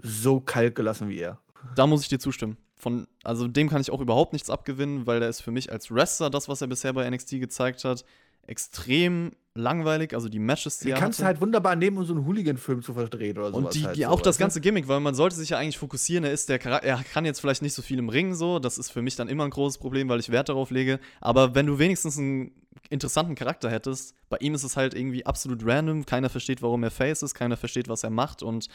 so 0.02 0.40
kalt 0.40 0.76
gelassen 0.76 1.10
wie 1.10 1.20
er. 1.20 1.40
Da 1.76 1.88
muss 1.88 2.02
ich 2.02 2.08
dir 2.08 2.20
zustimmen. 2.20 2.58
Von, 2.76 3.08
also 3.24 3.48
dem 3.48 3.70
kann 3.70 3.82
ich 3.82 3.92
auch 3.92 4.00
überhaupt 4.00 4.32
nichts 4.32 4.50
abgewinnen, 4.50 5.06
weil 5.06 5.20
der 5.20 5.30
ist 5.30 5.42
für 5.42 5.52
mich 5.52 5.72
als 5.72 5.92
Wrestler, 5.92 6.30
das, 6.30 6.48
was 6.48 6.62
er 6.62 6.68
bisher 6.68 6.94
bei 6.94 7.10
NXT 7.10 7.32
gezeigt 7.32 7.84
hat, 7.84 8.06
extrem 8.48 9.34
langweilig. 9.54 10.14
Also 10.14 10.30
die 10.30 10.40
Matches, 10.40 10.80
die, 10.80 10.86
die 10.86 10.92
er 10.92 10.98
kannst 10.98 11.20
du 11.20 11.26
halt 11.26 11.42
wunderbar 11.42 11.76
nehmen, 11.76 11.98
um 11.98 12.06
so 12.06 12.14
einen 12.14 12.26
Hooligan-Film 12.26 12.82
zu 12.82 12.94
verdrehen 12.94 13.38
oder 13.38 13.52
so. 13.52 13.58
Und 13.58 13.74
die, 13.76 13.86
halt 13.86 13.98
die 13.98 14.04
so, 14.04 14.08
auch 14.08 14.22
das 14.22 14.38
ganze 14.38 14.62
Gimmick, 14.62 14.88
weil 14.88 15.02
man 15.02 15.14
sollte 15.14 15.36
sich 15.36 15.50
ja 15.50 15.58
eigentlich 15.58 15.78
fokussieren. 15.78 16.24
Er 16.24 16.32
ist 16.32 16.50
der 16.50 16.58
Charakter, 16.58 16.88
er 16.88 17.04
kann 17.04 17.26
jetzt 17.26 17.42
vielleicht 17.42 17.62
nicht 17.62 17.74
so 17.74 17.82
viel 17.82 18.00
im 18.00 18.10
Ring 18.10 18.34
so. 18.34 18.60
Das 18.60 18.78
ist 18.78 18.92
für 18.92 19.02
mich 19.02 19.16
dann 19.16 19.28
immer 19.28 19.44
ein 19.44 19.50
großes 19.50 19.78
Problem, 19.78 20.10
weil 20.10 20.20
ich 20.20 20.32
Wert 20.32 20.50
darauf 20.50 20.72
lege. 20.72 21.00
Aber 21.22 21.56
wenn 21.56 21.66
du 21.66 21.80
wenigstens 21.80 22.18
einen 22.18 22.52
interessanten 22.90 23.36
Charakter 23.36 23.70
hättest, 23.70 24.16
bei 24.30 24.38
ihm 24.38 24.56
ist 24.56 24.64
es 24.64 24.78
halt 24.78 24.94
irgendwie 24.94 25.26
absolut 25.26 25.66
random. 25.66 26.06
Keiner 26.06 26.30
versteht, 26.30 26.62
warum 26.62 26.84
er 26.84 26.92
Face 26.92 27.22
ist, 27.22 27.36
keiner 27.36 27.58
versteht, 27.58 27.88
was 27.90 28.04
er 28.04 28.10
macht 28.10 28.42
und 28.42 28.68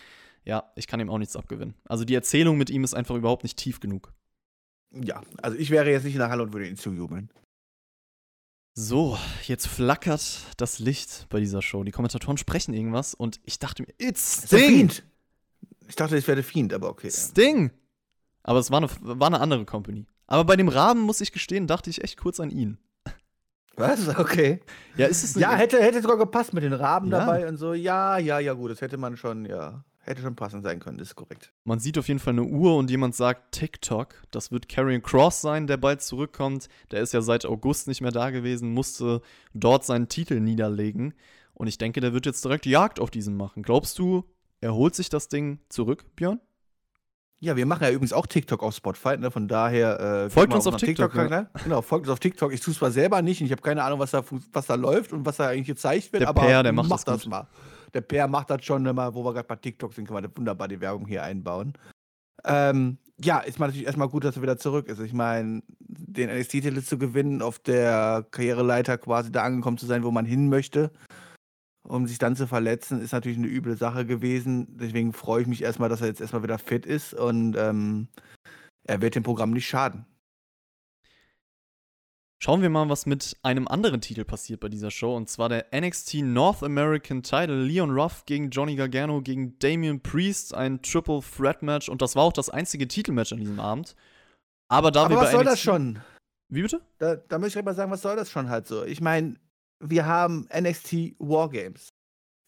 ja, 0.45 0.71
ich 0.77 0.87
kann 0.87 1.01
ihm 1.01 1.11
auch 1.11 1.19
nichts 1.19 1.37
abgewinnen. 1.37 1.75
Also 1.87 2.05
die 2.05 2.15
Erzählung 2.15 2.59
mit 2.59 2.71
ihm 2.71 2.85
ist 2.85 2.95
einfach 2.95 3.15
überhaupt 3.15 3.43
nicht 3.43 3.59
tief 3.59 3.81
genug. 3.81 4.13
Ja, 4.91 5.23
also 5.43 5.57
ich 5.57 5.71
wäre 5.71 5.91
jetzt 5.91 6.05
nicht 6.05 6.15
in 6.15 6.21
der 6.21 6.31
Halle 6.31 6.43
und 6.43 6.53
würde 6.53 6.69
ihn 6.69 6.77
zujubeln. 6.77 7.31
So, 8.77 9.17
jetzt 9.45 9.69
flackert 9.69 10.41
das 10.57 10.81
Licht 10.81 11.27
bei 11.31 11.39
dieser 11.39 11.63
Show. 11.63 11.85
Die 11.85 11.93
Kommentatoren 11.93 12.37
sprechen 12.37 12.75
irgendwas 12.75 13.15
und 13.15 13.41
ich 13.45 13.59
dachte 13.59 13.83
mir, 13.83 13.95
it's 13.99 14.45
Sting! 14.47 14.91
Ich 15.87 15.97
dachte, 15.97 16.17
es 16.17 16.27
wäre 16.27 16.43
Fiend, 16.43 16.73
aber 16.73 16.89
okay. 16.89 17.11
Sting! 17.11 17.71
Aber 18.43 18.59
es 18.59 18.71
war 18.71 18.79
eine, 18.79 18.89
war 19.01 19.29
eine 19.29 19.41
andere 19.41 19.65
Company. 19.65 20.07
Aber 20.27 20.45
bei 20.45 20.57
dem 20.57 20.69
Rahmen, 20.69 21.03
muss 21.03 21.21
ich 21.21 21.33
gestehen, 21.33 21.67
dachte 21.67 21.89
ich 21.89 22.03
echt 22.03 22.19
kurz 22.19 22.41
an 22.41 22.51
ihn. 22.51 22.79
Was? 23.77 24.09
Okay. 24.09 24.61
Ja, 24.97 25.07
ist 25.07 25.25
es 25.25 25.35
Ja, 25.35 25.55
hätte, 25.55 25.81
hätte 25.81 26.01
sogar 26.01 26.19
gepasst 26.19 26.53
mit 26.53 26.63
den 26.63 26.73
Raben 26.73 27.11
ja. 27.11 27.21
dabei 27.21 27.49
und 27.49 27.57
so. 27.57 27.75
Ja, 27.75 28.19
ja, 28.19 28.39
ja, 28.39 28.53
gut, 28.55 28.71
das 28.71 28.81
hätte 28.81 28.97
man 28.97 29.17
schon, 29.17 29.47
ja. 29.47 29.85
Hätte 30.07 30.21
schon 30.21 30.37
passend 30.37 30.65
sein 30.65 30.81
können, 30.81 30.99
das 30.99 31.09
ist 31.09 31.15
korrekt. 31.15 31.51
Man 31.65 31.79
sieht 31.79 31.97
auf 31.97 32.09
jeden 32.09 32.21
Fall 32.21 32.35
eine 32.35 32.45
Uhr 32.45 32.77
und 32.77 32.91
jemand 32.91 33.15
sagt 33.15 33.53
TikTok. 33.53 34.15
Das 34.31 34.53
wird 34.53 34.69
Karrion 34.69 35.03
Cross 35.03 35.41
sein, 35.41 35.67
der 35.67 35.79
bald 35.79 36.03
zurückkommt. 36.03 36.69
Der 36.91 37.01
ist 37.01 37.15
ja 37.15 37.23
seit 37.23 37.47
August 37.47 37.89
nicht 37.89 38.03
mehr 38.03 38.11
da 38.11 38.29
gewesen, 38.29 38.75
musste 38.75 39.23
dort 39.55 39.87
seinen 39.87 40.09
Titel 40.09 40.41
niederlegen. 40.41 41.15
Und 41.55 41.69
ich 41.69 41.79
denke, 41.79 42.01
der 42.01 42.13
wird 42.13 42.27
jetzt 42.27 42.45
direkt 42.45 42.67
Jagd 42.67 43.01
auf 43.01 43.11
diesen 43.11 43.35
machen. 43.35 43.63
Glaubst 43.63 43.99
du, 43.99 44.25
er 44.61 44.75
holt 44.75 44.95
sich 44.95 45.09
das 45.09 45.29
Ding 45.29 45.61
zurück, 45.71 46.05
Björn? 46.17 46.39
Ja, 47.41 47.57
wir 47.57 47.65
machen 47.65 47.85
ja 47.85 47.91
übrigens 47.91 48.13
auch 48.13 48.27
TikTok 48.27 48.63
auf 48.63 48.75
Spotify, 48.75 49.17
ne? 49.17 49.31
von 49.31 49.49
daher. 49.49 50.01
Äh, 50.01 50.31
folgt 50.31 50.53
uns 50.53 50.67
auf 50.67 50.77
TikTok. 50.77 51.13
TikTok 51.13 51.31
ja. 51.31 51.51
Genau, 51.63 51.81
folgt 51.81 52.07
uns 52.07 52.13
auf 52.13 52.21
TikTok. 52.21 52.53
Ich 52.53 52.61
tue 52.61 52.73
es 52.73 52.79
zwar 52.79 52.91
selber 52.91 53.23
nicht 53.23 53.41
und 53.41 53.47
ich 53.47 53.53
habe 53.53 53.63
keine 53.63 53.85
Ahnung, 53.85 54.01
was 54.01 54.11
da, 54.11 54.23
was 54.53 54.67
da 54.67 54.75
läuft 54.75 55.15
und 55.15 55.25
was 55.25 55.39
da 55.39 55.49
eigentlich 55.49 55.67
gezeigt 55.67 56.13
wird, 56.13 56.23
der 56.23 56.29
aber 56.29 56.43
Pair, 56.43 56.63
der 56.63 56.73
macht 56.73 56.91
das, 56.91 57.05
das 57.05 57.27
mal 57.27 57.49
der 57.95 58.01
Per 58.01 58.29
macht 58.29 58.51
das 58.51 58.65
schon 58.65 58.85
immer, 58.85 59.15
wo 59.15 59.25
wir 59.25 59.33
gerade 59.33 59.47
bei 59.47 59.57
TikTok 59.57 59.95
sind, 59.95 60.07
kann 60.07 60.15
man 60.15 60.37
wunderbar 60.37 60.69
die 60.69 60.81
Werbung 60.81 61.07
hier 61.07 61.23
einbauen. 61.23 61.75
Ähm, 62.45 62.99
ja, 63.23 63.39
ist 63.39 63.59
mal 63.59 63.67
natürlich 63.67 63.87
erstmal 63.87 64.09
gut, 64.09 64.25
dass 64.25 64.37
er 64.37 64.43
wieder 64.43 64.59
zurück 64.59 64.89
ist. 64.89 64.99
Ich 64.99 65.13
meine, 65.13 65.63
den 65.79 66.31
NXT-Titel 66.31 66.83
zu 66.83 66.99
gewinnen, 66.99 67.43
auf 67.43 67.59
der 67.59 68.27
Karriereleiter 68.31 68.99
quasi 68.99 69.31
da 69.31 69.45
angekommen 69.45 69.79
zu 69.79 69.87
sein, 69.87 70.03
wo 70.03 70.11
man 70.11 70.27
hin 70.27 70.49
möchte, 70.49 70.91
um 71.87 72.07
sich 72.07 72.19
dann 72.19 72.35
zu 72.35 72.47
verletzen, 72.47 73.01
ist 73.01 73.13
natürlich 73.13 73.39
eine 73.39 73.47
üble 73.47 73.77
Sache 73.77 74.05
gewesen. 74.05 74.77
Deswegen 74.79 75.13
freue 75.13 75.43
ich 75.43 75.49
mich 75.49 75.63
erstmal, 75.63 75.89
dass 75.89 76.01
er 76.01 76.09
jetzt 76.09 76.21
erstmal 76.21 76.43
wieder 76.43 76.59
fit 76.59 76.87
ist 76.87 77.15
und 77.15 77.57
ähm, 77.57 78.09
er 78.87 79.01
wird 79.01 79.15
dem 79.15 79.23
Programm 79.23 79.53
nicht 79.53 79.69
schaden. 79.69 80.07
Schauen 82.43 82.61
wir 82.61 82.69
mal, 82.69 82.89
was 82.89 83.07
mit 83.07 83.37
einem 83.43 83.67
anderen 83.69 84.01
Titel 84.01 84.25
passiert 84.25 84.61
bei 84.61 84.69
dieser 84.69 84.91
Show. 84.91 85.17
Und 85.17 85.31
zwar 85.31 85.49
der 85.49 85.67
NXT 85.75 86.17
North 86.23 86.63
American 86.63 87.23
Title. 87.23 87.65
Leon 87.65 87.91
Ruff 87.91 88.27
gegen 88.27 88.51
Johnny 88.51 88.77
Gargano 88.77 89.23
gegen 89.23 89.59
Damian 89.59 90.01
Priest. 90.01 90.55
Ein 90.55 90.83
Triple 90.83 91.21
Threat 91.21 91.63
Match. 91.63 91.89
Und 91.89 92.03
das 92.03 92.17
war 92.17 92.25
auch 92.25 92.33
das 92.33 92.51
einzige 92.51 92.87
Titelmatch 92.87 93.33
an 93.33 93.39
diesem 93.39 93.61
Abend. 93.61 93.97
Aber 94.69 94.91
da 94.91 95.05
Aber 95.05 95.15
wir 95.15 95.21
was 95.21 95.31
soll 95.31 95.45
NXT 95.45 95.53
das 95.53 95.61
schon? 95.61 95.99
Wie 96.49 96.63
bitte? 96.63 96.83
Da, 96.99 97.17
da 97.17 97.39
möchte 97.39 97.59
ich 97.59 97.65
mal 97.65 97.75
sagen, 97.75 97.91
was 97.91 98.03
soll 98.03 98.17
das 98.17 98.31
schon 98.31 98.51
halt 98.51 98.67
so? 98.67 98.85
Ich 98.85 99.01
meine, 99.01 99.37
wir 99.81 100.07
haben 100.07 100.47
NXT 100.55 101.15
Wargames. 101.19 101.89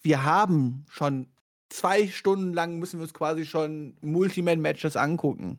Wir 0.03 0.25
haben 0.25 0.85
schon 0.90 1.29
zwei 1.68 2.09
Stunden 2.09 2.53
lang 2.53 2.79
müssen 2.79 2.99
wir 2.99 3.05
uns 3.05 3.14
quasi 3.14 3.44
schon 3.44 3.96
Multiman-Matches 4.01 4.96
angucken. 4.96 5.59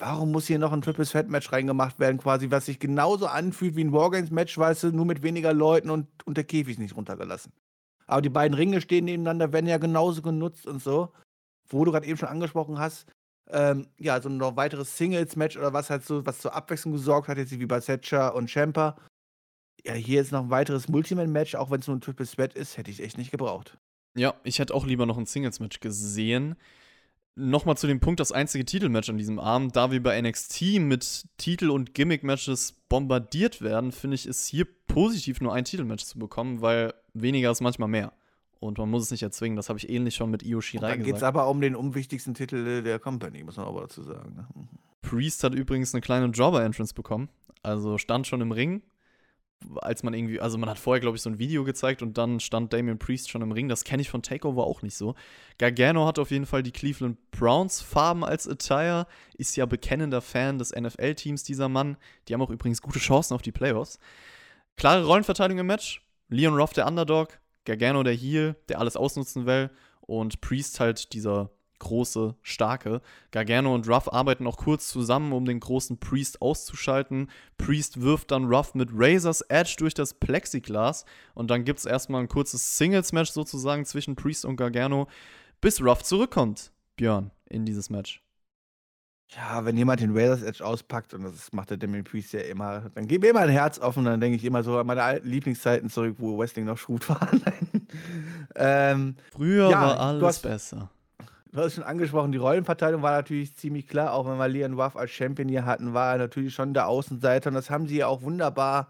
Warum 0.00 0.32
muss 0.32 0.46
hier 0.46 0.58
noch 0.58 0.72
ein 0.72 0.80
Triple 0.80 1.04
Threat 1.04 1.28
Match 1.28 1.52
reingemacht 1.52 1.98
werden, 1.98 2.16
quasi, 2.16 2.50
was 2.50 2.64
sich 2.64 2.78
genauso 2.78 3.26
anfühlt 3.26 3.76
wie 3.76 3.84
ein 3.84 3.92
Wargames 3.92 4.30
Match, 4.30 4.56
weißt 4.56 4.84
du, 4.84 4.92
nur 4.92 5.04
mit 5.04 5.22
weniger 5.22 5.52
Leuten 5.52 5.90
und, 5.90 6.08
und 6.24 6.38
der 6.38 6.44
Käfig 6.44 6.78
nicht 6.78 6.96
runtergelassen. 6.96 7.52
Aber 8.06 8.22
die 8.22 8.30
beiden 8.30 8.54
Ringe 8.54 8.80
stehen 8.80 9.04
nebeneinander, 9.04 9.52
werden 9.52 9.66
ja 9.66 9.76
genauso 9.76 10.22
genutzt 10.22 10.66
und 10.66 10.82
so. 10.82 11.12
Wo 11.68 11.84
du 11.84 11.92
gerade 11.92 12.06
eben 12.06 12.16
schon 12.16 12.30
angesprochen 12.30 12.78
hast, 12.78 13.06
ähm, 13.50 13.88
ja, 13.98 14.20
so 14.22 14.30
ein 14.30 14.38
noch 14.38 14.56
weiteres 14.56 14.96
Singles-Match 14.96 15.58
oder 15.58 15.74
was 15.74 15.90
halt 15.90 16.04
so, 16.04 16.24
was 16.24 16.38
zur 16.38 16.54
Abwechslung 16.54 16.94
gesorgt 16.94 17.28
hat, 17.28 17.36
jetzt 17.36 17.50
wie 17.50 17.66
bei 17.66 17.80
Thatcher 17.80 18.34
und 18.34 18.50
Champer. 18.50 18.96
Ja, 19.84 19.92
hier 19.92 20.22
ist 20.22 20.32
noch 20.32 20.44
ein 20.44 20.50
weiteres 20.50 20.88
Multiman-Match, 20.88 21.56
auch 21.56 21.70
wenn 21.70 21.80
es 21.80 21.86
nur 21.86 21.96
ein 21.96 22.00
Triple 22.00 22.26
Threat 22.26 22.54
ist, 22.54 22.78
hätte 22.78 22.90
ich 22.90 23.02
echt 23.02 23.18
nicht 23.18 23.32
gebraucht. 23.32 23.76
Ja, 24.16 24.34
ich 24.44 24.60
hätte 24.60 24.74
auch 24.74 24.86
lieber 24.86 25.04
noch 25.04 25.18
ein 25.18 25.26
Singles-Match 25.26 25.80
gesehen 25.80 26.56
nochmal 27.40 27.76
zu 27.76 27.86
dem 27.86 28.00
Punkt, 28.00 28.20
das 28.20 28.32
einzige 28.32 28.64
Titelmatch 28.64 29.08
an 29.08 29.18
diesem 29.18 29.38
Abend, 29.38 29.74
da 29.74 29.90
wir 29.90 30.02
bei 30.02 30.20
NXT 30.20 30.78
mit 30.80 31.26
Titel- 31.38 31.70
und 31.70 31.94
Gimmick-Matches 31.94 32.74
bombardiert 32.88 33.62
werden, 33.62 33.92
finde 33.92 34.16
ich, 34.16 34.26
ist 34.26 34.46
hier 34.46 34.66
positiv 34.86 35.40
nur 35.40 35.52
ein 35.52 35.64
Titelmatch 35.64 36.04
zu 36.04 36.18
bekommen, 36.18 36.60
weil 36.60 36.94
weniger 37.14 37.50
ist 37.50 37.60
manchmal 37.60 37.88
mehr. 37.88 38.12
Und 38.60 38.76
man 38.76 38.90
muss 38.90 39.04
es 39.04 39.10
nicht 39.10 39.22
erzwingen, 39.22 39.56
das 39.56 39.70
habe 39.70 39.78
ich 39.78 39.88
ähnlich 39.88 40.14
schon 40.14 40.30
mit 40.30 40.42
Io 40.42 40.60
Shirai 40.60 40.80
gesagt. 40.80 41.00
Dann 41.00 41.06
geht 41.06 41.16
es 41.16 41.22
aber 41.22 41.48
um 41.48 41.60
den 41.60 41.74
unwichtigsten 41.74 42.34
Titel 42.34 42.82
der 42.82 42.98
Company, 42.98 43.42
muss 43.42 43.56
man 43.56 43.66
aber 43.66 43.82
dazu 43.82 44.02
sagen. 44.02 44.34
Ne? 44.34 44.46
Priest 45.00 45.42
hat 45.44 45.54
übrigens 45.54 45.94
eine 45.94 46.02
kleine 46.02 46.26
Jobber-Entrance 46.26 46.94
bekommen. 46.94 47.30
Also 47.62 47.96
stand 47.96 48.26
schon 48.26 48.42
im 48.42 48.52
Ring, 48.52 48.82
als 49.80 50.02
man 50.02 50.14
irgendwie, 50.14 50.40
also 50.40 50.58
man 50.58 50.68
hat 50.68 50.78
vorher, 50.78 51.00
glaube 51.00 51.16
ich, 51.16 51.22
so 51.22 51.30
ein 51.30 51.38
Video 51.38 51.64
gezeigt 51.64 52.02
und 52.02 52.16
dann 52.18 52.40
stand 52.40 52.72
Damian 52.72 52.98
Priest 52.98 53.30
schon 53.30 53.42
im 53.42 53.52
Ring. 53.52 53.68
Das 53.68 53.84
kenne 53.84 54.00
ich 54.00 54.10
von 54.10 54.22
Takeover 54.22 54.64
auch 54.64 54.82
nicht 54.82 54.96
so. 54.96 55.14
Gargano 55.58 56.06
hat 56.06 56.18
auf 56.18 56.30
jeden 56.30 56.46
Fall 56.46 56.62
die 56.62 56.72
Cleveland 56.72 57.18
Browns 57.30 57.80
Farben 57.80 58.24
als 58.24 58.48
Attire, 58.48 59.06
ist 59.34 59.56
ja 59.56 59.66
bekennender 59.66 60.20
Fan 60.22 60.58
des 60.58 60.74
NFL-Teams, 60.74 61.44
dieser 61.44 61.68
Mann. 61.68 61.96
Die 62.26 62.34
haben 62.34 62.42
auch 62.42 62.50
übrigens 62.50 62.82
gute 62.82 62.98
Chancen 62.98 63.34
auf 63.34 63.42
die 63.42 63.52
Playoffs. 63.52 63.98
Klare 64.76 65.04
Rollenverteilung 65.04 65.58
im 65.58 65.66
Match. 65.66 66.02
Leon 66.28 66.54
Ruff 66.54 66.72
der 66.72 66.86
Underdog, 66.86 67.40
Gargano 67.64 68.02
der 68.02 68.14
Heel, 68.14 68.56
der 68.68 68.78
alles 68.78 68.96
ausnutzen 68.96 69.46
will 69.46 69.70
und 70.00 70.40
Priest 70.40 70.80
halt 70.80 71.12
dieser 71.12 71.50
große, 71.80 72.36
starke. 72.42 73.00
Gargano 73.32 73.74
und 73.74 73.88
Ruff 73.88 74.12
arbeiten 74.12 74.46
auch 74.46 74.56
kurz 74.56 74.88
zusammen, 74.88 75.32
um 75.32 75.44
den 75.44 75.58
großen 75.58 75.98
Priest 75.98 76.40
auszuschalten. 76.40 77.28
Priest 77.58 78.00
wirft 78.00 78.30
dann 78.30 78.44
Ruff 78.44 78.74
mit 78.74 78.90
Razor's 78.92 79.40
Edge 79.42 79.74
durch 79.78 79.94
das 79.94 80.14
Plexiglas 80.14 81.04
und 81.34 81.50
dann 81.50 81.64
gibt 81.64 81.80
es 81.80 81.86
erstmal 81.86 82.22
ein 82.22 82.28
kurzes 82.28 82.78
Singles-Match 82.78 83.32
sozusagen 83.32 83.84
zwischen 83.84 84.14
Priest 84.14 84.44
und 84.44 84.56
Gargano, 84.56 85.08
bis 85.60 85.82
Ruff 85.82 86.04
zurückkommt, 86.04 86.70
Björn, 86.96 87.32
in 87.46 87.64
dieses 87.66 87.90
Match. 87.90 88.22
Ja, 89.36 89.64
wenn 89.64 89.76
jemand 89.76 90.00
den 90.00 90.16
Razor's 90.16 90.42
Edge 90.42 90.64
auspackt, 90.64 91.14
und 91.14 91.22
das 91.22 91.52
macht 91.52 91.70
der 91.70 91.76
Damien 91.76 92.02
Priest 92.02 92.32
ja 92.32 92.40
immer, 92.40 92.90
dann 92.94 93.06
geht 93.06 93.22
mir 93.22 93.28
immer 93.28 93.40
ein 93.40 93.48
Herz 93.48 93.78
offen, 93.78 94.04
dann 94.04 94.20
denke 94.20 94.36
ich 94.36 94.44
immer 94.44 94.64
so 94.64 94.76
an 94.76 94.86
meine 94.86 95.04
alten 95.04 95.28
Lieblingszeiten 95.28 95.88
zurück, 95.88 96.16
wo 96.18 96.36
Wrestling 96.36 96.64
noch 96.64 96.84
gut 96.84 97.08
war. 97.08 97.28
ähm, 98.56 99.14
Früher 99.32 99.70
ja, 99.70 99.80
war 99.80 100.00
alles 100.00 100.22
hast, 100.24 100.42
besser 100.42 100.90
du 101.52 101.60
hast 101.60 101.74
schon 101.74 101.84
angesprochen, 101.84 102.32
die 102.32 102.38
Rollenverteilung 102.38 103.02
war 103.02 103.12
natürlich 103.12 103.54
ziemlich 103.54 103.86
klar. 103.86 104.12
Auch 104.12 104.26
wenn 104.26 104.38
wir 104.38 104.48
Leon 104.48 104.78
Ruff 104.78 104.96
als 104.96 105.10
Champion 105.10 105.48
hier 105.48 105.64
hatten, 105.64 105.94
war 105.94 106.12
er 106.12 106.18
natürlich 106.18 106.54
schon 106.54 106.74
der 106.74 106.86
Außenseiter. 106.88 107.48
Und 107.50 107.54
das 107.54 107.70
haben 107.70 107.86
sie 107.86 107.98
ja 107.98 108.06
auch 108.06 108.22
wunderbar 108.22 108.88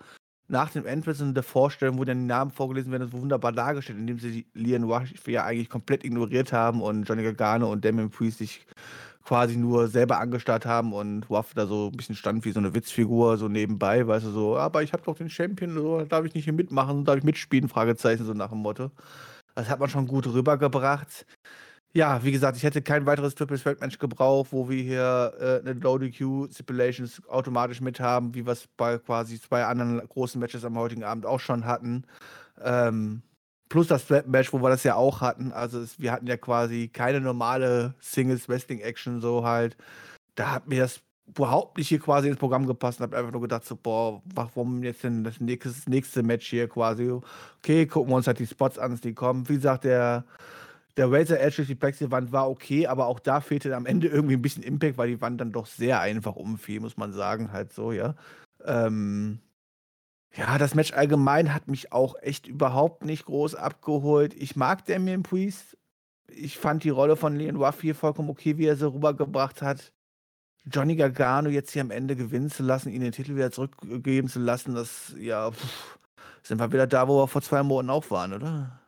nach 0.48 0.70
dem 0.70 0.84
Entrance 0.84 1.22
und 1.22 1.34
der 1.34 1.44
Vorstellung, 1.44 1.98
wo 1.98 2.04
dann 2.04 2.18
die 2.18 2.26
Namen 2.26 2.50
vorgelesen 2.50 2.90
werden, 2.90 3.08
das 3.08 3.12
wunderbar 3.12 3.52
dargestellt, 3.52 3.98
indem 3.98 4.18
sie 4.18 4.46
Lian 4.52 4.82
Rush 4.82 5.14
ja 5.26 5.44
eigentlich 5.44 5.68
komplett 5.68 6.04
ignoriert 6.04 6.52
haben 6.52 6.82
und 6.82 7.04
Johnny 7.04 7.22
Gargano 7.22 7.70
und 7.70 7.84
Damien 7.84 8.10
Priest 8.10 8.38
sich 8.38 8.66
quasi 9.24 9.56
nur 9.56 9.86
selber 9.86 10.18
angestarrt 10.18 10.66
haben 10.66 10.92
und 10.92 11.30
Ruff 11.30 11.54
da 11.54 11.66
so 11.66 11.90
ein 11.92 11.96
bisschen 11.96 12.16
stand 12.16 12.44
wie 12.44 12.50
so 12.50 12.58
eine 12.58 12.74
Witzfigur, 12.74 13.36
so 13.36 13.46
nebenbei, 13.48 14.04
weißt 14.04 14.26
du, 14.26 14.30
so, 14.30 14.56
aber 14.56 14.82
ich 14.82 14.92
habe 14.92 15.04
doch 15.04 15.14
den 15.14 15.30
Champion, 15.30 15.72
so, 15.72 16.02
darf 16.02 16.24
ich 16.24 16.34
nicht 16.34 16.44
hier 16.44 16.52
mitmachen, 16.52 17.04
darf 17.04 17.18
ich 17.18 17.22
mitspielen, 17.22 17.68
Fragezeichen, 17.68 18.24
so 18.24 18.32
nach 18.32 18.50
dem 18.50 18.58
Motto. 18.58 18.90
Das 19.54 19.68
hat 19.68 19.78
man 19.78 19.88
schon 19.88 20.08
gut 20.08 20.26
rübergebracht. 20.26 21.26
Ja, 21.92 22.22
wie 22.22 22.30
gesagt, 22.30 22.56
ich 22.56 22.62
hätte 22.62 22.82
kein 22.82 23.04
weiteres 23.04 23.34
Triple 23.34 23.58
Threat 23.58 23.80
Match 23.80 23.98
gebraucht, 23.98 24.52
wo 24.52 24.68
wir 24.68 24.80
hier 24.80 25.32
äh, 25.40 25.68
eine 25.68 25.72
Low 25.72 25.98
DQ 25.98 26.48
Stipulations 26.52 27.20
automatisch 27.28 27.80
mit 27.80 27.98
haben, 27.98 28.32
wie 28.34 28.46
wir 28.46 28.52
es 28.52 28.68
bei 28.76 28.96
quasi 28.98 29.40
zwei 29.40 29.64
anderen 29.64 29.98
großen 30.08 30.40
Matches 30.40 30.64
am 30.64 30.78
heutigen 30.78 31.02
Abend 31.02 31.26
auch 31.26 31.40
schon 31.40 31.64
hatten. 31.66 32.04
Ähm, 32.62 33.22
plus 33.68 33.88
das 33.88 34.06
Threat 34.06 34.28
Match, 34.28 34.52
wo 34.52 34.62
wir 34.62 34.68
das 34.68 34.84
ja 34.84 34.94
auch 34.94 35.20
hatten. 35.20 35.50
Also 35.52 35.80
es, 35.80 35.98
wir 35.98 36.12
hatten 36.12 36.28
ja 36.28 36.36
quasi 36.36 36.88
keine 36.88 37.20
normale 37.20 37.94
Singles 38.00 38.48
Wrestling 38.48 38.80
Action 38.80 39.20
so 39.20 39.44
halt. 39.44 39.76
Da 40.36 40.52
hat 40.52 40.68
mir 40.68 40.82
das 40.82 41.00
überhaupt 41.26 41.78
nicht 41.78 41.88
hier 41.88 41.98
quasi 41.98 42.28
ins 42.28 42.38
Programm 42.38 42.66
gepasst 42.66 43.00
und 43.00 43.04
habe 43.04 43.16
einfach 43.16 43.32
nur 43.32 43.40
gedacht 43.40 43.64
so, 43.64 43.76
boah, 43.76 44.22
warum 44.34 44.84
jetzt 44.84 45.02
denn 45.02 45.24
das 45.24 45.40
nächste, 45.40 45.72
nächste 45.90 46.22
Match 46.22 46.48
hier 46.48 46.68
quasi? 46.68 47.10
Okay, 47.58 47.86
gucken 47.86 48.12
wir 48.12 48.16
uns 48.16 48.28
halt 48.28 48.38
die 48.38 48.46
Spots 48.46 48.78
an, 48.78 48.98
die 49.02 49.14
kommen. 49.14 49.48
Wie 49.48 49.54
gesagt, 49.54 49.84
der 49.84 50.24
der 50.96 51.10
Razor 51.10 51.38
Edge 51.38 51.56
durch 51.56 51.68
die 51.68 51.74
Plexi-Wand 51.74 52.32
war 52.32 52.50
okay, 52.50 52.86
aber 52.86 53.06
auch 53.06 53.20
da 53.20 53.40
fehlte 53.40 53.74
am 53.74 53.86
Ende 53.86 54.08
irgendwie 54.08 54.34
ein 54.34 54.42
bisschen 54.42 54.62
Impact, 54.62 54.98
weil 54.98 55.08
die 55.08 55.20
Wand 55.20 55.40
dann 55.40 55.52
doch 55.52 55.66
sehr 55.66 56.00
einfach 56.00 56.36
umfiel, 56.36 56.80
muss 56.80 56.96
man 56.96 57.12
sagen, 57.12 57.52
halt 57.52 57.72
so, 57.72 57.92
ja. 57.92 58.14
Ähm, 58.64 59.40
ja, 60.36 60.58
das 60.58 60.74
Match 60.74 60.92
allgemein 60.92 61.54
hat 61.54 61.68
mich 61.68 61.92
auch 61.92 62.14
echt 62.20 62.46
überhaupt 62.46 63.04
nicht 63.04 63.24
groß 63.24 63.56
abgeholt. 63.56 64.34
Ich 64.34 64.54
mag 64.56 64.84
Damien 64.86 65.22
Priest. 65.22 65.76
Ich 66.28 66.58
fand 66.58 66.84
die 66.84 66.90
Rolle 66.90 67.16
von 67.16 67.34
Leon 67.36 67.56
Ruff 67.56 67.80
hier 67.80 67.96
vollkommen 67.96 68.30
okay, 68.30 68.56
wie 68.56 68.66
er 68.66 68.76
sie 68.76 68.92
rübergebracht 68.92 69.62
hat. 69.62 69.92
Johnny 70.64 70.94
Gargano 70.94 71.48
jetzt 71.48 71.72
hier 71.72 71.82
am 71.82 71.90
Ende 71.90 72.14
gewinnen 72.14 72.50
zu 72.50 72.62
lassen, 72.62 72.90
ihn 72.90 73.00
den 73.00 73.12
Titel 73.12 73.34
wieder 73.34 73.50
zurückgeben 73.50 74.28
zu 74.28 74.38
lassen, 74.38 74.74
das, 74.74 75.14
ja, 75.18 75.50
pff, 75.50 75.98
sind 76.42 76.60
wir 76.60 76.72
wieder 76.72 76.86
da, 76.86 77.08
wo 77.08 77.22
wir 77.22 77.28
vor 77.28 77.42
zwei 77.42 77.62
Monaten 77.62 77.90
auch 77.90 78.10
waren, 78.10 78.34
oder? 78.34 78.79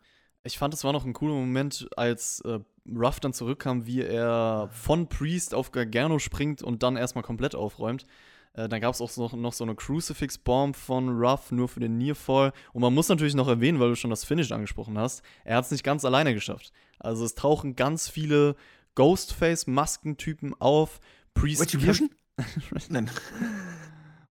Ich 0.44 0.58
fand, 0.58 0.74
es 0.74 0.82
war 0.82 0.92
noch 0.92 1.04
ein 1.04 1.12
cooler 1.12 1.34
Moment, 1.34 1.88
als 1.96 2.40
äh, 2.40 2.58
Ruff 2.92 3.20
dann 3.20 3.32
zurückkam, 3.32 3.86
wie 3.86 4.02
er 4.02 4.68
von 4.72 5.08
Priest 5.08 5.54
auf 5.54 5.70
Gargano 5.70 6.18
springt 6.18 6.62
und 6.62 6.82
dann 6.82 6.96
erstmal 6.96 7.22
komplett 7.22 7.54
aufräumt. 7.54 8.06
Äh, 8.54 8.68
dann 8.68 8.80
gab 8.80 8.92
es 8.92 9.00
auch 9.00 9.16
noch, 9.16 9.32
noch 9.34 9.52
so 9.52 9.64
eine 9.64 9.74
Crucifix-Bomb 9.74 10.76
von 10.76 11.08
Ruff, 11.08 11.52
nur 11.52 11.68
für 11.68 11.80
den 11.80 11.96
Nearfall. 11.96 12.52
Und 12.72 12.82
man 12.82 12.92
muss 12.92 13.08
natürlich 13.08 13.34
noch 13.34 13.48
erwähnen, 13.48 13.78
weil 13.80 13.90
du 13.90 13.96
schon 13.96 14.10
das 14.10 14.24
Finish 14.24 14.50
angesprochen 14.50 14.98
hast, 14.98 15.22
er 15.44 15.56
hat 15.56 15.64
es 15.64 15.70
nicht 15.70 15.84
ganz 15.84 16.04
alleine 16.04 16.34
geschafft. 16.34 16.72
Also 16.98 17.24
es 17.24 17.34
tauchen 17.34 17.76
ganz 17.76 18.08
viele 18.08 18.56
Ghostface-Maskentypen 18.94 20.60
auf. 20.60 21.00
Priest. 21.34 21.62
Retribution? 21.62 22.10
Nein. 22.88 23.10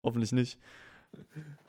Hoffentlich 0.02 0.32
nicht. 0.32 0.58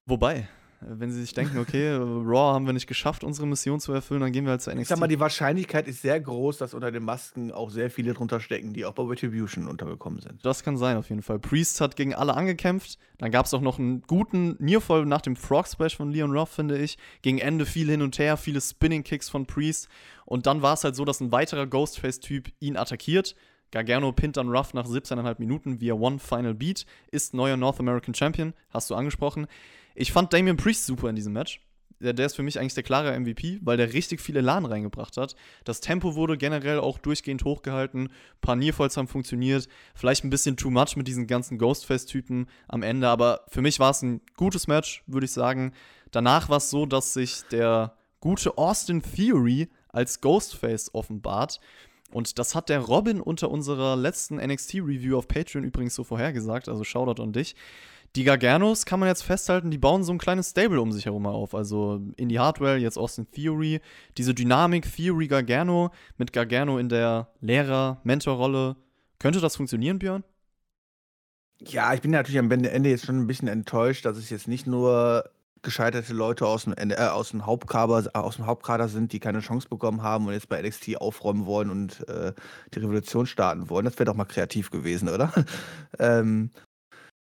Wobei, 0.06 0.50
wenn 0.82 1.12
sie 1.12 1.22
sich 1.22 1.34
denken, 1.34 1.60
okay, 1.60 1.92
Raw 1.96 2.54
haben 2.54 2.66
wir 2.66 2.74
nicht 2.74 2.88
geschafft, 2.88 3.24
unsere 3.24 3.48
Mission 3.48 3.80
zu 3.80 3.94
erfüllen, 3.94 4.22
dann 4.22 4.32
gehen 4.32 4.46
wir 4.46 4.52
halt 4.52 4.62
zu 4.62 4.72
NXT. 4.72 4.82
Ich 4.82 4.88
sag 4.88 5.00
mal, 5.00 5.08
die 5.08 5.20
Wahrscheinlichkeit 5.20 5.88
ist 5.88 6.02
sehr 6.02 6.20
groß, 6.20 6.58
dass 6.58 6.74
unter 6.74 6.92
den 6.92 7.04
Masken 7.04 7.52
auch 7.52 7.70
sehr 7.70 7.92
viele 7.92 8.14
drunter 8.14 8.40
stecken, 8.40 8.74
die 8.74 8.86
auch 8.86 8.94
bei 8.94 9.04
Retribution 9.04 9.68
untergekommen 9.68 10.20
sind. 10.20 10.44
Das 10.46 10.64
kann 10.64 10.78
sein, 10.78 10.98
auf 10.98 11.10
jeden 11.10 11.22
Fall. 11.22 11.40
Priest 11.40 11.82
hat 11.82 11.96
gegen 11.96 12.14
alle 12.14 12.34
angekämpft. 12.34 12.98
Dann 13.20 13.32
gab 13.32 13.46
es 13.46 13.54
auch 13.54 13.62
noch 13.62 13.78
einen 13.78 14.02
guten 14.02 14.56
Nearfall 14.60 15.06
nach 15.06 15.22
dem 15.22 15.36
Frog 15.36 15.68
Splash 15.68 15.96
von 15.96 16.12
Leon 16.12 16.36
Ruff, 16.36 16.50
finde 16.50 16.78
ich. 16.78 16.98
Gegen 17.22 17.38
Ende 17.38 17.66
viel 17.66 17.90
hin 17.90 18.02
und 18.02 18.18
her, 18.18 18.36
viele 18.38 18.60
Spinning 18.60 19.04
Kicks 19.04 19.30
von 19.30 19.46
Priest. 19.46 19.88
Und 20.26 20.48
dann 20.48 20.62
war 20.62 20.74
es 20.74 20.84
halt 20.84 20.96
so, 20.96 21.06
dass 21.06 21.20
ein 21.20 21.32
weiterer 21.32 21.68
Ghostface-Typ 21.68 22.50
ihn 22.60 22.78
attackiert. 22.78 23.36
Gargano 23.72 24.12
pinnt 24.12 24.38
dann 24.38 24.50
Ruff 24.50 24.74
nach 24.74 24.86
17,5 24.86 25.36
Minuten 25.40 25.80
via 25.80 25.94
One 25.94 26.20
Final 26.20 26.54
Beat, 26.54 26.86
ist 27.10 27.34
neuer 27.34 27.56
North 27.56 27.80
American 27.80 28.14
Champion, 28.14 28.54
hast 28.70 28.90
du 28.90 28.96
angesprochen. 28.96 29.48
Ich 29.96 30.12
fand 30.12 30.34
Damian 30.34 30.58
Priest 30.58 30.86
super 30.86 31.10
in 31.10 31.16
diesem 31.16 31.34
Match. 31.34 31.62
Der, 32.00 32.14
der, 32.14 32.26
ist 32.26 32.36
für 32.36 32.42
mich 32.42 32.60
eigentlich 32.60 32.74
der 32.74 32.84
klare 32.84 33.18
MVP, 33.20 33.60
weil 33.62 33.78
der 33.78 33.94
richtig 33.94 34.22
viel 34.22 34.36
Elan 34.36 34.66
reingebracht 34.66 35.18
hat. 35.18 35.36
Das 35.66 35.82
Tempo 35.82 36.16
wurde 36.16 36.36
generell 36.36 36.80
auch 36.80 36.98
durchgehend 36.98 37.44
hochgehalten. 37.44 38.08
Ein 38.08 38.42
paar 38.42 38.56
Nearfalls 38.56 38.98
haben 38.98 39.08
funktioniert. 39.08 39.68
Vielleicht 39.94 40.24
ein 40.24 40.32
bisschen 40.32 40.58
too 40.58 40.72
much 40.72 40.96
mit 40.96 41.08
diesen 41.08 41.28
ganzen 41.28 41.60
Ghostface-Typen 41.60 42.48
am 42.68 42.82
Ende, 42.82 43.08
aber 43.08 43.46
für 43.50 43.62
mich 43.62 43.80
war 43.80 43.92
es 43.92 44.02
ein 44.02 44.22
gutes 44.36 44.68
Match, 44.68 45.04
würde 45.06 45.26
ich 45.26 45.32
sagen. 45.32 45.74
Danach 46.10 46.50
war 46.50 46.58
es 46.58 46.72
so, 46.72 46.88
dass 46.88 47.14
sich 47.14 47.44
der 47.52 47.96
gute 48.20 48.58
Austin 48.58 49.04
Theory 49.04 49.70
als 49.90 50.22
Ghostface 50.22 50.96
offenbart. 50.96 51.60
Und 52.12 52.40
das 52.40 52.56
hat 52.56 52.70
der 52.70 52.80
Robin 52.80 53.22
unter 53.22 53.52
unserer 53.52 53.96
letzten 53.96 54.36
NXT-Review 54.36 55.18
auf 55.18 55.28
Patreon 55.28 55.64
übrigens 55.64 55.96
so 55.96 56.04
vorhergesagt, 56.04 56.68
also 56.68 56.84
Shoutout 56.84 57.22
an 57.22 57.32
dich. 57.32 57.56
Die 58.18 58.26
Garganos 58.26 58.86
kann 58.86 59.00
man 59.00 59.08
jetzt 59.08 59.24
festhalten, 59.24 59.72
die 59.72 59.78
bauen 59.78 60.04
so 60.04 60.12
ein 60.12 60.18
kleines 60.18 60.50
Stable 60.50 60.82
um 60.82 60.92
sich 60.92 61.06
herum 61.06 61.26
auf. 61.26 61.56
Also 61.56 62.02
Indie 62.18 62.40
Hardware, 62.40 62.78
jetzt 62.78 62.98
Austin 62.98 63.32
Theory. 63.32 63.80
Diese 64.18 64.34
Dynamik 64.34 64.94
Theory 64.94 65.28
Gargano 65.28 65.92
mit 66.18 66.34
Gargano 66.34 66.78
in 66.78 66.90
der 66.90 67.30
Lehrer-Mentor-Rolle. 67.40 68.76
Könnte 69.18 69.40
das 69.40 69.56
funktionieren, 69.56 70.00
Björn? 70.00 70.26
Ja, 71.62 71.94
ich 71.94 72.02
bin 72.02 72.12
natürlich 72.12 72.40
am 72.40 72.52
Ende 72.52 72.90
jetzt 72.90 73.06
schon 73.06 73.18
ein 73.18 73.28
bisschen 73.28 73.48
enttäuscht, 73.48 74.06
dass 74.06 74.18
es 74.18 74.30
jetzt 74.30 74.48
nicht 74.48 74.68
nur 74.68 75.30
gescheiterte 75.62 76.14
Leute 76.14 76.48
aus 76.48 76.64
dem, 76.64 76.74
äh, 76.76 76.96
aus 76.96 77.30
dem, 77.30 77.46
Hauptkader, 77.46 78.10
aus 78.14 78.38
dem 78.38 78.46
Hauptkader 78.46 78.90
sind, 78.90 79.14
die 79.14 79.20
keine 79.20 79.40
Chance 79.40 79.70
bekommen 79.70 80.02
haben 80.02 80.26
und 80.26 80.34
jetzt 80.34 80.50
bei 80.50 80.62
NXT 80.62 80.98
aufräumen 81.00 81.46
wollen 81.46 81.70
und 81.70 82.08
äh, 82.10 82.34
die 82.74 82.80
Revolution 82.80 83.26
starten 83.26 83.70
wollen. 83.70 83.86
Das 83.86 83.96
wäre 83.96 84.06
doch 84.06 84.16
mal 84.16 84.26
kreativ 84.26 84.72
gewesen, 84.72 85.08
oder? 85.08 85.32
ähm, 86.00 86.52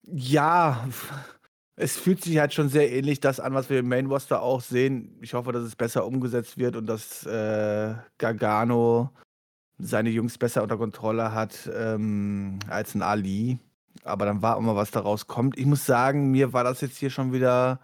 ja, 0.03 0.87
es 1.75 1.97
fühlt 1.97 2.23
sich 2.23 2.37
halt 2.37 2.53
schon 2.53 2.69
sehr 2.69 2.91
ähnlich 2.91 3.19
das 3.19 3.39
an, 3.39 3.53
was 3.53 3.69
wir 3.69 3.79
im 3.79 3.87
Main 3.89 4.07
Roster 4.07 4.41
auch 4.41 4.61
sehen. 4.61 5.17
Ich 5.21 5.33
hoffe, 5.33 5.51
dass 5.51 5.63
es 5.63 5.75
besser 5.75 6.05
umgesetzt 6.05 6.57
wird 6.57 6.75
und 6.75 6.85
dass 6.87 7.25
äh, 7.25 7.95
Gargano 8.17 9.11
seine 9.79 10.09
Jungs 10.09 10.37
besser 10.37 10.63
unter 10.63 10.77
Kontrolle 10.77 11.33
hat 11.33 11.69
ähm, 11.73 12.59
als 12.69 12.95
ein 12.95 13.01
Ali. 13.01 13.59
Aber 14.03 14.25
dann 14.25 14.41
war 14.41 14.57
immer 14.57 14.75
was 14.75 14.91
daraus 14.91 15.27
kommt. 15.27 15.57
Ich 15.57 15.65
muss 15.65 15.85
sagen, 15.85 16.31
mir 16.31 16.53
war 16.53 16.63
das 16.63 16.81
jetzt 16.81 16.97
hier 16.97 17.09
schon 17.09 17.33
wieder 17.33 17.79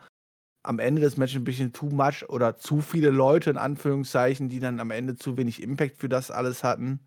am 0.63 0.79
Ende 0.79 1.01
des 1.01 1.17
Matches 1.17 1.37
ein 1.37 1.43
bisschen 1.43 1.73
too 1.73 1.89
much 1.89 2.27
oder 2.29 2.57
zu 2.57 2.81
viele 2.81 3.09
Leute 3.09 3.49
in 3.51 3.57
Anführungszeichen, 3.57 4.49
die 4.49 4.59
dann 4.59 4.79
am 4.79 4.91
Ende 4.91 5.15
zu 5.15 5.37
wenig 5.37 5.61
Impact 5.61 5.97
für 5.97 6.09
das 6.09 6.31
alles 6.31 6.63
hatten. 6.63 6.99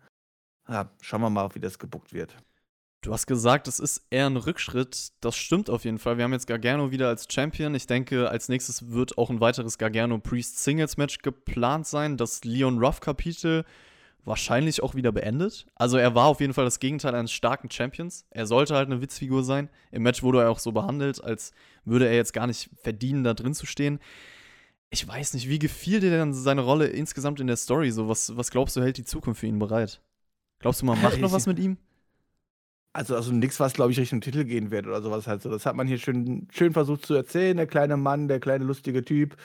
Ja, 0.67 0.89
schauen 1.01 1.21
wir 1.21 1.29
mal, 1.29 1.53
wie 1.55 1.59
das 1.59 1.79
gebuckt 1.79 2.13
wird. 2.13 2.35
Du 3.03 3.11
hast 3.11 3.27
gesagt, 3.27 3.67
es 3.67 3.79
ist 3.79 4.01
eher 4.11 4.27
ein 4.27 4.37
Rückschritt. 4.37 5.09
Das 5.19 5.35
stimmt 5.35 5.69
auf 5.69 5.83
jeden 5.83 5.99
Fall. 5.99 6.17
Wir 6.17 6.23
haben 6.23 6.31
jetzt 6.31 6.47
Gargano 6.47 6.89
wieder 6.91 7.09
als 7.09 7.27
Champion. 7.29 7.75
Ich 7.75 7.85
denke, 7.85 8.29
als 8.29 8.47
nächstes 8.47 8.91
wird 8.91 9.17
auch 9.17 9.29
ein 9.29 9.41
weiteres 9.41 9.77
Gargano 9.77 10.19
Priest 10.19 10.63
Singles 10.63 10.95
Match 10.95 11.17
geplant 11.17 11.85
sein. 11.85 12.15
Das 12.15 12.45
Leon 12.45 12.79
Ruff 12.79 13.01
Kapitel 13.01 13.65
wahrscheinlich 14.23 14.81
auch 14.81 14.95
wieder 14.95 15.11
beendet. 15.11 15.65
Also 15.75 15.97
er 15.97 16.15
war 16.15 16.27
auf 16.27 16.39
jeden 16.39 16.53
Fall 16.53 16.63
das 16.63 16.79
Gegenteil 16.79 17.13
eines 17.13 17.33
starken 17.33 17.69
Champions. 17.69 18.25
Er 18.29 18.47
sollte 18.47 18.73
halt 18.73 18.87
eine 18.87 19.01
Witzfigur 19.01 19.43
sein. 19.43 19.69
Im 19.91 20.03
Match 20.03 20.23
wurde 20.23 20.39
er 20.39 20.49
auch 20.49 20.59
so 20.59 20.71
behandelt, 20.71 21.21
als 21.21 21.51
würde 21.83 22.07
er 22.07 22.15
jetzt 22.15 22.31
gar 22.31 22.47
nicht 22.47 22.69
verdienen, 22.81 23.25
da 23.25 23.33
drin 23.33 23.53
zu 23.53 23.65
stehen. 23.65 23.99
Ich 24.91 25.05
weiß 25.05 25.33
nicht, 25.33 25.49
wie 25.49 25.59
gefiel 25.59 25.99
dir 25.99 26.09
denn 26.11 26.33
seine 26.33 26.61
Rolle 26.61 26.87
insgesamt 26.87 27.41
in 27.41 27.47
der 27.47 27.57
Story? 27.57 27.91
So, 27.91 28.07
was, 28.07 28.37
was 28.37 28.49
glaubst 28.49 28.77
du, 28.77 28.81
hält 28.81 28.95
die 28.95 29.03
Zukunft 29.03 29.41
für 29.41 29.47
ihn 29.47 29.59
bereit? 29.59 29.99
Glaubst 30.59 30.81
du, 30.81 30.85
man 30.85 31.01
macht 31.01 31.19
noch 31.19 31.31
was 31.33 31.47
mit 31.47 31.59
ihm? 31.59 31.77
Also, 32.93 33.15
also 33.15 33.31
nichts, 33.31 33.59
was, 33.59 33.73
glaube 33.73 33.91
ich, 33.91 33.99
Richtung 33.99 34.21
Titel 34.21 34.43
gehen 34.43 34.69
wird 34.69 34.85
oder 34.85 35.01
sowas 35.01 35.25
halt 35.27 35.41
so. 35.41 35.49
Das 35.49 35.65
hat 35.65 35.75
man 35.75 35.87
hier 35.87 35.97
schön, 35.97 36.47
schön 36.51 36.73
versucht 36.73 37.05
zu 37.05 37.15
erzählen. 37.15 37.57
Der 37.57 37.65
kleine 37.65 37.97
Mann, 37.97 38.27
der 38.27 38.39
kleine 38.39 38.65
lustige 38.65 39.03
Typ, 39.03 39.35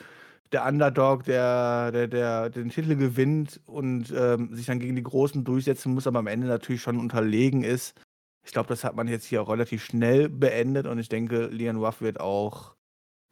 der 0.51 0.65
Underdog, 0.65 1.23
der, 1.23 1.91
der, 1.91 2.07
der 2.07 2.49
den 2.51 2.69
Titel 2.69 2.95
gewinnt 2.95 3.59
und 3.65 4.13
ähm, 4.15 4.53
sich 4.53 4.67
dann 4.67 4.79
gegen 4.79 4.95
die 4.95 5.03
Großen 5.03 5.43
durchsetzen 5.43 5.93
muss, 5.93 6.07
aber 6.07 6.19
am 6.19 6.27
Ende 6.27 6.47
natürlich 6.47 6.81
schon 6.81 6.99
unterlegen 6.99 7.63
ist. 7.63 7.99
Ich 8.45 8.51
glaube, 8.51 8.69
das 8.69 8.83
hat 8.83 8.95
man 8.95 9.07
jetzt 9.07 9.25
hier 9.25 9.47
relativ 9.47 9.83
schnell 9.83 10.29
beendet 10.29 10.87
und 10.87 10.99
ich 10.99 11.09
denke, 11.09 11.47
Leon 11.47 11.77
Ruff 11.77 12.01
wird 12.01 12.19
auch 12.19 12.75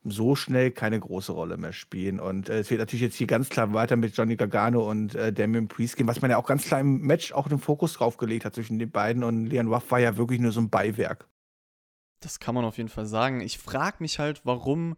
so 0.04 0.36
schnell 0.36 0.72
keine 0.72 1.00
große 1.00 1.32
Rolle 1.32 1.58
mehr 1.58 1.74
spielen. 1.74 2.20
Und 2.20 2.50
äh, 2.50 2.60
es 2.60 2.70
wird 2.70 2.80
natürlich 2.80 3.02
jetzt 3.02 3.16
hier 3.16 3.28
ganz 3.28 3.50
klar 3.50 3.74
weiter 3.74 3.96
mit 3.96 4.16
Johnny 4.16 4.36
Gargano 4.36 4.90
und 4.90 5.16
äh, 5.16 5.34
Damien 5.34 5.68
Priest 5.68 5.98
gehen, 5.98 6.08
was 6.08 6.22
man 6.22 6.32
ja 6.32 6.38
auch 6.38 6.48
ganz 6.48 6.66
klar 6.66 6.80
im 6.80 7.02
Match 7.02 7.32
auch 7.34 7.48
den 7.48 7.60
Fokus 7.60 7.94
drauf 7.94 8.18
gelegt 8.18 8.46
hat 8.46 8.56
zwischen 8.56 8.80
den 8.80 8.92
beiden. 8.92 9.24
Und 9.24 9.48
Leon 9.48 9.68
Ruff 9.68 9.92
war 9.92 10.00
ja 10.00 10.18
wirklich 10.18 10.40
nur 10.40 10.52
so 10.52 10.62
ein 10.62 10.70
Beiwerk. 10.70 11.28
Das 12.22 12.40
kann 12.40 12.56
man 12.56 12.66
auf 12.66 12.78
jeden 12.78 12.90
Fall 12.90 13.06
sagen. 13.06 13.42
Ich 13.42 13.58
frage 13.58 13.98
mich 14.00 14.20
halt, 14.20 14.42
warum 14.44 14.96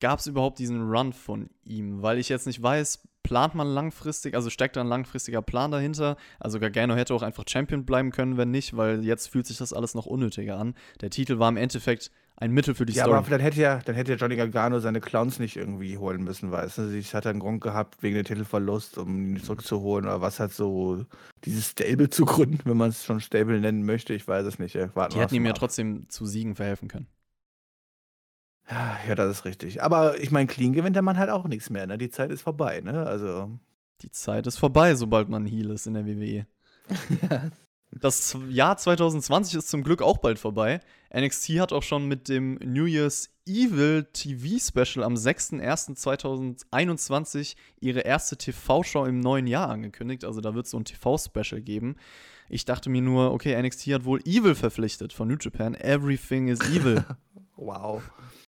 gab 0.00 0.18
es 0.18 0.26
überhaupt 0.26 0.58
diesen 0.58 0.90
Run 0.90 1.12
von 1.12 1.50
ihm? 1.64 2.02
Weil 2.02 2.18
ich 2.18 2.28
jetzt 2.28 2.46
nicht 2.46 2.62
weiß, 2.62 3.06
plant 3.22 3.54
man 3.54 3.68
langfristig, 3.68 4.34
also 4.34 4.50
steckt 4.50 4.76
da 4.76 4.80
ein 4.80 4.86
langfristiger 4.86 5.42
Plan 5.42 5.70
dahinter? 5.70 6.16
Also 6.40 6.58
Gargano 6.58 6.94
hätte 6.94 7.14
auch 7.14 7.22
einfach 7.22 7.44
Champion 7.48 7.84
bleiben 7.84 8.10
können, 8.10 8.36
wenn 8.36 8.50
nicht, 8.50 8.76
weil 8.76 9.04
jetzt 9.04 9.28
fühlt 9.28 9.46
sich 9.46 9.58
das 9.58 9.72
alles 9.72 9.94
noch 9.94 10.06
unnötiger 10.06 10.58
an. 10.58 10.74
Der 11.00 11.10
Titel 11.10 11.38
war 11.38 11.48
im 11.48 11.56
Endeffekt 11.56 12.10
ein 12.42 12.50
Mittel 12.50 12.74
für 12.74 12.84
die 12.84 12.92
ja, 12.92 13.04
Story. 13.04 13.18
aber 13.18 13.30
dann 13.30 13.40
hätte 13.40 13.60
ja, 13.60 13.78
dann 13.84 13.94
hätte 13.94 14.12
ja 14.12 14.18
Johnny 14.18 14.34
Gargano 14.34 14.80
seine 14.80 15.00
Clowns 15.00 15.38
nicht 15.38 15.56
irgendwie 15.56 15.96
holen 15.96 16.24
müssen, 16.24 16.50
weißt 16.50 16.78
du? 16.78 16.90
Ich 16.90 17.14
hatte 17.14 17.30
einen 17.30 17.38
Grund 17.38 17.60
gehabt 17.60 18.02
wegen 18.02 18.16
dem 18.16 18.24
Titelverlust, 18.24 18.98
um 18.98 19.36
ihn 19.36 19.42
zurückzuholen 19.42 20.06
oder 20.06 20.20
was 20.20 20.40
halt 20.40 20.52
so 20.52 21.06
dieses 21.44 21.68
Stable 21.68 22.10
zu 22.10 22.24
gründen, 22.24 22.58
wenn 22.64 22.76
man 22.76 22.90
es 22.90 23.04
schon 23.04 23.20
Stable 23.20 23.60
nennen 23.60 23.84
möchte. 23.84 24.12
Ich 24.12 24.26
weiß 24.26 24.44
es 24.44 24.58
nicht. 24.58 24.74
Ja. 24.74 24.88
die 24.88 25.20
hätten 25.20 25.36
ihm 25.36 25.46
ja 25.46 25.52
trotzdem 25.52 26.08
zu 26.08 26.26
Siegen 26.26 26.56
verhelfen 26.56 26.88
können. 26.88 27.06
Ja, 28.68 29.14
das 29.14 29.30
ist 29.30 29.44
richtig. 29.44 29.82
Aber 29.82 30.18
ich 30.18 30.32
meine, 30.32 30.48
clean 30.48 30.72
gewinnt 30.72 30.96
der 30.96 31.02
Mann 31.02 31.18
halt 31.18 31.30
auch 31.30 31.46
nichts 31.46 31.70
mehr, 31.70 31.86
ne? 31.86 31.96
Die 31.96 32.10
Zeit 32.10 32.32
ist 32.32 32.42
vorbei, 32.42 32.80
ne? 32.80 33.06
Also. 33.06 33.50
Die 34.00 34.10
Zeit 34.10 34.48
ist 34.48 34.58
vorbei, 34.58 34.96
sobald 34.96 35.28
man 35.28 35.46
Heal 35.46 35.70
ist 35.70 35.86
in 35.86 35.94
der 35.94 36.06
WWE. 36.06 36.46
ja. 37.30 37.50
Das 38.00 38.36
Jahr 38.48 38.78
2020 38.78 39.56
ist 39.56 39.68
zum 39.68 39.82
Glück 39.82 40.00
auch 40.00 40.16
bald 40.16 40.38
vorbei. 40.38 40.80
NXT 41.14 41.60
hat 41.60 41.72
auch 41.72 41.82
schon 41.82 42.08
mit 42.08 42.28
dem 42.28 42.58
New 42.64 42.86
Year's 42.86 43.30
Evil 43.46 44.06
TV 44.12 44.58
Special 44.58 45.04
am 45.04 45.14
6.01.2021 45.14 47.54
ihre 47.80 48.00
erste 48.00 48.36
TV-Show 48.36 49.04
im 49.04 49.20
neuen 49.20 49.46
Jahr 49.46 49.68
angekündigt. 49.68 50.24
Also 50.24 50.40
da 50.40 50.54
wird 50.54 50.64
es 50.66 50.70
so 50.70 50.78
ein 50.78 50.84
TV-Special 50.84 51.60
geben. 51.60 51.96
Ich 52.48 52.64
dachte 52.64 52.88
mir 52.88 53.02
nur, 53.02 53.32
okay, 53.32 53.60
NXT 53.60 53.88
hat 53.88 54.04
wohl 54.04 54.20
Evil 54.24 54.54
verpflichtet 54.54 55.12
von 55.12 55.26
New 55.28 55.36
Japan. 55.40 55.74
Everything 55.74 56.48
is 56.48 56.60
evil. 56.60 57.04
wow. 57.56 58.00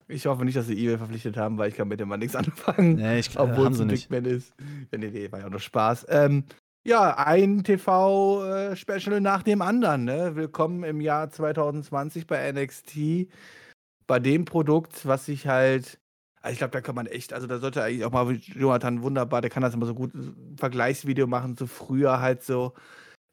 Ich 0.07 0.26
hoffe 0.26 0.44
nicht, 0.44 0.57
dass 0.57 0.66
sie 0.66 0.74
Evil 0.74 0.98
verpflichtet 0.98 1.36
haben, 1.36 1.59
weil 1.59 1.70
ich 1.70 1.76
kann 1.76 1.88
mit 1.88 1.98
dem 1.98 2.09
mal 2.09 2.18
nichts 2.18 2.36
anfangen. 2.36 2.96
Nee, 2.96 3.20
ich 3.20 3.30
glaube, 3.30 3.57
haben 3.57 3.74
sie 3.74 3.86
nicht. 3.86 4.11
Big 4.11 4.22
Man 4.22 4.30
ist. 4.30 4.52
Ja, 4.92 4.98
nee, 4.98 5.09
nee, 5.09 5.32
war 5.32 5.40
ja 5.40 5.46
auch 5.46 5.50
nur 5.50 5.61
Spaß. 5.61 6.07
Ähm, 6.11 6.44
ja, 6.87 7.16
ein 7.16 7.64
TV-Special 7.64 9.20
nach 9.20 9.43
dem 9.43 9.62
anderen. 9.62 10.05
Ne? 10.05 10.37
Willkommen 10.37 10.85
im 10.85 11.01
Jahr 11.01 11.30
2020 11.30 12.26
bei 12.26 12.53
NXT. 12.53 13.28
Bei 14.07 14.20
dem 14.20 14.45
Produkt, 14.45 15.07
was 15.07 15.26
sich 15.26 15.47
halt. 15.47 15.99
Also 16.43 16.53
ich 16.53 16.59
glaube, 16.59 16.72
da 16.72 16.82
kann 16.82 16.95
man 16.95 17.07
echt, 17.07 17.32
also 17.32 17.47
da 17.47 17.59
sollte 17.59 17.82
eigentlich 17.82 18.05
auch 18.05 18.12
mal 18.12 18.30
Jonathan 18.35 19.03
wunderbar, 19.03 19.41
der 19.41 19.49
kann 19.49 19.62
das 19.62 19.72
immer 19.72 19.87
so 19.87 19.95
gut 19.95 20.12
ein 20.14 20.57
Vergleichsvideo 20.59 21.26
machen, 21.26 21.57
so 21.57 21.66
früher 21.66 22.20
halt 22.20 22.43
so, 22.43 22.74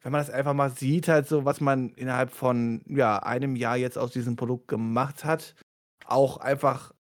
wenn 0.02 0.14
man 0.14 0.22
das 0.22 0.30
einfach 0.30 0.54
mal 0.54 0.70
sieht, 0.70 1.10
halt 1.10 1.28
so, 1.28 1.44
was 1.44 1.60
man 1.60 1.90
innerhalb 1.96 2.32
von 2.32 2.82
ja, 2.88 3.18
einem 3.20 3.58
Jahr 3.58 3.76
jetzt 3.76 3.98
aus 3.98 4.12
diesem 4.12 4.38
Produkt 4.38 4.70
gemacht 4.70 5.26
hat. 5.26 5.56
Auch 6.06 6.38
einfach 6.38 6.94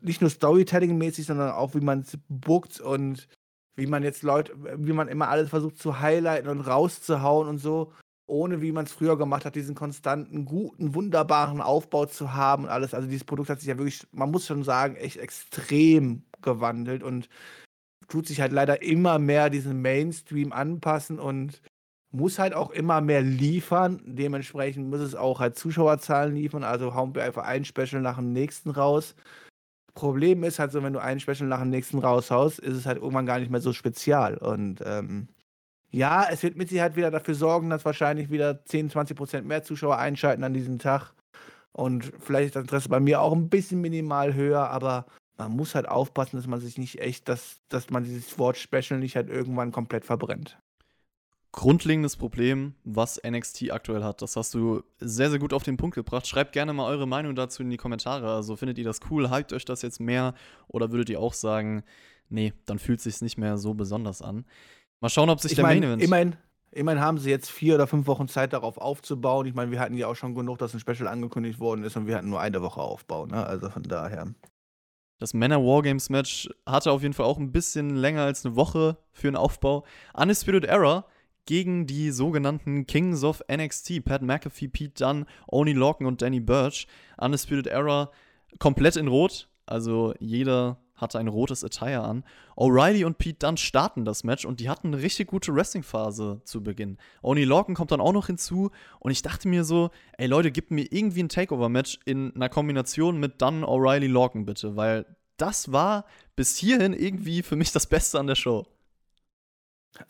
nicht 0.00 0.20
nur 0.20 0.30
Storytelling-mäßig, 0.30 1.26
sondern 1.26 1.50
auch 1.50 1.74
wie 1.74 1.80
man 1.80 2.02
es 2.02 2.16
bookt 2.28 2.80
und 2.80 3.28
wie 3.78 3.86
man 3.86 4.02
jetzt 4.02 4.24
Leute, 4.24 4.52
wie 4.76 4.92
man 4.92 5.06
immer 5.06 5.28
alles 5.28 5.50
versucht 5.50 5.78
zu 5.78 6.00
highlighten 6.00 6.48
und 6.48 6.60
rauszuhauen 6.60 7.48
und 7.48 7.58
so, 7.58 7.92
ohne 8.26 8.60
wie 8.60 8.72
man 8.72 8.86
es 8.86 8.92
früher 8.92 9.16
gemacht 9.16 9.44
hat, 9.44 9.54
diesen 9.54 9.76
konstanten, 9.76 10.44
guten, 10.44 10.96
wunderbaren 10.96 11.60
Aufbau 11.60 12.06
zu 12.06 12.34
haben 12.34 12.64
und 12.64 12.70
alles. 12.70 12.92
Also 12.92 13.06
dieses 13.06 13.24
Produkt 13.24 13.50
hat 13.50 13.60
sich 13.60 13.68
ja 13.68 13.78
wirklich, 13.78 14.04
man 14.10 14.32
muss 14.32 14.46
schon 14.46 14.64
sagen, 14.64 14.96
echt 14.96 15.16
extrem 15.16 16.24
gewandelt 16.42 17.04
und 17.04 17.28
tut 18.08 18.26
sich 18.26 18.40
halt 18.40 18.52
leider 18.52 18.82
immer 18.82 19.20
mehr 19.20 19.48
diesen 19.48 19.80
Mainstream 19.80 20.52
anpassen 20.52 21.20
und 21.20 21.62
muss 22.10 22.40
halt 22.40 22.54
auch 22.54 22.70
immer 22.70 23.00
mehr 23.00 23.22
liefern. 23.22 24.02
Dementsprechend 24.04 24.90
muss 24.90 25.00
es 25.00 25.14
auch 25.14 25.38
halt 25.38 25.56
Zuschauerzahlen 25.56 26.34
liefern. 26.34 26.64
Also 26.64 26.94
hauen 26.94 27.14
wir 27.14 27.22
einfach 27.22 27.44
ein 27.44 27.64
Special 27.64 28.02
nach 28.02 28.16
dem 28.16 28.32
nächsten 28.32 28.70
raus. 28.70 29.14
Problem 29.94 30.44
ist 30.44 30.58
halt 30.58 30.72
so, 30.72 30.82
wenn 30.82 30.92
du 30.92 31.02
einen 31.02 31.20
Special 31.20 31.48
nach 31.48 31.60
dem 31.60 31.70
nächsten 31.70 31.98
raushaust, 31.98 32.58
ist 32.58 32.76
es 32.76 32.86
halt 32.86 32.98
irgendwann 32.98 33.26
gar 33.26 33.38
nicht 33.38 33.50
mehr 33.50 33.60
so 33.60 33.72
spezial. 33.72 34.36
Und 34.36 34.80
ähm, 34.84 35.28
ja, 35.90 36.26
es 36.30 36.42
wird 36.42 36.56
mit 36.56 36.68
Sicherheit 36.68 36.96
wieder 36.96 37.10
dafür 37.10 37.34
sorgen, 37.34 37.70
dass 37.70 37.84
wahrscheinlich 37.84 38.30
wieder 38.30 38.64
10, 38.64 38.90
20 38.90 39.16
Prozent 39.16 39.46
mehr 39.46 39.62
Zuschauer 39.62 39.98
einschalten 39.98 40.44
an 40.44 40.54
diesem 40.54 40.78
Tag. 40.78 41.14
Und 41.72 42.12
vielleicht 42.20 42.48
ist 42.48 42.56
das 42.56 42.62
Interesse 42.62 42.88
bei 42.88 43.00
mir 43.00 43.20
auch 43.20 43.32
ein 43.32 43.48
bisschen 43.48 43.80
minimal 43.80 44.34
höher, 44.34 44.68
aber 44.70 45.06
man 45.36 45.52
muss 45.52 45.74
halt 45.74 45.88
aufpassen, 45.88 46.36
dass 46.36 46.46
man 46.46 46.60
sich 46.60 46.78
nicht 46.78 47.00
echt, 47.00 47.28
dass, 47.28 47.60
dass 47.68 47.90
man 47.90 48.04
dieses 48.04 48.38
Wort 48.38 48.56
Special 48.56 48.98
nicht 48.98 49.16
halt 49.16 49.28
irgendwann 49.28 49.72
komplett 49.72 50.04
verbrennt 50.04 50.58
grundlegendes 51.52 52.16
Problem, 52.16 52.74
was 52.84 53.20
NXT 53.26 53.70
aktuell 53.70 54.04
hat. 54.04 54.22
Das 54.22 54.36
hast 54.36 54.54
du 54.54 54.82
sehr, 54.98 55.30
sehr 55.30 55.38
gut 55.38 55.52
auf 55.52 55.62
den 55.62 55.76
Punkt 55.76 55.94
gebracht. 55.94 56.26
Schreibt 56.26 56.52
gerne 56.52 56.72
mal 56.72 56.86
eure 56.86 57.06
Meinung 57.06 57.34
dazu 57.34 57.62
in 57.62 57.70
die 57.70 57.76
Kommentare. 57.76 58.30
Also 58.30 58.56
findet 58.56 58.78
ihr 58.78 58.84
das 58.84 59.00
cool? 59.10 59.30
Hypt 59.30 59.52
euch 59.52 59.64
das 59.64 59.82
jetzt 59.82 60.00
mehr? 60.00 60.34
Oder 60.68 60.92
würdet 60.92 61.08
ihr 61.10 61.20
auch 61.20 61.32
sagen, 61.32 61.84
nee, 62.28 62.52
dann 62.66 62.78
fühlt 62.78 62.98
es 62.98 63.04
sich 63.04 63.22
nicht 63.22 63.38
mehr 63.38 63.56
so 63.56 63.74
besonders 63.74 64.22
an? 64.22 64.44
Mal 65.00 65.08
schauen, 65.08 65.30
ob 65.30 65.40
sich 65.40 65.52
ich 65.52 65.56
der 65.56 65.64
mein, 65.64 65.80
Main 65.80 65.88
Event. 65.88 66.02
Immerhin, 66.02 66.36
immerhin 66.70 67.00
haben 67.00 67.18
sie 67.18 67.30
jetzt 67.30 67.50
vier 67.50 67.76
oder 67.76 67.86
fünf 67.86 68.06
Wochen 68.06 68.28
Zeit, 68.28 68.52
darauf 68.52 68.76
aufzubauen. 68.78 69.46
Ich 69.46 69.54
meine, 69.54 69.70
wir 69.70 69.80
hatten 69.80 69.96
ja 69.96 70.06
auch 70.06 70.16
schon 70.16 70.34
genug, 70.34 70.58
dass 70.58 70.74
ein 70.74 70.80
Special 70.80 71.08
angekündigt 71.08 71.60
worden 71.60 71.82
ist 71.82 71.96
und 71.96 72.06
wir 72.06 72.16
hatten 72.16 72.28
nur 72.28 72.40
eine 72.40 72.60
Woche 72.62 72.80
Aufbau. 72.80 73.26
Ne? 73.26 73.46
Also 73.46 73.70
von 73.70 73.82
daher. 73.82 74.34
Das 75.18 75.34
Männer 75.34 75.60
Wargames 75.60 76.10
Match 76.10 76.48
hatte 76.64 76.92
auf 76.92 77.02
jeden 77.02 77.14
Fall 77.14 77.26
auch 77.26 77.38
ein 77.38 77.50
bisschen 77.50 77.96
länger 77.96 78.22
als 78.22 78.44
eine 78.44 78.54
Woche 78.54 78.98
für 79.12 79.26
einen 79.26 79.36
Aufbau. 79.36 79.84
Undisputed 80.14 80.64
Era 80.64 81.06
gegen 81.48 81.86
die 81.86 82.10
sogenannten 82.10 82.86
Kings 82.86 83.24
of 83.24 83.42
NXT, 83.50 84.04
Pat 84.04 84.20
McAfee, 84.20 84.68
Pete 84.68 85.02
Dunne, 85.02 85.24
Oni 85.46 85.72
Lorcan 85.72 86.06
und 86.06 86.20
Danny 86.20 86.40
Burch. 86.40 86.86
Undisputed 87.16 87.66
Era 87.66 88.10
komplett 88.58 88.96
in 88.96 89.08
Rot, 89.08 89.48
also 89.64 90.12
jeder 90.20 90.76
hatte 90.94 91.18
ein 91.18 91.26
rotes 91.26 91.64
Attire 91.64 92.02
an. 92.02 92.22
O'Reilly 92.54 93.06
und 93.06 93.16
Pete 93.16 93.38
Dunne 93.38 93.56
starten 93.56 94.04
das 94.04 94.24
Match 94.24 94.44
und 94.44 94.60
die 94.60 94.68
hatten 94.68 94.88
eine 94.88 95.02
richtig 95.02 95.28
gute 95.28 95.54
Wrestling-Phase 95.54 96.42
zu 96.44 96.62
Beginn. 96.62 96.98
Oni 97.22 97.44
Lorcan 97.44 97.74
kommt 97.74 97.92
dann 97.92 98.02
auch 98.02 98.12
noch 98.12 98.26
hinzu 98.26 98.70
und 99.00 99.10
ich 99.10 99.22
dachte 99.22 99.48
mir 99.48 99.64
so, 99.64 99.88
ey 100.18 100.26
Leute, 100.26 100.50
gebt 100.50 100.70
mir 100.70 100.86
irgendwie 100.90 101.22
ein 101.22 101.30
Takeover-Match 101.30 102.00
in 102.04 102.34
einer 102.34 102.50
Kombination 102.50 103.18
mit 103.18 103.40
Dunne, 103.40 103.66
O'Reilly, 103.66 104.08
Lorcan 104.08 104.44
bitte, 104.44 104.76
weil 104.76 105.06
das 105.38 105.72
war 105.72 106.04
bis 106.36 106.58
hierhin 106.58 106.92
irgendwie 106.92 107.42
für 107.42 107.56
mich 107.56 107.72
das 107.72 107.86
Beste 107.86 108.18
an 108.18 108.26
der 108.26 108.34
Show. 108.34 108.66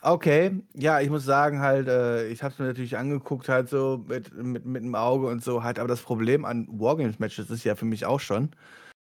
Okay, 0.01 0.61
ja, 0.75 0.99
ich 0.99 1.09
muss 1.09 1.25
sagen 1.25 1.59
halt, 1.59 1.87
äh, 1.87 2.27
ich 2.27 2.43
habe 2.43 2.53
es 2.53 2.59
mir 2.59 2.65
natürlich 2.65 2.97
angeguckt 2.97 3.49
halt 3.49 3.69
so 3.69 4.03
mit 4.07 4.33
mit 4.33 4.65
mit 4.65 4.83
dem 4.83 4.95
Auge 4.95 5.27
und 5.27 5.43
so 5.43 5.63
halt, 5.63 5.79
aber 5.79 5.87
das 5.87 6.01
Problem 6.01 6.45
an 6.45 6.67
Wargames-Matches 6.69 7.49
ist 7.49 7.63
ja 7.63 7.75
für 7.75 7.85
mich 7.85 8.05
auch 8.05 8.19
schon, 8.19 8.51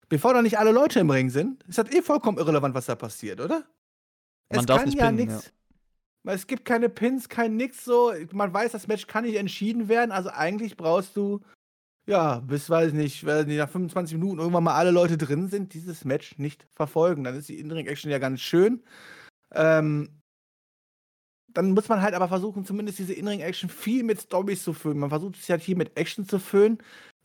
bevor 0.09 0.33
da 0.33 0.41
nicht 0.41 0.59
alle 0.59 0.71
Leute 0.71 0.99
im 0.99 1.09
Ring 1.09 1.29
sind, 1.29 1.63
ist 1.63 1.77
das 1.77 1.91
eh 1.91 2.01
vollkommen 2.01 2.37
irrelevant, 2.37 2.75
was 2.75 2.85
da 2.85 2.95
passiert, 2.95 3.41
oder? 3.41 3.63
Man 4.49 4.59
Es 4.59 4.65
darf 4.65 4.79
kann 4.79 4.85
nicht 4.89 4.97
ja 4.99 5.09
pinnen, 5.09 5.29
ja. 5.29 6.33
es 6.33 6.45
gibt 6.45 6.65
keine 6.65 6.89
Pins, 6.89 7.29
kein 7.29 7.55
nix 7.55 7.83
so. 7.83 8.13
Man 8.31 8.53
weiß, 8.53 8.73
das 8.73 8.87
Match 8.87 9.07
kann 9.07 9.23
nicht 9.23 9.37
entschieden 9.37 9.87
werden, 9.87 10.11
also 10.11 10.29
eigentlich 10.29 10.77
brauchst 10.77 11.15
du, 11.17 11.41
ja, 12.05 12.39
bis, 12.41 12.69
weiß 12.69 12.89
ich 12.89 12.93
nicht, 12.93 13.25
weiß 13.25 13.47
nicht, 13.47 13.57
nach 13.57 13.69
25 13.69 14.17
Minuten 14.17 14.39
irgendwann 14.39 14.63
mal 14.63 14.75
alle 14.75 14.91
Leute 14.91 15.17
drin 15.17 15.47
sind, 15.47 15.73
dieses 15.73 16.05
Match 16.05 16.37
nicht 16.37 16.67
verfolgen. 16.75 17.23
Dann 17.23 17.35
ist 17.35 17.49
die 17.49 17.59
In-Ring-Action 17.59 18.11
ja 18.11 18.19
ganz 18.19 18.41
schön. 18.41 18.83
Ähm 19.51 20.09
dann 21.55 21.71
muss 21.71 21.87
man 21.87 22.01
halt 22.01 22.13
aber 22.13 22.27
versuchen, 22.27 22.65
zumindest 22.65 22.99
diese 22.99 23.13
In-Ring-Action 23.13 23.69
viel 23.69 24.03
mit 24.03 24.21
Stories 24.21 24.63
zu 24.63 24.73
füllen. 24.73 24.99
Man 24.99 25.09
versucht 25.09 25.37
es 25.37 25.47
ja 25.47 25.55
hier 25.55 25.77
mit 25.77 25.97
Action 25.97 26.27
zu 26.27 26.37
füllen, 26.37 26.79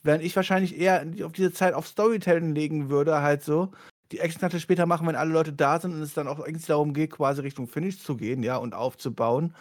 während 0.05 0.23
ich 0.23 0.37
wahrscheinlich 0.37 0.79
eher 0.79 1.05
auf 1.25 1.33
diese 1.33 1.53
Zeit 1.53 1.75
auf 1.75 1.87
Storytelling 1.89 2.55
legen 2.55 2.89
würde, 2.89 3.23
halt 3.23 3.43
so. 3.43 3.73
Die 4.13 4.21
Action 4.21 4.43
hatte 4.43 4.61
später 4.61 4.87
machen, 4.87 5.07
wenn 5.07 5.17
alle 5.17 5.33
Leute 5.33 5.53
da 5.53 5.81
sind 5.81 5.95
und 5.95 6.03
es 6.03 6.15
dann 6.15 6.29
auch 6.29 6.41
eigentlich 6.41 6.67
darum 6.67 6.95
geht, 6.95 7.11
quasi 7.11 7.41
Richtung 7.41 7.67
Finish 7.67 8.01
zu 8.01 8.17
gehen, 8.17 8.43
ja, 8.45 8.57
und 8.57 8.73
aufzubauen. 8.73 9.55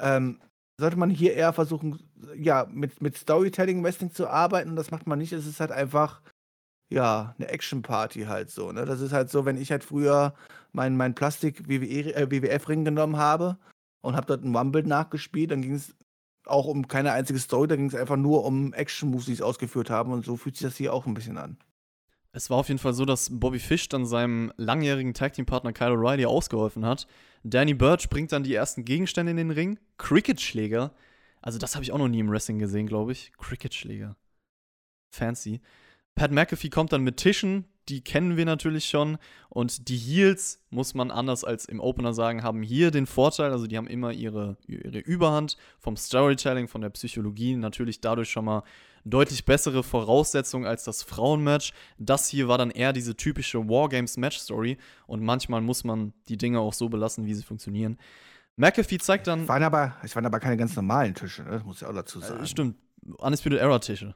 Ähm, 0.00 0.40
sollte 0.80 0.96
man 0.96 1.10
hier 1.10 1.34
eher 1.34 1.52
versuchen, 1.52 2.00
ja, 2.34 2.66
mit, 2.70 3.02
mit 3.02 3.18
Storytelling-Wrestling 3.18 4.12
zu 4.12 4.28
arbeiten. 4.28 4.74
Das 4.74 4.90
macht 4.90 5.06
man 5.06 5.18
nicht. 5.18 5.32
Es 5.32 5.46
ist 5.46 5.60
halt 5.60 5.70
einfach, 5.70 6.22
ja, 6.90 7.34
eine 7.38 7.48
Action-Party 7.48 8.22
halt 8.22 8.50
so. 8.50 8.72
Ne? 8.72 8.86
Das 8.86 9.00
ist 9.00 9.12
halt 9.12 9.30
so, 9.30 9.44
wenn 9.44 9.58
ich 9.58 9.70
halt 9.70 9.84
früher 9.84 10.34
meinen 10.72 10.96
mein 10.96 11.14
Plastik-WWF-Ring 11.14 12.80
äh, 12.80 12.84
genommen 12.84 13.18
habe 13.18 13.58
und 14.04 14.16
habe 14.16 14.26
dort 14.26 14.44
ein 14.44 14.54
Rumble 14.54 14.82
nachgespielt. 14.82 15.50
Dann 15.50 15.62
ging 15.62 15.74
es 15.74 15.94
auch 16.46 16.66
um 16.66 16.88
keine 16.88 17.12
einzige 17.12 17.38
Story, 17.38 17.68
da 17.68 17.76
ging 17.76 17.86
es 17.86 17.94
einfach 17.94 18.16
nur 18.16 18.44
um 18.44 18.72
Action-Moves, 18.74 19.26
die 19.26 19.32
es 19.32 19.42
ausgeführt 19.42 19.90
haben. 19.90 20.12
Und 20.12 20.24
so 20.24 20.36
fühlt 20.36 20.56
sich 20.56 20.66
das 20.66 20.76
hier 20.76 20.92
auch 20.92 21.06
ein 21.06 21.14
bisschen 21.14 21.38
an. 21.38 21.56
Es 22.32 22.50
war 22.50 22.58
auf 22.58 22.68
jeden 22.68 22.80
Fall 22.80 22.94
so, 22.94 23.04
dass 23.04 23.30
Bobby 23.38 23.60
Fish 23.60 23.88
dann 23.88 24.06
seinem 24.06 24.52
langjährigen 24.56 25.14
Tag-Team-Partner 25.14 25.72
Kyle 25.72 25.92
O'Reilly 25.92 26.26
ausgeholfen 26.26 26.84
hat. 26.84 27.06
Danny 27.44 27.74
Birch 27.74 28.08
bringt 28.10 28.32
dann 28.32 28.42
die 28.42 28.54
ersten 28.54 28.84
Gegenstände 28.84 29.30
in 29.30 29.36
den 29.36 29.50
Ring. 29.52 29.78
Cricket-Schläger. 29.98 30.92
Also, 31.40 31.58
das 31.58 31.74
habe 31.74 31.84
ich 31.84 31.92
auch 31.92 31.98
noch 31.98 32.08
nie 32.08 32.18
im 32.18 32.30
Wrestling 32.30 32.58
gesehen, 32.58 32.86
glaube 32.86 33.12
ich. 33.12 33.32
Cricket-Schläger. 33.38 34.16
Fancy. 35.10 35.60
Pat 36.16 36.32
McAfee 36.32 36.70
kommt 36.70 36.92
dann 36.92 37.02
mit 37.02 37.18
Tischen, 37.18 37.66
die 37.88 38.02
kennen 38.02 38.36
wir 38.36 38.44
natürlich 38.44 38.86
schon. 38.86 39.18
Und 39.48 39.88
die 39.88 39.96
Heels, 39.96 40.60
muss 40.70 40.94
man 40.94 41.10
anders 41.10 41.44
als 41.44 41.64
im 41.64 41.80
Opener 41.80 42.12
sagen, 42.12 42.42
haben 42.42 42.62
hier 42.62 42.90
den 42.90 43.06
Vorteil, 43.06 43.52
also 43.52 43.66
die 43.66 43.76
haben 43.76 43.86
immer 43.86 44.12
ihre, 44.12 44.56
ihre 44.66 44.98
Überhand 44.98 45.56
vom 45.78 45.96
Storytelling, 45.96 46.68
von 46.68 46.80
der 46.80 46.90
Psychologie, 46.90 47.56
natürlich 47.56 48.00
dadurch 48.00 48.30
schon 48.30 48.44
mal 48.46 48.62
deutlich 49.04 49.44
bessere 49.44 49.82
Voraussetzungen 49.82 50.66
als 50.66 50.84
das 50.84 51.02
Frauenmatch. 51.02 51.72
Das 51.98 52.28
hier 52.28 52.48
war 52.48 52.58
dann 52.58 52.70
eher 52.70 52.92
diese 52.92 53.16
typische 53.16 53.68
Wargames-Match-Story 53.68 54.78
und 55.06 55.22
manchmal 55.22 55.60
muss 55.60 55.84
man 55.84 56.14
die 56.28 56.38
Dinge 56.38 56.60
auch 56.60 56.72
so 56.72 56.88
belassen, 56.88 57.26
wie 57.26 57.34
sie 57.34 57.42
funktionieren. 57.42 57.98
McAfee 58.56 58.98
zeigt 58.98 59.26
dann. 59.26 59.42
Es 59.42 59.48
waren 59.48 59.62
aber, 59.62 59.96
es 60.02 60.14
waren 60.14 60.26
aber 60.26 60.40
keine 60.40 60.56
ganz 60.56 60.76
normalen 60.76 61.14
Tische, 61.14 61.42
ne? 61.42 61.50
das 61.50 61.64
muss 61.64 61.82
ich 61.82 61.86
auch 61.86 61.92
dazu 61.92 62.20
äh, 62.20 62.22
sagen. 62.22 62.44
Äh, 62.44 62.46
stimmt, 62.46 62.76
Undisputed 63.18 63.60
Era-Tische. 63.60 64.14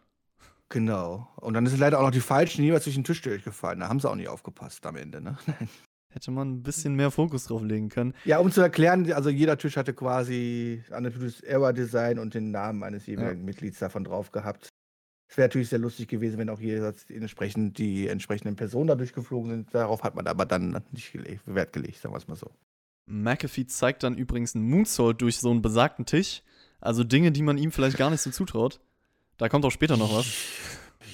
Genau. 0.70 1.28
Und 1.36 1.54
dann 1.54 1.64
ist 1.64 1.78
leider 1.78 1.98
auch 1.98 2.04
noch 2.04 2.10
die 2.10 2.20
falschen 2.20 2.62
jeweils 2.62 2.84
durch 2.84 2.96
den 2.96 3.04
Tisch 3.04 3.22
durchgefallen. 3.22 3.80
Da 3.80 3.88
haben 3.88 4.00
sie 4.00 4.08
auch 4.08 4.14
nicht 4.14 4.28
aufgepasst 4.28 4.84
am 4.86 4.96
Ende, 4.96 5.20
ne? 5.20 5.38
Hätte 6.10 6.30
man 6.30 6.52
ein 6.52 6.62
bisschen 6.62 6.94
mehr 6.94 7.10
Fokus 7.10 7.44
drauf 7.44 7.62
legen 7.62 7.90
können. 7.90 8.14
Ja, 8.24 8.38
um 8.38 8.50
zu 8.50 8.62
erklären, 8.62 9.12
also 9.12 9.28
jeder 9.28 9.58
Tisch 9.58 9.76
hatte 9.76 9.92
quasi 9.92 10.82
Undisputed 10.90 11.44
Era 11.44 11.72
Design 11.72 12.18
und 12.18 12.32
den 12.32 12.50
Namen 12.50 12.82
eines 12.82 13.06
jeweiligen 13.06 13.40
ja. 13.40 13.44
Mitglieds 13.44 13.78
davon 13.78 14.04
drauf 14.04 14.32
gehabt. 14.32 14.70
Es 15.30 15.36
wäre 15.36 15.48
natürlich 15.48 15.68
sehr 15.68 15.78
lustig 15.78 16.08
gewesen, 16.08 16.38
wenn 16.38 16.48
auch 16.48 16.60
hier 16.60 16.94
entsprechend 17.10 17.76
die 17.76 18.08
entsprechenden 18.08 18.56
Personen 18.56 18.88
da 18.88 18.94
durchgeflogen 18.94 19.50
sind. 19.50 19.74
Darauf 19.74 20.02
hat 20.02 20.14
man 20.14 20.26
aber 20.26 20.46
dann 20.46 20.82
nicht 20.92 21.12
gelegt, 21.12 21.42
Wert 21.44 21.74
gelegt, 21.74 21.98
sagen 21.98 22.14
wir 22.14 22.18
es 22.18 22.28
mal 22.28 22.36
so. 22.36 22.50
McAfee 23.06 23.66
zeigt 23.66 24.02
dann 24.02 24.16
übrigens 24.16 24.54
einen 24.54 24.68
Moonsault 24.68 25.20
durch 25.20 25.38
so 25.38 25.50
einen 25.50 25.60
besagten 25.60 26.06
Tisch. 26.06 26.42
Also 26.80 27.04
Dinge, 27.04 27.32
die 27.32 27.42
man 27.42 27.58
ihm 27.58 27.70
vielleicht 27.70 27.98
gar 27.98 28.10
nicht 28.10 28.22
so 28.22 28.30
zutraut. 28.30 28.80
Da 29.38 29.48
kommt 29.48 29.64
auch 29.64 29.70
später 29.70 29.96
noch 29.96 30.12
was. 30.12 30.26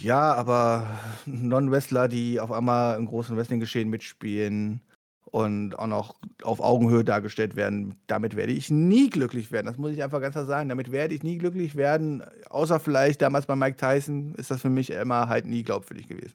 Ja, 0.02 0.34
aber 0.34 0.98
Non-Wrestler, 1.26 2.08
die 2.08 2.40
auf 2.40 2.50
einmal 2.50 2.98
im 2.98 3.06
großen 3.06 3.36
Wrestling-Geschehen 3.36 3.88
mitspielen 3.88 4.80
und 5.24 5.78
auch 5.78 5.86
noch 5.86 6.14
auf 6.42 6.60
Augenhöhe 6.60 7.04
dargestellt 7.04 7.54
werden, 7.56 7.96
damit 8.06 8.34
werde 8.36 8.52
ich 8.52 8.70
nie 8.70 9.10
glücklich 9.10 9.52
werden. 9.52 9.66
Das 9.66 9.78
muss 9.78 9.92
ich 9.92 10.02
einfach 10.02 10.20
ganz 10.20 10.34
klar 10.34 10.46
sagen. 10.46 10.68
Damit 10.68 10.90
werde 10.90 11.14
ich 11.14 11.22
nie 11.22 11.38
glücklich 11.38 11.76
werden. 11.76 12.22
Außer 12.50 12.80
vielleicht 12.80 13.20
damals 13.20 13.46
bei 13.46 13.56
Mike 13.56 13.76
Tyson 13.76 14.34
ist 14.36 14.50
das 14.50 14.60
für 14.60 14.70
mich 14.70 14.90
immer 14.90 15.28
halt 15.28 15.46
nie 15.46 15.62
glaubwürdig 15.62 16.08
gewesen. 16.08 16.34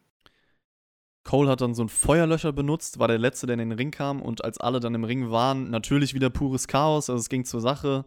Cole 1.23 1.49
hat 1.49 1.61
dann 1.61 1.75
so 1.75 1.83
ein 1.83 1.89
Feuerlöcher 1.89 2.53
benutzt, 2.53 2.97
war 2.99 3.07
der 3.07 3.19
Letzte, 3.19 3.45
der 3.45 3.53
in 3.55 3.69
den 3.69 3.71
Ring 3.71 3.91
kam. 3.91 4.21
Und 4.21 4.43
als 4.43 4.57
alle 4.59 4.79
dann 4.79 4.95
im 4.95 5.03
Ring 5.03 5.31
waren, 5.31 5.69
natürlich 5.69 6.13
wieder 6.13 6.29
pures 6.29 6.67
Chaos. 6.67 7.09
Also 7.09 7.19
es 7.19 7.29
ging 7.29 7.45
zur 7.45 7.61
Sache 7.61 8.05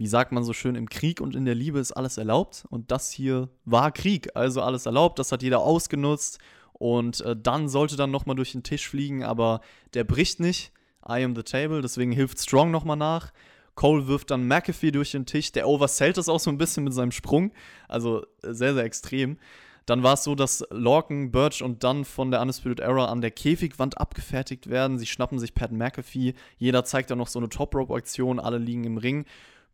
wie 0.00 0.06
sagt 0.06 0.32
man 0.32 0.44
so 0.44 0.54
schön, 0.54 0.76
im 0.76 0.88
Krieg 0.88 1.20
und 1.20 1.36
in 1.36 1.44
der 1.44 1.54
Liebe 1.54 1.78
ist 1.78 1.92
alles 1.92 2.16
erlaubt. 2.16 2.64
Und 2.70 2.90
das 2.90 3.10
hier 3.10 3.50
war 3.66 3.92
Krieg, 3.92 4.34
also 4.34 4.62
alles 4.62 4.86
erlaubt. 4.86 5.18
Das 5.18 5.30
hat 5.30 5.42
jeder 5.42 5.60
ausgenutzt. 5.60 6.38
Und 6.72 7.20
äh, 7.20 7.36
dann 7.36 7.68
sollte 7.68 7.96
dann 7.96 8.10
nochmal 8.10 8.34
durch 8.34 8.52
den 8.52 8.62
Tisch 8.62 8.88
fliegen, 8.88 9.22
aber 9.22 9.60
der 9.92 10.04
bricht 10.04 10.40
nicht. 10.40 10.72
I 11.06 11.22
am 11.22 11.36
the 11.36 11.42
table, 11.42 11.82
deswegen 11.82 12.12
hilft 12.12 12.40
Strong 12.40 12.70
nochmal 12.70 12.96
nach. 12.96 13.30
Cole 13.74 14.06
wirft 14.06 14.30
dann 14.30 14.48
McAfee 14.48 14.90
durch 14.90 15.10
den 15.10 15.26
Tisch. 15.26 15.52
Der 15.52 15.68
oversellt 15.68 16.16
das 16.16 16.30
auch 16.30 16.40
so 16.40 16.48
ein 16.48 16.56
bisschen 16.56 16.84
mit 16.84 16.94
seinem 16.94 17.12
Sprung. 17.12 17.52
Also 17.86 18.22
äh, 18.42 18.54
sehr, 18.54 18.72
sehr 18.72 18.84
extrem. 18.84 19.36
Dann 19.84 20.02
war 20.02 20.14
es 20.14 20.24
so, 20.24 20.34
dass 20.34 20.64
Lorcan, 20.70 21.30
Birch 21.30 21.62
und 21.62 21.84
Dunn 21.84 22.06
von 22.06 22.30
der 22.30 22.40
Undisputed 22.40 22.80
Era 22.80 23.04
an 23.04 23.20
der 23.20 23.32
Käfigwand 23.32 23.98
abgefertigt 23.98 24.70
werden. 24.70 24.98
Sie 24.98 25.04
schnappen 25.04 25.38
sich 25.38 25.52
Pat 25.52 25.72
McAfee. 25.72 26.32
Jeder 26.56 26.86
zeigt 26.86 27.10
dann 27.10 27.18
noch 27.18 27.28
so 27.28 27.38
eine 27.38 27.50
Top-Rope-Aktion. 27.50 28.40
Alle 28.40 28.56
liegen 28.56 28.84
im 28.84 28.96
Ring 28.96 29.26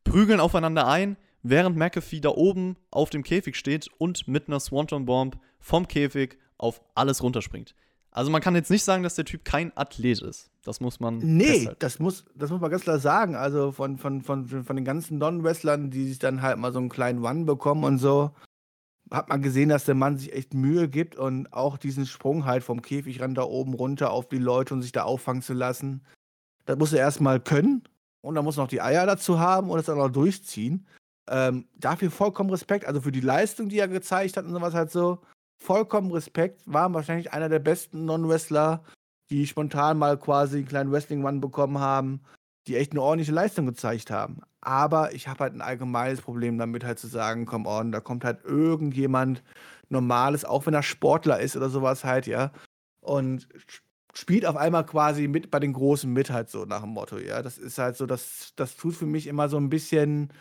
prügeln 0.07 0.41
aufeinander 0.41 0.87
ein, 0.87 1.17
während 1.43 1.77
McAfee 1.77 2.21
da 2.21 2.31
oben 2.31 2.77
auf 2.91 3.11
dem 3.11 3.23
Käfig 3.23 3.57
steht 3.57 3.89
und 3.99 4.27
mit 4.29 4.49
einer 4.49 4.61
Swanton 4.61 5.05
Bomb 5.05 5.39
vom 5.61 5.87
Käfig 5.89 6.39
auf 6.59 6.81
alles 6.95 7.23
runterspringt. 7.23 7.75
Also 8.11 8.31
man 8.31 8.41
kann 8.41 8.55
jetzt 8.55 8.71
nicht 8.71 8.85
sagen, 8.85 9.03
dass 9.03 9.15
der 9.15 9.27
Typ 9.27 9.45
kein 9.45 9.77
Athlet 9.77 10.23
ist. 10.23 10.51
Das 10.65 10.81
muss 10.81 11.01
man. 11.01 11.19
Nee, 11.19 11.69
das 11.79 11.99
muss, 11.99 12.25
das 12.35 12.51
muss 12.51 12.61
man 12.61 12.71
ganz 12.71 12.83
klar 12.85 12.99
sagen. 12.99 13.37
Also 13.37 13.73
von, 13.73 13.99
von, 13.99 14.23
von, 14.23 14.47
von 14.47 14.77
den 14.77 14.87
ganzen 14.87 15.19
Non-Wrestlern, 15.19 15.91
die 15.91 16.09
sich 16.09 16.19
dann 16.19 16.41
halt 16.41 16.57
mal 16.57 16.73
so 16.73 16.79
einen 16.79 16.89
kleinen 16.89 17.23
One 17.23 17.45
bekommen 17.45 17.85
und 17.85 17.99
so, 17.99 18.31
hat 19.11 19.29
man 19.29 19.43
gesehen, 19.43 19.69
dass 19.69 19.85
der 19.85 19.95
Mann 19.95 20.17
sich 20.17 20.33
echt 20.33 20.55
Mühe 20.55 20.89
gibt 20.89 21.17
und 21.17 21.53
auch 21.53 21.77
diesen 21.77 22.07
Sprung 22.07 22.47
halt 22.47 22.65
vom 22.65 22.81
Käfigrand 22.81 23.37
da 23.37 23.43
oben 23.43 23.75
runter 23.75 24.11
auf 24.11 24.29
die 24.29 24.39
Leute 24.39 24.73
und 24.73 24.83
sich 24.83 24.93
da 24.93 25.03
auffangen 25.03 25.43
zu 25.43 25.53
lassen. 25.53 26.03
Das 26.65 26.79
muss 26.79 26.95
er 26.95 27.01
erstmal 27.01 27.39
können 27.39 27.83
und 28.27 28.35
dann 28.35 28.45
muss 28.45 28.57
noch 28.57 28.66
die 28.66 28.83
Eier 28.83 29.07
dazu 29.07 29.39
haben 29.39 29.70
und 29.70 29.79
es 29.79 29.87
dann 29.87 30.01
auch 30.01 30.11
durchziehen. 30.11 30.87
Ähm, 31.31 31.68
dafür 31.77 32.11
vollkommen 32.11 32.51
Respekt, 32.51 32.85
also 32.85 33.01
für 33.01 33.12
die 33.12 33.20
Leistung, 33.20 33.68
die 33.68 33.79
er 33.79 33.89
gezeigt 33.89 34.37
hat 34.37 34.45
und 34.45 34.53
sowas 34.53 34.74
halt 34.74 34.91
so. 34.91 35.20
Vollkommen 35.62 36.11
Respekt, 36.11 36.61
war 36.66 36.93
wahrscheinlich 36.93 37.33
einer 37.33 37.49
der 37.49 37.61
besten 37.61 38.05
Non-Wrestler, 38.05 38.83
die 39.31 39.47
spontan 39.47 39.99
mal 39.99 40.18
quasi 40.18 40.59
einen 40.59 40.68
kleinen 40.68 40.91
Wrestling-Mann 40.91 41.41
bekommen 41.41 41.79
haben, 41.79 42.20
die 42.66 42.77
echt 42.77 42.93
eine 42.93 43.03
ordentliche 43.03 43.33
Leistung 43.33 43.66
gezeigt 43.66 44.11
haben. 44.11 44.41
Aber 44.61 45.14
ich 45.14 45.29
habe 45.29 45.45
halt 45.45 45.55
ein 45.55 45.62
allgemeines 45.62 46.20
Problem 46.20 46.59
damit, 46.59 46.85
halt 46.85 46.99
zu 46.99 47.07
sagen, 47.07 47.47
komm 47.47 47.66
on, 47.66 47.93
da 47.93 48.01
kommt 48.01 48.24
halt 48.24 48.45
irgendjemand 48.45 49.45
Normales, 49.89 50.45
auch 50.45 50.66
wenn 50.66 50.74
er 50.74 50.83
Sportler 50.83 51.39
ist 51.39 51.57
oder 51.57 51.70
sowas 51.70 52.05
halt, 52.05 52.27
ja. 52.27 52.51
Und 53.01 53.49
spielt 54.17 54.47
auf 54.47 54.57
einmal 54.57 54.87
quasi 54.87 55.29
mit 55.29 55.51
bei 55.51 55.61
den 55.61 55.73
Großen 55.73 56.11
mit, 56.11 56.31
halt 56.31 56.49
so 56.49 56.64
nach 56.64 56.81
dem 56.81 56.91
Motto, 56.91 57.19
ja. 57.19 57.43
Das 57.43 57.59
ist 57.59 57.79
halt 57.79 57.97
so, 57.97 58.07
das, 58.07 58.53
das 58.57 58.77
tut 58.77 58.95
für 58.95 59.07
mich 59.07 59.27
immer 59.27 59.49
so 59.49 59.59
ein 59.59 59.69
bisschen, 59.69 60.33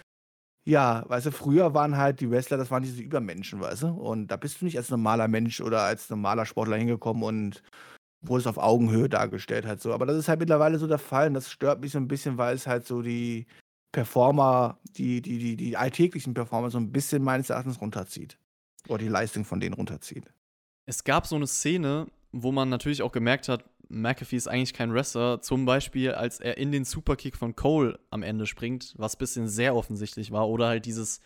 ja, 0.65 1.03
weißt 1.07 1.28
du, 1.28 1.32
früher 1.32 1.73
waren 1.73 1.97
halt 1.97 2.21
die 2.21 2.32
Wrestler, 2.32 2.57
das 2.57 2.71
waren 2.71 2.84
diese 2.84 3.01
Übermenschen, 3.01 3.59
weißt 3.59 3.84
du? 3.84 3.88
Und 3.88 4.28
da 4.28 4.38
bist 4.38 4.61
du 4.61 4.65
nicht 4.65 4.78
als 4.78 4.89
normaler 4.89 5.28
Mensch 5.28 5.61
oder 5.61 5.82
als 5.82 6.09
normaler 6.09 6.45
Sportler 6.45 6.78
hingekommen 6.78 7.23
und 7.23 7.63
wurdest 8.21 8.47
auf 8.47 8.57
Augenhöhe 8.57 9.09
dargestellt 9.09 9.65
halt 9.65 9.82
so. 9.82 9.93
Aber 9.93 10.05
das 10.05 10.17
ist 10.17 10.28
halt 10.28 10.39
mittlerweile 10.39 10.80
so 10.80 10.88
der 10.88 10.97
Fall 10.97 11.28
und 11.28 11.34
das 11.36 11.51
stört 11.51 11.82
mich 11.82 11.91
so 11.91 11.99
ein 11.99 12.07
bisschen, 12.07 12.38
weil 12.38 12.55
es 12.55 12.67
halt 12.67 12.88
so 12.88 13.01
die 13.01 13.45
Performer, 13.91 14.80
die, 14.97 15.21
die, 15.21 15.38
die, 15.38 15.55
die 15.55 15.78
alltäglichen 15.78 16.34
Performer 16.34 16.69
so 16.69 16.78
ein 16.78 16.91
bisschen 16.91 17.23
meines 17.23 17.49
Erachtens 17.49 17.80
runterzieht. 17.82 18.38
Oder 18.88 18.99
die 18.99 19.07
Leistung 19.07 19.45
von 19.45 19.59
denen 19.59 19.73
runterzieht. 19.73 20.32
Es 20.86 21.03
gab 21.03 21.26
so 21.26 21.36
eine 21.36 21.47
Szene, 21.47 22.07
wo 22.36 22.51
man 22.51 22.69
natürlich 22.69 23.01
auch 23.01 23.13
gemerkt 23.13 23.47
hat, 23.47 23.63
McAfee 23.88 24.36
ist 24.36 24.47
eigentlich 24.47 24.73
kein 24.73 24.93
Wrestler. 24.93 25.41
Zum 25.41 25.65
Beispiel, 25.65 26.11
als 26.11 26.39
er 26.39 26.57
in 26.57 26.71
den 26.71 26.83
Superkick 26.83 27.38
von 27.38 27.55
Cole 27.55 27.97
am 28.09 28.23
Ende 28.23 28.45
springt, 28.45 28.93
was 28.97 29.15
ein 29.15 29.19
bisschen 29.19 29.47
sehr 29.47 29.75
offensichtlich 29.75 30.31
war. 30.31 30.49
Oder 30.49 30.67
halt 30.67 30.86
dieses 30.86 31.21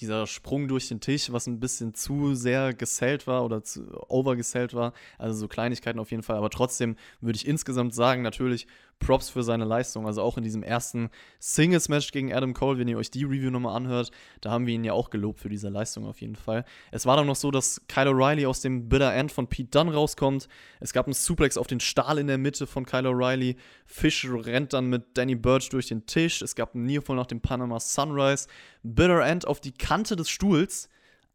dieser 0.00 0.26
Sprung 0.26 0.68
durch 0.68 0.88
den 0.88 1.00
Tisch, 1.00 1.32
was 1.32 1.46
ein 1.46 1.60
bisschen 1.60 1.94
zu 1.94 2.34
sehr 2.34 2.72
gesellt 2.72 3.26
war 3.26 3.44
oder 3.44 3.62
zu 3.64 3.82
overgesellt 4.08 4.74
war. 4.74 4.92
Also 5.18 5.36
so 5.38 5.48
Kleinigkeiten 5.48 5.98
auf 5.98 6.10
jeden 6.10 6.22
Fall. 6.22 6.36
Aber 6.36 6.50
trotzdem 6.50 6.96
würde 7.20 7.36
ich 7.36 7.46
insgesamt 7.46 7.94
sagen, 7.94 8.22
natürlich 8.22 8.66
Props 8.98 9.30
für 9.30 9.42
seine 9.42 9.64
Leistung. 9.64 10.06
Also 10.06 10.22
auch 10.22 10.36
in 10.36 10.44
diesem 10.44 10.62
ersten 10.62 11.10
Singles-Match 11.38 12.12
gegen 12.12 12.32
Adam 12.32 12.54
Cole, 12.54 12.78
wenn 12.78 12.88
ihr 12.88 12.98
euch 12.98 13.10
die 13.10 13.24
Review 13.24 13.50
nochmal 13.50 13.76
anhört, 13.76 14.10
da 14.40 14.50
haben 14.50 14.66
wir 14.66 14.74
ihn 14.74 14.84
ja 14.84 14.92
auch 14.92 15.10
gelobt 15.10 15.40
für 15.40 15.48
diese 15.48 15.68
Leistung 15.68 16.06
auf 16.06 16.20
jeden 16.20 16.36
Fall. 16.36 16.64
Es 16.90 17.06
war 17.06 17.16
dann 17.16 17.26
noch 17.26 17.36
so, 17.36 17.50
dass 17.50 17.80
Kyle 17.88 18.10
O'Reilly 18.10 18.46
aus 18.46 18.60
dem 18.60 18.88
Bitter 18.88 19.14
End 19.14 19.32
von 19.32 19.46
Pete 19.48 19.70
Dunne 19.70 19.94
rauskommt. 19.94 20.48
Es 20.80 20.92
gab 20.92 21.06
einen 21.06 21.14
Suplex 21.14 21.56
auf 21.56 21.66
den 21.66 21.80
Stahl 21.80 22.18
in 22.18 22.26
der 22.26 22.38
Mitte 22.38 22.66
von 22.66 22.84
Kyle 22.86 23.08
O'Reilly. 23.08 23.56
Fish 23.86 24.26
rennt 24.30 24.72
dann 24.72 24.86
mit 24.86 25.16
Danny 25.16 25.34
Birch 25.34 25.68
durch 25.70 25.88
den 25.88 26.06
Tisch. 26.06 26.42
Es 26.42 26.54
gab 26.54 26.74
einen 26.74 26.86
Nearfall 26.86 27.16
nach 27.16 27.26
dem 27.26 27.40
Panama 27.40 27.80
Sunrise. 27.80 28.48
Bitter 28.82 29.24
End 29.24 29.46
auf 29.46 29.60
die 29.60 29.72
Kante 29.72 30.16
des 30.16 30.28
Stuhls. 30.28 30.88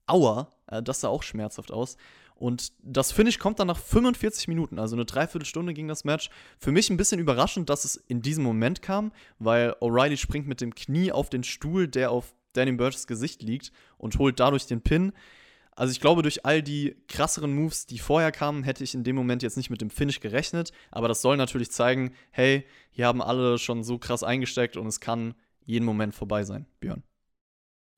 Aua, 0.05 0.51
äh, 0.68 0.84
das 0.84 1.01
sah 1.01 1.07
auch 1.07 1.24
schmerzhaft 1.24 1.72
aus. 1.72 1.97
Und 2.43 2.73
das 2.81 3.13
Finish 3.13 3.39
kommt 3.39 3.59
dann 3.59 3.67
nach 3.67 3.79
45 3.79 4.49
Minuten, 4.49 4.77
also 4.77 4.97
eine 4.97 5.05
Dreiviertelstunde 5.05 5.73
ging 5.73 5.87
das 5.87 6.03
Match. 6.03 6.29
Für 6.59 6.73
mich 6.73 6.89
ein 6.89 6.97
bisschen 6.97 7.21
überraschend, 7.21 7.69
dass 7.69 7.85
es 7.85 7.95
in 7.95 8.21
diesem 8.21 8.43
Moment 8.43 8.81
kam, 8.81 9.13
weil 9.39 9.71
O'Reilly 9.79 10.17
springt 10.17 10.45
mit 10.45 10.59
dem 10.59 10.75
Knie 10.75 11.13
auf 11.13 11.29
den 11.29 11.45
Stuhl, 11.45 11.87
der 11.87 12.11
auf 12.11 12.35
Danny 12.51 12.73
Birches 12.73 13.07
Gesicht 13.07 13.41
liegt 13.43 13.71
und 13.97 14.19
holt 14.19 14.41
dadurch 14.41 14.65
den 14.65 14.81
Pin. 14.81 15.13
Also 15.71 15.93
ich 15.93 16.01
glaube, 16.01 16.21
durch 16.21 16.45
all 16.45 16.61
die 16.61 16.97
krasseren 17.07 17.55
Moves, 17.55 17.85
die 17.85 17.97
vorher 17.97 18.33
kamen, 18.33 18.63
hätte 18.63 18.83
ich 18.83 18.93
in 18.93 19.05
dem 19.05 19.15
Moment 19.15 19.41
jetzt 19.41 19.55
nicht 19.55 19.69
mit 19.69 19.79
dem 19.79 19.89
Finish 19.89 20.19
gerechnet. 20.19 20.73
Aber 20.91 21.07
das 21.07 21.21
soll 21.21 21.37
natürlich 21.37 21.71
zeigen, 21.71 22.13
hey, 22.31 22.65
hier 22.91 23.07
haben 23.07 23.21
alle 23.21 23.57
schon 23.57 23.85
so 23.85 23.97
krass 23.97 24.21
eingesteckt 24.21 24.75
und 24.75 24.87
es 24.87 24.99
kann 24.99 25.33
jeden 25.63 25.85
Moment 25.85 26.13
vorbei 26.13 26.43
sein, 26.43 26.65
Björn. 26.81 27.03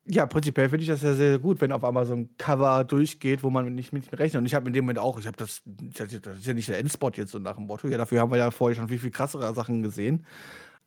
Ja, 0.08 0.28
prinzipiell 0.28 0.70
finde 0.70 0.84
ich 0.84 0.89
das 0.89 1.01
ja 1.01 1.16
sehr 1.16 1.39
gut, 1.39 1.62
wenn 1.62 1.72
auf 1.72 1.84
einmal 1.84 2.06
so 2.06 2.14
ein 2.14 2.30
Cover 2.38 2.84
durchgeht, 2.84 3.41
wo 3.41 3.49
man 3.49 3.74
nicht 3.74 3.91
mit 3.91 4.12
rechnet. 4.18 4.39
Und 4.39 4.45
ich 4.45 4.53
habe 4.53 4.68
in 4.68 4.74
dem 4.74 4.86
Moment 4.86 4.99
auch, 4.99 5.20
ich 5.20 5.26
habe 5.26 5.38
das, 5.38 5.62
das 5.66 6.14
ist 6.14 6.45
ja 6.45 6.53
nicht 6.53 6.70
der 6.70 6.78
Endspot 6.78 7.18
jetzt 7.18 7.32
so 7.32 7.39
nach 7.39 7.56
dem 7.56 7.66
Motto. 7.66 7.88
Ja, 7.88 7.97
dafür 7.97 8.22
haben 8.22 8.32
wir 8.32 8.38
ja 8.38 8.51
vorher 8.51 8.76
schon 8.76 8.88
viel, 8.88 8.99
viel 8.99 9.10
krassere 9.10 9.51
Sachen 9.56 9.82
gesehen. 9.82 10.26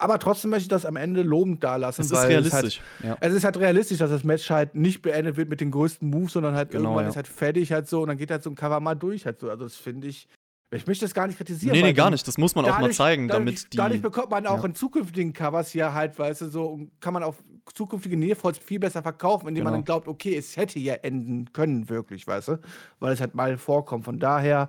Aber 0.01 0.21
trotzdem 0.21 0.53
möchte 0.53 0.62
ich 0.62 0.69
das 0.69 0.87
am 0.87 0.95
Ende 0.95 1.23
lobend 1.23 1.64
dalassen. 1.64 2.03
Es 2.03 2.12
ist 2.12 2.23
realistisch. 2.23 2.81
Es, 3.01 3.05
halt, 3.05 3.11
ja. 3.11 3.16
es 3.21 3.35
ist 3.35 3.45
halt 3.45 3.59
realistisch, 3.59 3.99
dass 3.99 4.11
das 4.11 4.23
Match 4.23 4.49
halt 4.49 4.77
nicht 4.77 5.03
beendet 5.03 5.37
wird 5.37 5.49
mit 5.49 5.61
den 5.61 5.73
größten 5.73 6.09
Moves, 6.09 6.35
sondern 6.35 6.55
halt 6.55 6.71
genau, 6.71 6.91
irgendwann 6.91 7.05
ja. 7.07 7.11
ist 7.11 7.16
halt 7.16 7.27
fertig 7.27 7.73
halt 7.73 7.89
so 7.89 8.03
und 8.03 8.09
dann 8.09 8.16
geht 8.16 8.31
halt 8.31 8.45
so 8.45 8.51
ein 8.51 8.55
Cover 8.55 8.79
mal 8.79 8.95
durch 8.95 9.27
halt 9.27 9.41
so. 9.41 9.51
Also 9.51 9.64
das 9.64 9.75
finde 9.75 10.07
ich, 10.07 10.29
ich 10.71 10.87
möchte 10.87 11.05
das 11.05 11.14
gar 11.14 11.27
nicht 11.27 11.37
kritisieren. 11.37 11.75
Nee, 11.75 11.83
nee, 11.83 11.93
gar 11.95 12.11
nicht. 12.11 12.27
Das 12.29 12.37
muss 12.37 12.55
man 12.55 12.64
dadurch, 12.64 12.79
auch 12.79 12.83
mal 12.83 12.93
zeigen, 12.93 13.29
dadurch, 13.29 13.45
damit 13.45 13.73
die. 13.73 13.77
Dadurch 13.77 14.03
bekommt 14.03 14.31
man 14.31 14.47
auch 14.47 14.59
ja. 14.59 14.66
in 14.66 14.75
zukünftigen 14.75 15.33
Covers 15.33 15.73
ja 15.73 15.95
halt, 15.95 16.19
weißt 16.19 16.43
du, 16.43 16.49
so 16.49 16.81
kann 17.01 17.14
man 17.14 17.23
auch 17.23 17.37
zukünftige 17.75 18.16
Nearfalls 18.16 18.59
viel 18.59 18.79
besser 18.79 19.03
verkaufen, 19.03 19.49
indem 19.49 19.62
genau. 19.62 19.71
man 19.71 19.81
dann 19.81 19.85
glaubt, 19.85 20.09
okay, 20.09 20.37
es 20.37 20.57
hätte 20.57 20.79
ja 20.79 20.95
enden 20.95 21.53
können, 21.53 21.89
wirklich, 21.89 22.27
weißt 22.27 22.49
du? 22.49 22.61
Weil 23.01 23.12
es 23.14 23.21
halt 23.21 23.35
mal 23.35 23.57
vorkommt. 23.57 24.05
Von 24.05 24.19
daher, 24.19 24.69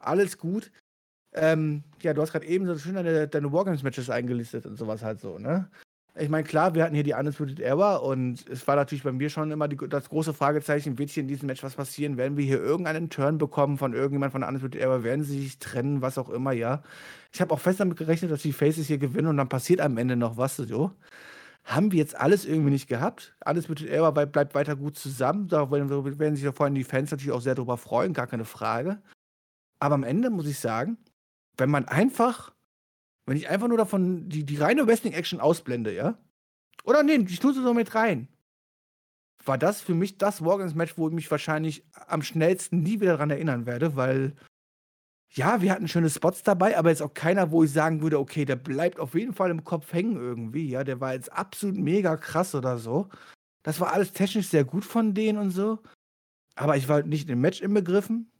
alles 0.00 0.38
gut. 0.38 0.72
Ähm, 1.32 1.84
ja, 2.00 2.12
du 2.12 2.22
hast 2.22 2.32
gerade 2.32 2.46
eben 2.46 2.66
so 2.66 2.76
schön 2.78 2.94
deine, 2.94 3.28
deine 3.28 3.52
Wargames-Matches 3.52 4.10
eingelistet 4.10 4.66
und 4.66 4.76
sowas 4.76 5.02
halt 5.02 5.20
so, 5.20 5.38
ne? 5.38 5.68
Ich 6.18 6.30
meine, 6.30 6.44
klar, 6.44 6.74
wir 6.74 6.82
hatten 6.82 6.94
hier 6.94 7.04
die 7.04 7.12
Undisputed 7.12 7.60
Era 7.60 7.96
und 7.96 8.48
es 8.48 8.66
war 8.66 8.76
natürlich 8.76 9.04
bei 9.04 9.12
mir 9.12 9.28
schon 9.28 9.50
immer 9.50 9.68
die, 9.68 9.76
das 9.76 10.08
große 10.08 10.32
Fragezeichen, 10.32 10.98
wird 10.98 11.10
hier 11.10 11.22
in 11.22 11.28
diesem 11.28 11.46
Match 11.46 11.62
was 11.62 11.74
passieren? 11.74 12.16
Werden 12.16 12.38
wir 12.38 12.44
hier 12.44 12.58
irgendeinen 12.58 13.10
Turn 13.10 13.36
bekommen 13.36 13.76
von 13.76 13.92
irgendjemand 13.92 14.32
von 14.32 14.40
der 14.40 14.48
Undisputed 14.48 14.80
Era? 14.80 15.02
Werden 15.02 15.24
sie 15.24 15.42
sich 15.42 15.58
trennen, 15.58 16.00
was 16.00 16.16
auch 16.16 16.30
immer, 16.30 16.52
ja? 16.52 16.82
Ich 17.32 17.40
habe 17.42 17.52
auch 17.52 17.60
fest 17.60 17.80
damit 17.80 17.98
gerechnet, 17.98 18.30
dass 18.30 18.40
die 18.40 18.54
Faces 18.54 18.86
hier 18.86 18.96
gewinnen 18.98 19.26
und 19.28 19.36
dann 19.36 19.50
passiert 19.50 19.80
am 19.80 19.98
Ende 19.98 20.16
noch 20.16 20.38
was, 20.38 20.56
so. 20.56 20.92
haben 21.66 21.92
wir 21.92 21.98
jetzt 21.98 22.16
alles 22.16 22.44
irgendwie 22.46 22.70
nicht 22.70 22.88
gehabt. 22.88 23.36
Mit 23.68 23.82
Era 23.82 24.10
bleibt 24.12 24.54
weiter 24.54 24.76
gut 24.76 24.96
zusammen. 24.96 25.48
Da 25.48 25.70
werden, 25.70 26.36
sich 26.36 26.44
da 26.44 26.52
vorhin 26.52 26.76
die 26.76 26.84
Fans 26.84 27.10
natürlich 27.10 27.32
auch 27.32 27.40
sehr 27.40 27.56
drüber 27.56 27.76
freuen, 27.76 28.14
gar 28.14 28.28
keine 28.28 28.44
Frage. 28.44 29.02
Aber 29.80 29.96
am 29.96 30.04
Ende 30.04 30.30
muss 30.30 30.46
ich 30.46 30.58
sagen, 30.60 30.96
wenn 31.58 31.70
man 31.70 31.86
einfach, 31.86 32.52
wenn 33.26 33.36
ich 33.36 33.48
einfach 33.48 33.68
nur 33.68 33.78
davon 33.78 34.28
die, 34.28 34.44
die 34.44 34.56
reine 34.56 34.86
Wrestling-Action 34.86 35.40
ausblende, 35.40 35.94
ja? 35.94 36.18
Oder 36.84 37.02
nee, 37.02 37.16
ich 37.16 37.40
tue 37.40 37.52
sie 37.52 37.62
so 37.62 37.74
mit 37.74 37.94
rein. 37.94 38.28
War 39.44 39.58
das 39.58 39.80
für 39.80 39.94
mich 39.94 40.18
das 40.18 40.44
Wargames-Match, 40.44 40.96
wo 40.96 41.08
ich 41.08 41.14
mich 41.14 41.30
wahrscheinlich 41.30 41.84
am 42.06 42.22
schnellsten 42.22 42.82
nie 42.82 43.00
wieder 43.00 43.12
daran 43.12 43.30
erinnern 43.30 43.66
werde, 43.66 43.96
weil 43.96 44.34
ja, 45.34 45.60
wir 45.60 45.72
hatten 45.72 45.88
schöne 45.88 46.08
Spots 46.08 46.42
dabei, 46.42 46.78
aber 46.78 46.90
jetzt 46.90 47.02
auch 47.02 47.12
keiner, 47.12 47.50
wo 47.50 47.64
ich 47.64 47.72
sagen 47.72 48.00
würde, 48.00 48.18
okay, 48.18 48.44
der 48.44 48.56
bleibt 48.56 48.98
auf 48.98 49.14
jeden 49.14 49.34
Fall 49.34 49.50
im 49.50 49.64
Kopf 49.64 49.92
hängen 49.92 50.16
irgendwie. 50.16 50.68
Ja, 50.68 50.84
der 50.84 51.00
war 51.00 51.14
jetzt 51.14 51.32
absolut 51.32 51.76
mega 51.76 52.16
krass 52.16 52.54
oder 52.54 52.78
so. 52.78 53.08
Das 53.62 53.80
war 53.80 53.92
alles 53.92 54.12
technisch 54.12 54.48
sehr 54.48 54.64
gut 54.64 54.84
von 54.84 55.12
denen 55.12 55.38
und 55.38 55.50
so. 55.50 55.80
Aber 56.54 56.76
ich 56.76 56.88
war 56.88 57.02
nicht 57.02 57.28
im 57.28 57.40
Match 57.40 57.60
inbegriffen. 57.60 58.30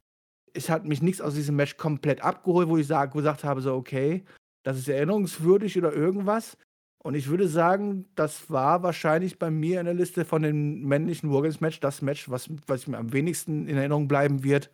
Es 0.54 0.70
hat 0.70 0.86
mich 0.86 1.02
nichts 1.02 1.20
aus 1.20 1.34
diesem 1.34 1.56
Match 1.56 1.76
komplett 1.76 2.22
abgeholt, 2.22 2.68
wo 2.68 2.78
ich 2.78 2.86
sag, 2.86 3.12
gesagt 3.12 3.44
habe, 3.44 3.60
so, 3.60 3.74
okay, 3.74 4.24
das 4.66 4.78
ist 4.78 4.88
erinnerungswürdig 4.88 5.78
oder 5.78 5.92
irgendwas. 5.92 6.58
Und 6.98 7.14
ich 7.14 7.28
würde 7.28 7.46
sagen, 7.46 8.06
das 8.16 8.50
war 8.50 8.82
wahrscheinlich 8.82 9.38
bei 9.38 9.48
mir 9.48 9.78
in 9.78 9.86
der 9.86 9.94
Liste 9.94 10.24
von 10.24 10.42
den 10.42 10.82
männlichen 10.82 11.30
Wargames-Match 11.30 11.78
das 11.78 12.02
Match, 12.02 12.28
was, 12.28 12.50
was 12.66 12.88
mir 12.88 12.98
am 12.98 13.12
wenigsten 13.12 13.68
in 13.68 13.76
Erinnerung 13.76 14.08
bleiben 14.08 14.42
wird, 14.42 14.72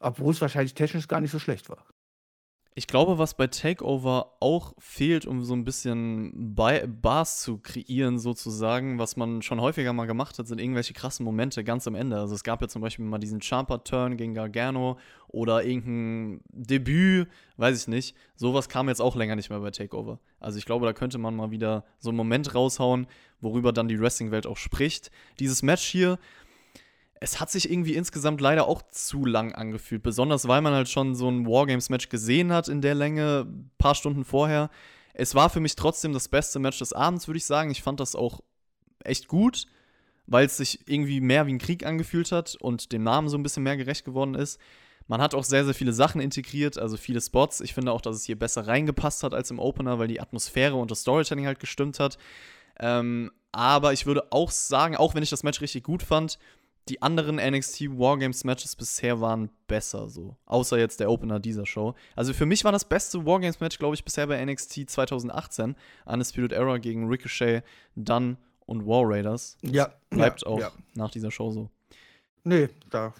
obwohl 0.00 0.32
es 0.32 0.40
wahrscheinlich 0.40 0.74
technisch 0.74 1.06
gar 1.06 1.20
nicht 1.20 1.30
so 1.30 1.38
schlecht 1.38 1.68
war. 1.68 1.86
Ich 2.76 2.86
glaube, 2.86 3.18
was 3.18 3.34
bei 3.34 3.48
Takeover 3.48 4.36
auch 4.38 4.74
fehlt, 4.78 5.26
um 5.26 5.44
so 5.44 5.54
ein 5.54 5.64
bisschen 5.64 6.54
Bars 6.54 7.42
zu 7.42 7.58
kreieren, 7.58 8.20
sozusagen, 8.20 8.98
was 8.98 9.16
man 9.16 9.42
schon 9.42 9.60
häufiger 9.60 9.92
mal 9.92 10.06
gemacht 10.06 10.38
hat, 10.38 10.46
sind 10.46 10.60
irgendwelche 10.60 10.94
krassen 10.94 11.24
Momente 11.24 11.64
ganz 11.64 11.88
am 11.88 11.96
Ende. 11.96 12.16
Also 12.16 12.34
es 12.34 12.44
gab 12.44 12.62
ja 12.62 12.68
zum 12.68 12.80
Beispiel 12.80 13.04
mal 13.04 13.18
diesen 13.18 13.42
Champa-Turn 13.42 14.16
gegen 14.16 14.34
Gargano 14.34 14.98
oder 15.26 15.64
irgendein 15.64 16.42
Debüt, 16.52 17.28
weiß 17.56 17.82
ich 17.82 17.88
nicht. 17.88 18.16
Sowas 18.36 18.68
kam 18.68 18.88
jetzt 18.88 19.02
auch 19.02 19.16
länger 19.16 19.34
nicht 19.34 19.50
mehr 19.50 19.60
bei 19.60 19.72
Takeover. 19.72 20.20
Also 20.38 20.56
ich 20.56 20.64
glaube, 20.64 20.86
da 20.86 20.92
könnte 20.92 21.18
man 21.18 21.34
mal 21.34 21.50
wieder 21.50 21.84
so 21.98 22.10
einen 22.10 22.16
Moment 22.16 22.54
raushauen, 22.54 23.08
worüber 23.40 23.72
dann 23.72 23.88
die 23.88 24.00
Wrestling-Welt 24.00 24.46
auch 24.46 24.56
spricht. 24.56 25.10
Dieses 25.40 25.62
Match 25.62 25.84
hier, 25.84 26.18
es 27.20 27.38
hat 27.38 27.50
sich 27.50 27.70
irgendwie 27.70 27.94
insgesamt 27.94 28.40
leider 28.40 28.66
auch 28.66 28.82
zu 28.90 29.26
lang 29.26 29.52
angefühlt. 29.52 30.02
Besonders 30.02 30.48
weil 30.48 30.62
man 30.62 30.72
halt 30.72 30.88
schon 30.88 31.14
so 31.14 31.28
ein 31.28 31.46
Wargames-Match 31.46 32.08
gesehen 32.08 32.50
hat 32.50 32.68
in 32.68 32.80
der 32.80 32.94
Länge, 32.94 33.46
ein 33.46 33.70
paar 33.76 33.94
Stunden 33.94 34.24
vorher. 34.24 34.70
Es 35.12 35.34
war 35.34 35.50
für 35.50 35.60
mich 35.60 35.76
trotzdem 35.76 36.14
das 36.14 36.28
beste 36.28 36.58
Match 36.58 36.78
des 36.78 36.94
Abends, 36.94 37.28
würde 37.28 37.36
ich 37.36 37.44
sagen. 37.44 37.70
Ich 37.70 37.82
fand 37.82 38.00
das 38.00 38.16
auch 38.16 38.40
echt 39.04 39.28
gut, 39.28 39.66
weil 40.26 40.46
es 40.46 40.56
sich 40.56 40.88
irgendwie 40.88 41.20
mehr 41.20 41.46
wie 41.46 41.52
ein 41.52 41.58
Krieg 41.58 41.84
angefühlt 41.84 42.32
hat 42.32 42.56
und 42.58 42.90
dem 42.90 43.02
Namen 43.02 43.28
so 43.28 43.36
ein 43.36 43.42
bisschen 43.42 43.64
mehr 43.64 43.76
gerecht 43.76 44.06
geworden 44.06 44.34
ist. 44.34 44.58
Man 45.06 45.20
hat 45.20 45.34
auch 45.34 45.44
sehr, 45.44 45.66
sehr 45.66 45.74
viele 45.74 45.92
Sachen 45.92 46.22
integriert, 46.22 46.78
also 46.78 46.96
viele 46.96 47.20
Spots. 47.20 47.60
Ich 47.60 47.74
finde 47.74 47.92
auch, 47.92 48.00
dass 48.00 48.16
es 48.16 48.24
hier 48.24 48.38
besser 48.38 48.66
reingepasst 48.66 49.24
hat 49.24 49.34
als 49.34 49.50
im 49.50 49.58
Opener, 49.58 49.98
weil 49.98 50.08
die 50.08 50.20
Atmosphäre 50.20 50.76
und 50.76 50.90
das 50.90 51.02
Storytelling 51.02 51.46
halt 51.46 51.60
gestimmt 51.60 52.00
hat. 52.00 52.16
Ähm, 52.78 53.30
aber 53.52 53.92
ich 53.92 54.06
würde 54.06 54.32
auch 54.32 54.50
sagen, 54.50 54.96
auch 54.96 55.14
wenn 55.14 55.22
ich 55.22 55.30
das 55.30 55.42
Match 55.42 55.60
richtig 55.60 55.82
gut 55.82 56.02
fand, 56.02 56.38
die 56.88 57.02
anderen 57.02 57.36
NXT 57.36 57.82
Wargames 57.98 58.44
Matches 58.44 58.74
bisher 58.74 59.20
waren 59.20 59.50
besser 59.66 60.08
so. 60.08 60.36
Außer 60.46 60.78
jetzt 60.78 61.00
der 61.00 61.10
Opener 61.10 61.38
dieser 61.38 61.66
Show. 61.66 61.94
Also 62.16 62.32
für 62.32 62.46
mich 62.46 62.64
war 62.64 62.72
das 62.72 62.84
beste 62.84 63.24
Wargames 63.24 63.60
Match, 63.60 63.78
glaube 63.78 63.94
ich, 63.94 64.04
bisher 64.04 64.26
bei 64.26 64.44
NXT 64.44 64.90
2018. 64.90 65.76
Undisputed 66.06 66.52
Era 66.52 66.78
gegen 66.78 67.08
Ricochet, 67.08 67.62
Dunn 67.94 68.36
und 68.66 68.86
War 68.86 69.02
Raiders. 69.04 69.56
Das 69.62 69.72
ja. 69.72 69.94
Bleibt 70.10 70.42
ja, 70.42 70.48
auch 70.48 70.60
ja. 70.60 70.72
nach 70.94 71.10
dieser 71.10 71.30
Show 71.30 71.50
so. 71.50 71.70
Nee, 72.44 72.68
da 72.88 73.14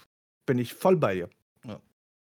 bin 0.47 0.59
ich 0.59 0.75
voll 0.75 0.97
bei 0.97 1.15
dir. 1.15 1.29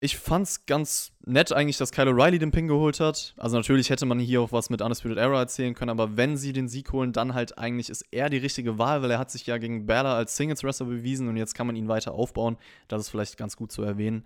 Ich 0.02 0.18
fand's 0.18 0.66
ganz 0.66 1.12
nett 1.26 1.52
eigentlich, 1.52 1.78
dass 1.78 1.92
Kyle 1.92 2.10
O'Reilly 2.10 2.40
den 2.40 2.52
Pin 2.52 2.70
geholt 2.70 3.02
hat. 3.02 3.34
Also 3.38 3.58
natürlich 3.58 3.90
hätte 3.90 4.06
man 4.06 4.18
hier 4.18 4.42
auch 4.42 4.54
was 4.54 4.70
mit 4.70 4.82
Undisputed 4.82 5.18
Era 5.18 5.40
erzählen 5.40 5.74
können, 5.74 5.90
aber 5.90 6.16
wenn 6.16 6.38
sie 6.38 6.54
den 6.54 6.70
Sieg 6.70 6.94
holen, 6.94 7.12
dann 7.12 7.34
halt 7.34 7.58
eigentlich 7.58 7.90
ist 7.90 8.06
er 8.12 8.30
die 8.30 8.38
richtige 8.38 8.78
Wahl, 8.78 9.02
weil 9.02 9.12
er 9.12 9.20
hat 9.20 9.30
sich 9.30 9.46
ja 9.46 9.58
gegen 9.58 9.88
Balor 9.88 10.14
als 10.14 10.38
Singles 10.38 10.64
Wrestler 10.64 10.86
bewiesen 10.86 11.28
und 11.28 11.36
jetzt 11.36 11.54
kann 11.54 11.68
man 11.68 11.76
ihn 11.76 11.90
weiter 11.90 12.14
aufbauen. 12.14 12.58
Das 12.88 13.02
ist 13.02 13.10
vielleicht 13.10 13.36
ganz 13.36 13.58
gut 13.58 13.74
zu 13.74 13.84
erwähnen. 13.84 14.26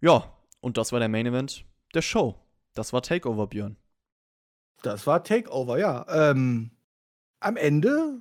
Ja, 0.00 0.32
und 0.60 0.76
das 0.76 0.90
war 0.90 0.98
der 0.98 1.08
Main 1.08 1.26
Event 1.26 1.64
der 1.94 2.02
Show. 2.02 2.34
Das 2.74 2.92
war 2.92 3.00
Takeover, 3.00 3.46
Björn. 3.46 3.76
Das 4.82 5.06
war 5.06 5.22
Takeover, 5.22 5.78
ja. 5.78 6.04
Ähm, 6.08 6.72
am 7.38 7.56
Ende 7.56 8.20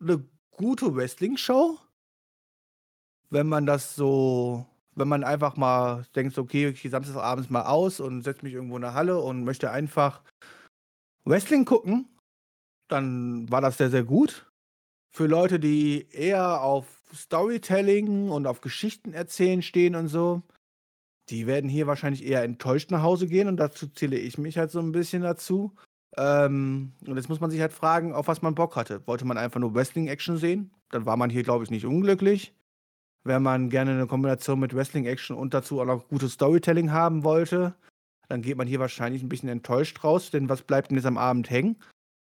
eine 0.00 0.24
gute 0.50 0.94
Wrestling-Show. 0.94 1.78
Wenn 3.30 3.46
man 3.46 3.66
das 3.66 3.94
so 3.94 4.66
wenn 4.94 5.08
man 5.08 5.24
einfach 5.24 5.56
mal 5.56 6.04
denkt, 6.14 6.36
okay, 6.38 6.68
ich 6.68 6.82
gehe 6.82 6.90
samstagsabends 6.90 7.50
mal 7.50 7.62
aus 7.62 8.00
und 8.00 8.22
setze 8.22 8.44
mich 8.44 8.54
irgendwo 8.54 8.76
in 8.76 8.82
der 8.82 8.94
Halle 8.94 9.18
und 9.20 9.44
möchte 9.44 9.70
einfach 9.70 10.22
Wrestling 11.24 11.64
gucken, 11.64 12.08
dann 12.88 13.50
war 13.50 13.60
das 13.60 13.78
sehr, 13.78 13.90
sehr 13.90 14.04
gut. 14.04 14.50
Für 15.14 15.26
Leute, 15.26 15.60
die 15.60 16.08
eher 16.10 16.62
auf 16.62 17.02
Storytelling 17.14 18.30
und 18.30 18.46
auf 18.46 18.60
Geschichten 18.60 19.12
erzählen 19.12 19.62
stehen 19.62 19.94
und 19.94 20.08
so, 20.08 20.42
die 21.30 21.46
werden 21.46 21.70
hier 21.70 21.86
wahrscheinlich 21.86 22.24
eher 22.24 22.42
enttäuscht 22.42 22.90
nach 22.90 23.02
Hause 23.02 23.26
gehen 23.26 23.48
und 23.48 23.56
dazu 23.58 23.86
zähle 23.88 24.18
ich 24.18 24.38
mich 24.38 24.58
halt 24.58 24.70
so 24.70 24.80
ein 24.80 24.92
bisschen 24.92 25.22
dazu. 25.22 25.74
Ähm, 26.16 26.92
und 27.06 27.16
jetzt 27.16 27.28
muss 27.28 27.40
man 27.40 27.50
sich 27.50 27.60
halt 27.60 27.72
fragen, 27.72 28.12
auf 28.12 28.28
was 28.28 28.42
man 28.42 28.54
Bock 28.54 28.76
hatte. 28.76 29.06
Wollte 29.06 29.24
man 29.24 29.38
einfach 29.38 29.60
nur 29.60 29.74
Wrestling-Action 29.74 30.36
sehen? 30.36 30.70
Dann 30.90 31.06
war 31.06 31.16
man 31.16 31.30
hier, 31.30 31.42
glaube 31.42 31.64
ich, 31.64 31.70
nicht 31.70 31.86
unglücklich 31.86 32.54
wenn 33.24 33.42
man 33.42 33.70
gerne 33.70 33.92
eine 33.92 34.06
Kombination 34.06 34.60
mit 34.60 34.74
Wrestling-Action 34.74 35.36
und 35.36 35.54
dazu 35.54 35.80
auch 35.80 35.86
noch 35.86 36.08
gutes 36.08 36.32
Storytelling 36.32 36.90
haben 36.90 37.24
wollte, 37.24 37.74
dann 38.28 38.42
geht 38.42 38.56
man 38.56 38.66
hier 38.66 38.80
wahrscheinlich 38.80 39.22
ein 39.22 39.28
bisschen 39.28 39.48
enttäuscht 39.48 40.02
raus, 40.02 40.30
denn 40.30 40.48
was 40.48 40.62
bleibt 40.62 40.90
denn 40.90 40.96
jetzt 40.96 41.06
am 41.06 41.18
Abend 41.18 41.50
hängen? 41.50 41.76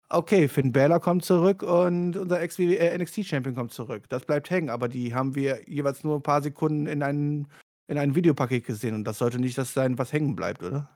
Okay, 0.08 0.48
Finn 0.48 0.72
Balor 0.72 0.98
kommt 0.98 1.24
zurück 1.24 1.62
und 1.62 2.16
unser 2.16 2.40
äh, 2.42 2.98
NXT-Champion 2.98 3.54
kommt 3.54 3.72
zurück. 3.72 4.08
Das 4.08 4.24
bleibt 4.24 4.50
hängen, 4.50 4.68
aber 4.68 4.88
die 4.88 5.14
haben 5.14 5.36
wir 5.36 5.68
jeweils 5.68 6.02
nur 6.02 6.16
ein 6.16 6.22
paar 6.22 6.42
Sekunden 6.42 6.86
in 6.86 7.04
ein, 7.04 7.46
in 7.86 7.96
ein 7.96 8.16
Videopaket 8.16 8.66
gesehen 8.66 8.96
und 8.96 9.04
das 9.04 9.18
sollte 9.18 9.38
nicht 9.38 9.56
das 9.56 9.72
sein, 9.72 9.98
was 9.98 10.12
hängen 10.12 10.34
bleibt, 10.34 10.64
oder? 10.64 10.90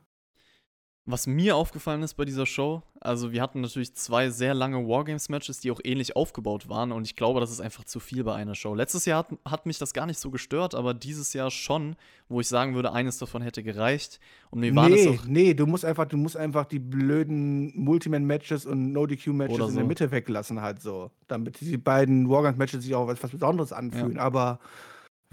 Was 1.06 1.26
mir 1.26 1.54
aufgefallen 1.54 2.02
ist 2.02 2.14
bei 2.14 2.24
dieser 2.24 2.46
Show, 2.46 2.82
also 3.04 3.32
wir 3.32 3.42
hatten 3.42 3.60
natürlich 3.60 3.94
zwei 3.94 4.30
sehr 4.30 4.54
lange 4.54 4.88
Wargames-Matches, 4.88 5.60
die 5.60 5.70
auch 5.70 5.80
ähnlich 5.84 6.16
aufgebaut 6.16 6.68
waren 6.68 6.90
und 6.90 7.04
ich 7.04 7.16
glaube, 7.16 7.38
das 7.38 7.50
ist 7.50 7.60
einfach 7.60 7.84
zu 7.84 8.00
viel 8.00 8.24
bei 8.24 8.34
einer 8.34 8.54
Show. 8.54 8.74
Letztes 8.74 9.04
Jahr 9.04 9.18
hat, 9.18 9.38
hat, 9.44 9.66
mich 9.66 9.78
das 9.78 9.92
gar 9.92 10.06
nicht 10.06 10.18
so 10.18 10.30
gestört, 10.30 10.74
aber 10.74 10.94
dieses 10.94 11.34
Jahr 11.34 11.50
schon, 11.50 11.96
wo 12.28 12.40
ich 12.40 12.48
sagen 12.48 12.74
würde, 12.74 12.92
eines 12.92 13.18
davon 13.18 13.42
hätte 13.42 13.62
gereicht. 13.62 14.20
Und 14.50 14.60
mir 14.60 14.74
war 14.74 14.88
nee, 14.88 15.04
das 15.04 15.20
auch 15.20 15.26
nee, 15.26 15.52
du 15.52 15.66
musst 15.66 15.84
einfach, 15.84 16.06
du 16.06 16.16
musst 16.16 16.36
einfach 16.36 16.64
die 16.64 16.78
blöden 16.78 17.72
Multiman-Matches 17.78 18.64
und 18.64 18.92
No-DQ-Matches 18.92 19.58
so. 19.58 19.68
in 19.68 19.74
der 19.74 19.84
Mitte 19.84 20.10
weglassen 20.10 20.62
halt 20.62 20.80
so, 20.80 21.10
damit 21.28 21.60
die 21.60 21.76
beiden 21.76 22.30
Wargames-Matches 22.30 22.84
sich 22.84 22.94
auch 22.94 23.08
als 23.08 23.22
was 23.22 23.30
Besonderes 23.30 23.72
anfühlen, 23.72 24.16
ja. 24.16 24.22
aber 24.22 24.60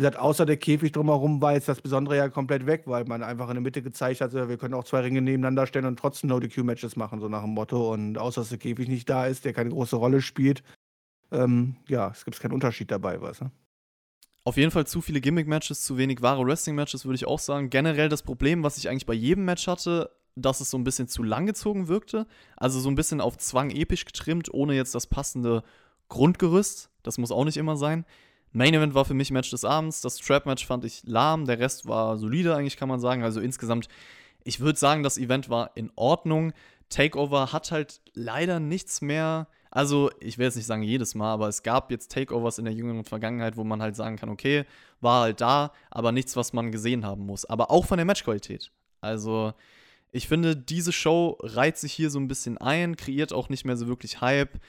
wie 0.01 0.03
gesagt, 0.03 0.17
außer 0.17 0.47
der 0.47 0.57
Käfig 0.57 0.93
drumherum 0.93 1.43
war 1.43 1.53
jetzt 1.53 1.67
das 1.67 1.79
Besondere 1.79 2.17
ja 2.17 2.27
komplett 2.27 2.65
weg, 2.65 2.83
weil 2.85 3.05
man 3.05 3.21
einfach 3.21 3.49
in 3.49 3.53
der 3.53 3.61
Mitte 3.61 3.83
gezeigt 3.83 4.19
hat, 4.19 4.33
wir 4.33 4.57
können 4.57 4.73
auch 4.73 4.83
zwei 4.83 5.01
Ringe 5.01 5.21
nebeneinander 5.21 5.67
stellen 5.67 5.85
und 5.85 5.99
trotzdem 5.99 6.31
No-DQ-Matches 6.31 6.95
machen, 6.95 7.19
so 7.19 7.29
nach 7.29 7.43
dem 7.43 7.51
Motto. 7.51 7.93
Und 7.93 8.17
außer 8.17 8.41
dass 8.41 8.49
der 8.49 8.57
Käfig 8.57 8.87
nicht 8.87 9.07
da 9.07 9.27
ist, 9.27 9.45
der 9.45 9.53
keine 9.53 9.69
große 9.69 9.95
Rolle 9.95 10.21
spielt, 10.21 10.63
ähm, 11.31 11.75
ja, 11.87 12.09
es 12.09 12.25
gibt 12.25 12.39
keinen 12.39 12.53
Unterschied 12.53 12.89
dabei, 12.89 13.21
was. 13.21 13.41
Ne? 13.41 13.51
Auf 14.43 14.57
jeden 14.57 14.71
Fall 14.71 14.87
zu 14.87 15.01
viele 15.01 15.21
Gimmick-Matches, 15.21 15.83
zu 15.83 15.99
wenig 15.99 16.23
wahre 16.23 16.47
Wrestling-Matches, 16.47 17.05
würde 17.05 17.17
ich 17.17 17.27
auch 17.27 17.37
sagen. 17.37 17.69
Generell 17.69 18.09
das 18.09 18.23
Problem, 18.23 18.63
was 18.63 18.79
ich 18.79 18.89
eigentlich 18.89 19.05
bei 19.05 19.13
jedem 19.13 19.45
Match 19.45 19.67
hatte, 19.67 20.09
dass 20.35 20.61
es 20.61 20.71
so 20.71 20.79
ein 20.79 20.83
bisschen 20.83 21.09
zu 21.09 21.21
lang 21.21 21.45
gezogen 21.45 21.89
wirkte. 21.89 22.25
Also 22.57 22.79
so 22.79 22.89
ein 22.89 22.95
bisschen 22.95 23.21
auf 23.21 23.37
Zwang 23.37 23.69
episch 23.69 24.05
getrimmt, 24.05 24.51
ohne 24.51 24.73
jetzt 24.73 24.95
das 24.95 25.05
passende 25.05 25.61
Grundgerüst. 26.09 26.89
Das 27.03 27.19
muss 27.19 27.31
auch 27.31 27.45
nicht 27.45 27.57
immer 27.57 27.77
sein. 27.77 28.03
Main 28.53 28.73
Event 28.73 28.93
war 28.93 29.05
für 29.05 29.13
mich 29.13 29.31
Match 29.31 29.49
des 29.49 29.63
Abends. 29.63 30.01
Das 30.01 30.17
Trap-Match 30.17 30.65
fand 30.65 30.83
ich 30.85 31.03
lahm. 31.05 31.45
Der 31.45 31.59
Rest 31.59 31.87
war 31.87 32.17
solide, 32.17 32.55
eigentlich 32.55 32.77
kann 32.77 32.89
man 32.89 32.99
sagen. 32.99 33.23
Also 33.23 33.39
insgesamt, 33.39 33.87
ich 34.43 34.59
würde 34.59 34.77
sagen, 34.77 35.03
das 35.03 35.17
Event 35.17 35.49
war 35.49 35.71
in 35.75 35.91
Ordnung. 35.95 36.53
Takeover 36.89 37.53
hat 37.53 37.71
halt 37.71 38.01
leider 38.13 38.59
nichts 38.59 39.01
mehr. 39.01 39.47
Also, 39.73 40.11
ich 40.19 40.37
will 40.37 40.45
jetzt 40.45 40.57
nicht 40.57 40.65
sagen 40.65 40.83
jedes 40.83 41.15
Mal, 41.15 41.31
aber 41.31 41.47
es 41.47 41.63
gab 41.63 41.91
jetzt 41.91 42.11
Takeovers 42.11 42.57
in 42.57 42.65
der 42.65 42.73
jüngeren 42.73 43.05
Vergangenheit, 43.05 43.55
wo 43.55 43.63
man 43.63 43.81
halt 43.81 43.95
sagen 43.95 44.17
kann, 44.17 44.27
okay, 44.27 44.65
war 44.99 45.21
halt 45.21 45.39
da, 45.39 45.71
aber 45.89 46.11
nichts, 46.11 46.35
was 46.35 46.51
man 46.51 46.73
gesehen 46.73 47.05
haben 47.05 47.25
muss. 47.25 47.45
Aber 47.45 47.71
auch 47.71 47.85
von 47.85 47.97
der 47.97 48.05
Matchqualität. 48.05 48.69
Also, 48.99 49.53
ich 50.11 50.27
finde, 50.27 50.57
diese 50.57 50.91
Show 50.91 51.37
reiht 51.41 51.77
sich 51.77 51.93
hier 51.93 52.09
so 52.09 52.19
ein 52.19 52.27
bisschen 52.27 52.57
ein, 52.57 52.97
kreiert 52.97 53.31
auch 53.31 53.47
nicht 53.47 53.63
mehr 53.63 53.77
so 53.77 53.87
wirklich 53.87 54.19
Hype 54.19 54.59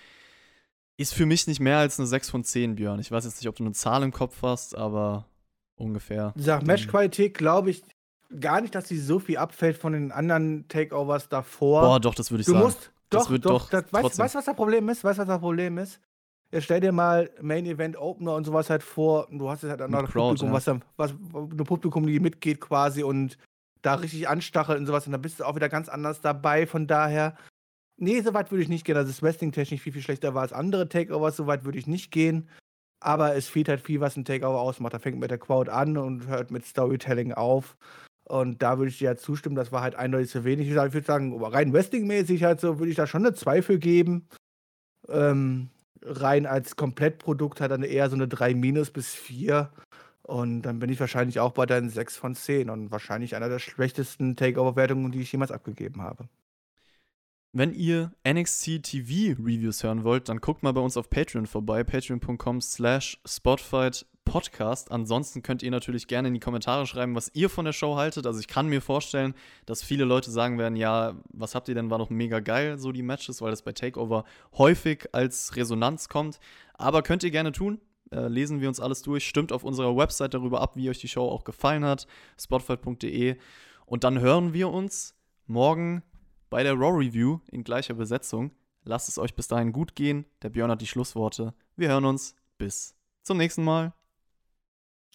ist 0.97 1.15
für 1.15 1.27
mich 1.27 1.47
nicht 1.47 1.61
mehr 1.61 1.79
als 1.79 1.99
eine 1.99 2.07
6 2.07 2.31
von 2.31 2.45
10, 2.45 2.77
Björn. 2.77 3.01
Ich 3.01 3.11
weiß 3.11 3.25
jetzt 3.25 3.41
nicht, 3.41 3.49
ob 3.49 3.57
du 3.57 3.65
eine 3.65 3.73
Zahl 3.73 4.03
im 4.03 4.13
Kopf 4.13 4.43
hast, 4.43 4.77
aber 4.77 5.27
ungefähr. 5.77 6.33
Ich 6.37 6.45
sag, 6.45 6.67
Matchqualität 6.67 7.35
glaube 7.35 7.71
ich 7.71 7.83
gar 8.41 8.61
nicht, 8.61 8.75
dass 8.75 8.89
sie 8.89 8.99
so 8.99 9.19
viel 9.19 9.37
abfällt 9.37 9.77
von 9.77 9.93
den 9.93 10.13
anderen 10.13 10.67
Takeovers 10.69 11.29
davor. 11.29 11.83
Boah, 11.83 12.01
doch, 12.01 12.15
das 12.15 12.31
würde 12.31 12.43
ich 12.43 12.47
du 12.47 12.53
sagen. 12.53 12.65
Musst, 12.65 12.93
das 13.11 13.31
wird 13.31 13.45
doch, 13.45 13.69
das, 13.69 13.85
weißt, 13.93 14.19
du, 14.19 14.23
was 14.23 14.33
das 14.33 14.57
Problem 14.57 14.89
ist? 14.89 15.05
Weißt 15.05 15.19
du, 15.19 15.23
was 15.23 15.29
das 15.29 15.41
Problem 15.41 15.79
ist? 15.79 16.01
Jetzt 16.51 16.65
stell 16.65 16.81
dir 16.81 16.93
mal 16.93 17.31
Main 17.41 17.65
Event 17.65 17.97
Opener 17.97 18.35
und 18.35 18.45
sowas 18.45 18.69
halt 18.69 18.83
vor. 18.83 19.27
Du 19.31 19.49
hast 19.49 19.63
jetzt 19.63 19.71
halt 19.71 19.83
ein 19.83 19.91
Publikum, 19.91 20.49
ja. 20.49 20.53
was 20.53 20.65
dann, 20.65 20.85
was, 20.97 21.13
ein 21.13 21.57
Publikum, 21.57 22.07
die 22.07 22.21
mitgeht 22.21 22.61
quasi 22.61 23.03
und 23.03 23.39
da 23.81 23.95
richtig 23.95 24.29
anstachelt 24.29 24.79
und 24.79 24.87
sowas. 24.87 25.07
Und 25.07 25.13
dann 25.13 25.23
bist 25.23 25.41
du 25.41 25.45
auch 25.45 25.57
wieder 25.57 25.69
ganz 25.69 25.89
anders 25.89 26.21
dabei. 26.21 26.67
Von 26.67 26.87
daher, 26.87 27.37
nee, 28.03 28.21
so 28.21 28.35
weit 28.35 28.51
würde 28.51 28.63
ich 28.63 28.69
nicht 28.69 28.85
gehen. 28.85 28.97
Also 28.97 29.11
das 29.11 29.23
Wrestling-technisch 29.23 29.81
viel, 29.81 29.93
viel 29.93 30.03
schlechter 30.03 30.35
war 30.35 30.43
als 30.43 30.53
andere 30.53 30.89
Takeovers. 30.89 31.37
So 31.37 31.47
weit 31.47 31.65
würde 31.65 31.79
ich 31.79 31.87
nicht 31.87 32.11
gehen. 32.11 32.49
Aber 33.01 33.35
es 33.35 33.49
fehlt 33.49 33.69
halt 33.69 33.81
viel, 33.81 34.01
was 34.01 34.17
ein 34.17 34.25
Takeover 34.25 34.61
ausmacht. 34.61 34.95
Da 34.95 34.99
fängt 34.99 35.19
mit 35.19 35.31
der 35.31 35.39
Crowd 35.39 35.71
an 35.71 35.97
und 35.97 36.27
hört 36.27 36.51
mit 36.51 36.67
Storytelling 36.67 37.33
auf. 37.33 37.77
Und 38.25 38.63
da 38.63 38.79
würde 38.79 38.91
ich 38.91 38.99
dir 38.99 39.11
ja 39.11 39.17
zustimmen, 39.17 39.57
das 39.57 39.73
war 39.73 39.83
halt 39.83 39.95
eindeutig 39.95 40.31
zu 40.31 40.45
wenig. 40.45 40.69
Ich 40.69 40.75
würde 40.75 41.03
sagen, 41.03 41.43
rein 41.43 41.73
Wrestling-mäßig 41.73 42.45
halt 42.45 42.61
so, 42.61 42.79
würde 42.79 42.91
ich 42.91 42.97
da 42.97 43.07
schon 43.07 43.27
eine 43.27 43.35
Zweifel 43.35 43.79
geben. 43.79 44.29
Ähm, 45.09 45.71
rein 46.03 46.47
als 46.47 46.77
Komplettprodukt 46.77 47.61
hat 47.61 47.71
dann 47.71 47.83
eher 47.83 48.09
so 48.09 48.17
eine 48.17 48.29
3 48.29 48.55
minus 48.55 48.91
bis 48.91 49.15
4. 49.15 49.71
Und 50.23 50.63
dann 50.63 50.79
bin 50.79 50.91
ich 50.91 51.01
wahrscheinlich 51.01 51.41
auch 51.41 51.53
bei 51.53 51.67
deinen 51.67 51.91
6 51.91 52.17
von 52.17 52.35
10 52.35 52.71
und 52.71 52.91
wahrscheinlich 52.93 53.35
einer 53.35 53.49
der 53.49 53.59
schlechtesten 53.59 54.37
Takeover-Wertungen, 54.37 55.11
die 55.11 55.21
ich 55.21 55.33
jemals 55.33 55.51
abgegeben 55.51 56.03
habe. 56.03 56.29
Wenn 57.55 57.75
ihr 57.75 58.13
NXT 58.27 58.83
TV 58.83 59.39
Reviews 59.39 59.83
hören 59.83 60.05
wollt, 60.05 60.31
dann 60.31 60.41
guckt 60.41 60.63
mal 60.63 60.73
bei 60.73 60.81
uns 60.81 60.97
auf 60.97 61.11
Patreon 61.11 61.45
vorbei, 61.45 61.85
patreon.com 61.85 62.63
slash 62.63 63.21
spotfight 63.27 64.07
podcast. 64.25 64.91
Ansonsten 64.91 65.43
könnt 65.43 65.63
ihr 65.63 65.71
natürlich 65.71 66.07
gerne 66.07 66.29
in 66.29 66.35
die 66.35 66.41
Kommentare 66.41 66.87
schreiben, 66.87 67.15
was 67.15 67.31
ihr 67.35 67.51
von 67.51 67.67
der 67.67 67.75
Show 67.75 67.97
haltet. 67.97 68.27
Also 68.27 68.41
ich 68.41 68.49
kann 68.49 68.69
mir 68.69 68.81
vorstellen, 68.81 69.35
dass 69.67 69.83
viele 69.83 70.07
Leute 70.07 70.31
sagen 70.31 70.57
werden, 70.57 70.77
ja, 70.77 71.15
was 71.29 71.55
habt 71.55 71.69
ihr 71.69 71.75
denn, 71.75 71.91
war 71.91 71.99
doch 71.99 72.09
mega 72.09 72.41
geil, 72.41 72.79
so 72.79 72.91
die 72.91 73.03
Matches, 73.03 73.43
weil 73.43 73.51
das 73.51 73.61
bei 73.61 73.73
Takeover 73.73 74.25
häufig 74.57 75.11
als 75.13 75.55
Resonanz 75.55 76.09
kommt. 76.09 76.41
Aber 76.73 77.03
könnt 77.03 77.23
ihr 77.23 77.31
gerne 77.31 77.53
tun. 77.53 77.83
Äh, 78.11 78.29
lesen 78.29 78.63
wir 78.63 78.69
uns 78.69 78.81
alles 78.81 79.03
durch, 79.03 79.29
stimmt 79.29 79.53
auf 79.53 79.63
unserer 79.63 79.95
Website 79.95 80.33
darüber 80.33 80.63
ab, 80.63 80.77
wie 80.77 80.89
euch 80.89 81.01
die 81.01 81.09
Show 81.09 81.29
auch 81.29 81.45
gefallen 81.45 81.85
hat, 81.85 82.07
spotfight.de. 82.41 83.37
Und 83.85 84.05
dann 84.05 84.21
hören 84.21 84.55
wir 84.55 84.71
uns 84.71 85.15
morgen 85.47 86.03
bei 86.53 86.63
der 86.63 86.75
Raw 86.75 86.95
Review 86.95 87.39
in 87.51 87.65
gleicher 87.65 87.95
Besetzung. 87.95 88.51
Lasst 88.85 89.09
es 89.09 89.17
euch 89.17 89.35
bis 89.35 89.49
dahin 89.49 89.73
gut 89.73 89.97
gehen. 89.97 90.27
Der 90.43 90.51
Björn 90.51 90.71
hat 90.71 90.83
die 90.83 90.87
Schlussworte. 90.87 91.55
Wir 91.77 91.89
hören 91.89 92.05
uns. 92.05 92.37
Bis 92.59 92.95
zum 93.23 93.39
nächsten 93.39 93.65
Mal. 93.65 93.95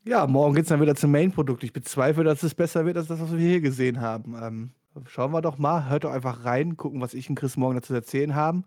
Ja, 0.03 0.25
morgen 0.25 0.55
geht 0.55 0.63
es 0.63 0.69
dann 0.69 0.81
wieder 0.81 0.95
zum 0.95 1.11
Main-Produkt. 1.11 1.63
Ich 1.63 1.73
bezweifle, 1.73 2.23
dass 2.23 2.41
es 2.41 2.55
besser 2.55 2.87
wird 2.87 2.97
als 2.97 3.05
das, 3.05 3.19
was 3.19 3.31
wir 3.33 3.37
hier 3.37 3.61
gesehen 3.61 4.01
haben. 4.01 4.35
Ähm, 4.41 4.71
schauen 5.05 5.31
wir 5.31 5.43
doch 5.43 5.59
mal. 5.59 5.87
Hört 5.87 6.05
doch 6.05 6.11
einfach 6.11 6.43
rein, 6.43 6.75
gucken, 6.75 7.01
was 7.01 7.13
ich 7.13 7.29
und 7.29 7.35
Chris 7.35 7.55
morgen 7.55 7.75
dazu 7.75 7.93
erzählen 7.93 8.33
haben. 8.33 8.65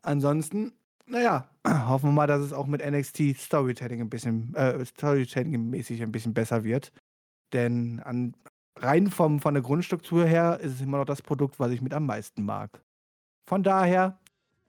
Ansonsten, 0.00 0.72
naja, 1.04 1.50
hoffen 1.68 2.08
wir 2.08 2.14
mal, 2.14 2.26
dass 2.26 2.40
es 2.40 2.54
auch 2.54 2.66
mit 2.66 2.82
NXT 2.82 3.36
Storytelling 3.36 4.00
ein 4.00 4.08
bisschen, 4.08 4.54
äh, 4.54 4.82
Storytelling-mäßig 4.82 6.02
ein 6.02 6.12
bisschen 6.12 6.32
besser 6.32 6.64
wird. 6.64 6.92
Denn 7.52 8.00
an, 8.00 8.34
rein 8.76 9.10
vom, 9.10 9.40
von 9.40 9.54
der 9.54 9.62
Grundstruktur 9.62 10.24
her 10.24 10.58
ist 10.60 10.74
es 10.74 10.80
immer 10.80 10.98
noch 10.98 11.04
das 11.04 11.22
Produkt, 11.22 11.58
was 11.58 11.70
ich 11.70 11.80
mit 11.80 11.94
am 11.94 12.06
meisten 12.06 12.44
mag. 12.44 12.82
Von 13.46 13.62
daher 13.62 14.18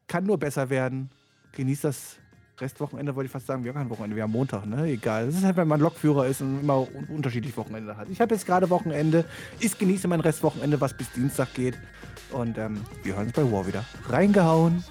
kann 0.08 0.26
nur 0.26 0.38
besser 0.38 0.70
werden. 0.70 1.10
Genießt 1.54 1.84
das 1.84 2.18
Restwochenende, 2.60 3.16
wollte 3.16 3.28
ich 3.28 3.32
fast 3.32 3.46
sagen. 3.46 3.64
Wir 3.64 3.74
haben 3.74 3.80
kein 3.80 3.90
Wochenende, 3.90 4.16
wir 4.16 4.24
haben 4.24 4.32
Montag, 4.32 4.66
ne? 4.66 4.86
Egal. 4.86 5.28
Das 5.28 5.36
ist 5.36 5.44
halt, 5.44 5.58
wenn 5.58 5.68
man 5.68 5.80
Lokführer 5.80 6.26
ist 6.28 6.42
und 6.42 6.62
immer 6.62 6.80
un 6.80 7.06
unterschiedlich 7.06 7.56
Wochenende 7.58 7.98
hat. 7.98 8.10
Ich 8.10 8.22
habe 8.22 8.34
jetzt 8.34 8.46
gerade 8.46 8.70
Wochenende. 8.70 9.26
Ich 9.60 9.78
genieße 9.78 10.08
mein 10.08 10.22
Restwochenende, 10.22 10.80
was 10.82 10.96
bis 10.96 11.12
Dienstag 11.12 11.54
geht. 11.54 11.78
Und 12.32 12.58
ähm, 12.58 12.82
wir 13.04 13.16
hören 13.16 13.28
uns 13.28 13.34
bei 13.34 13.52
War 13.52 13.68
wieder. 13.68 13.86
Reingehauen. 14.10 14.84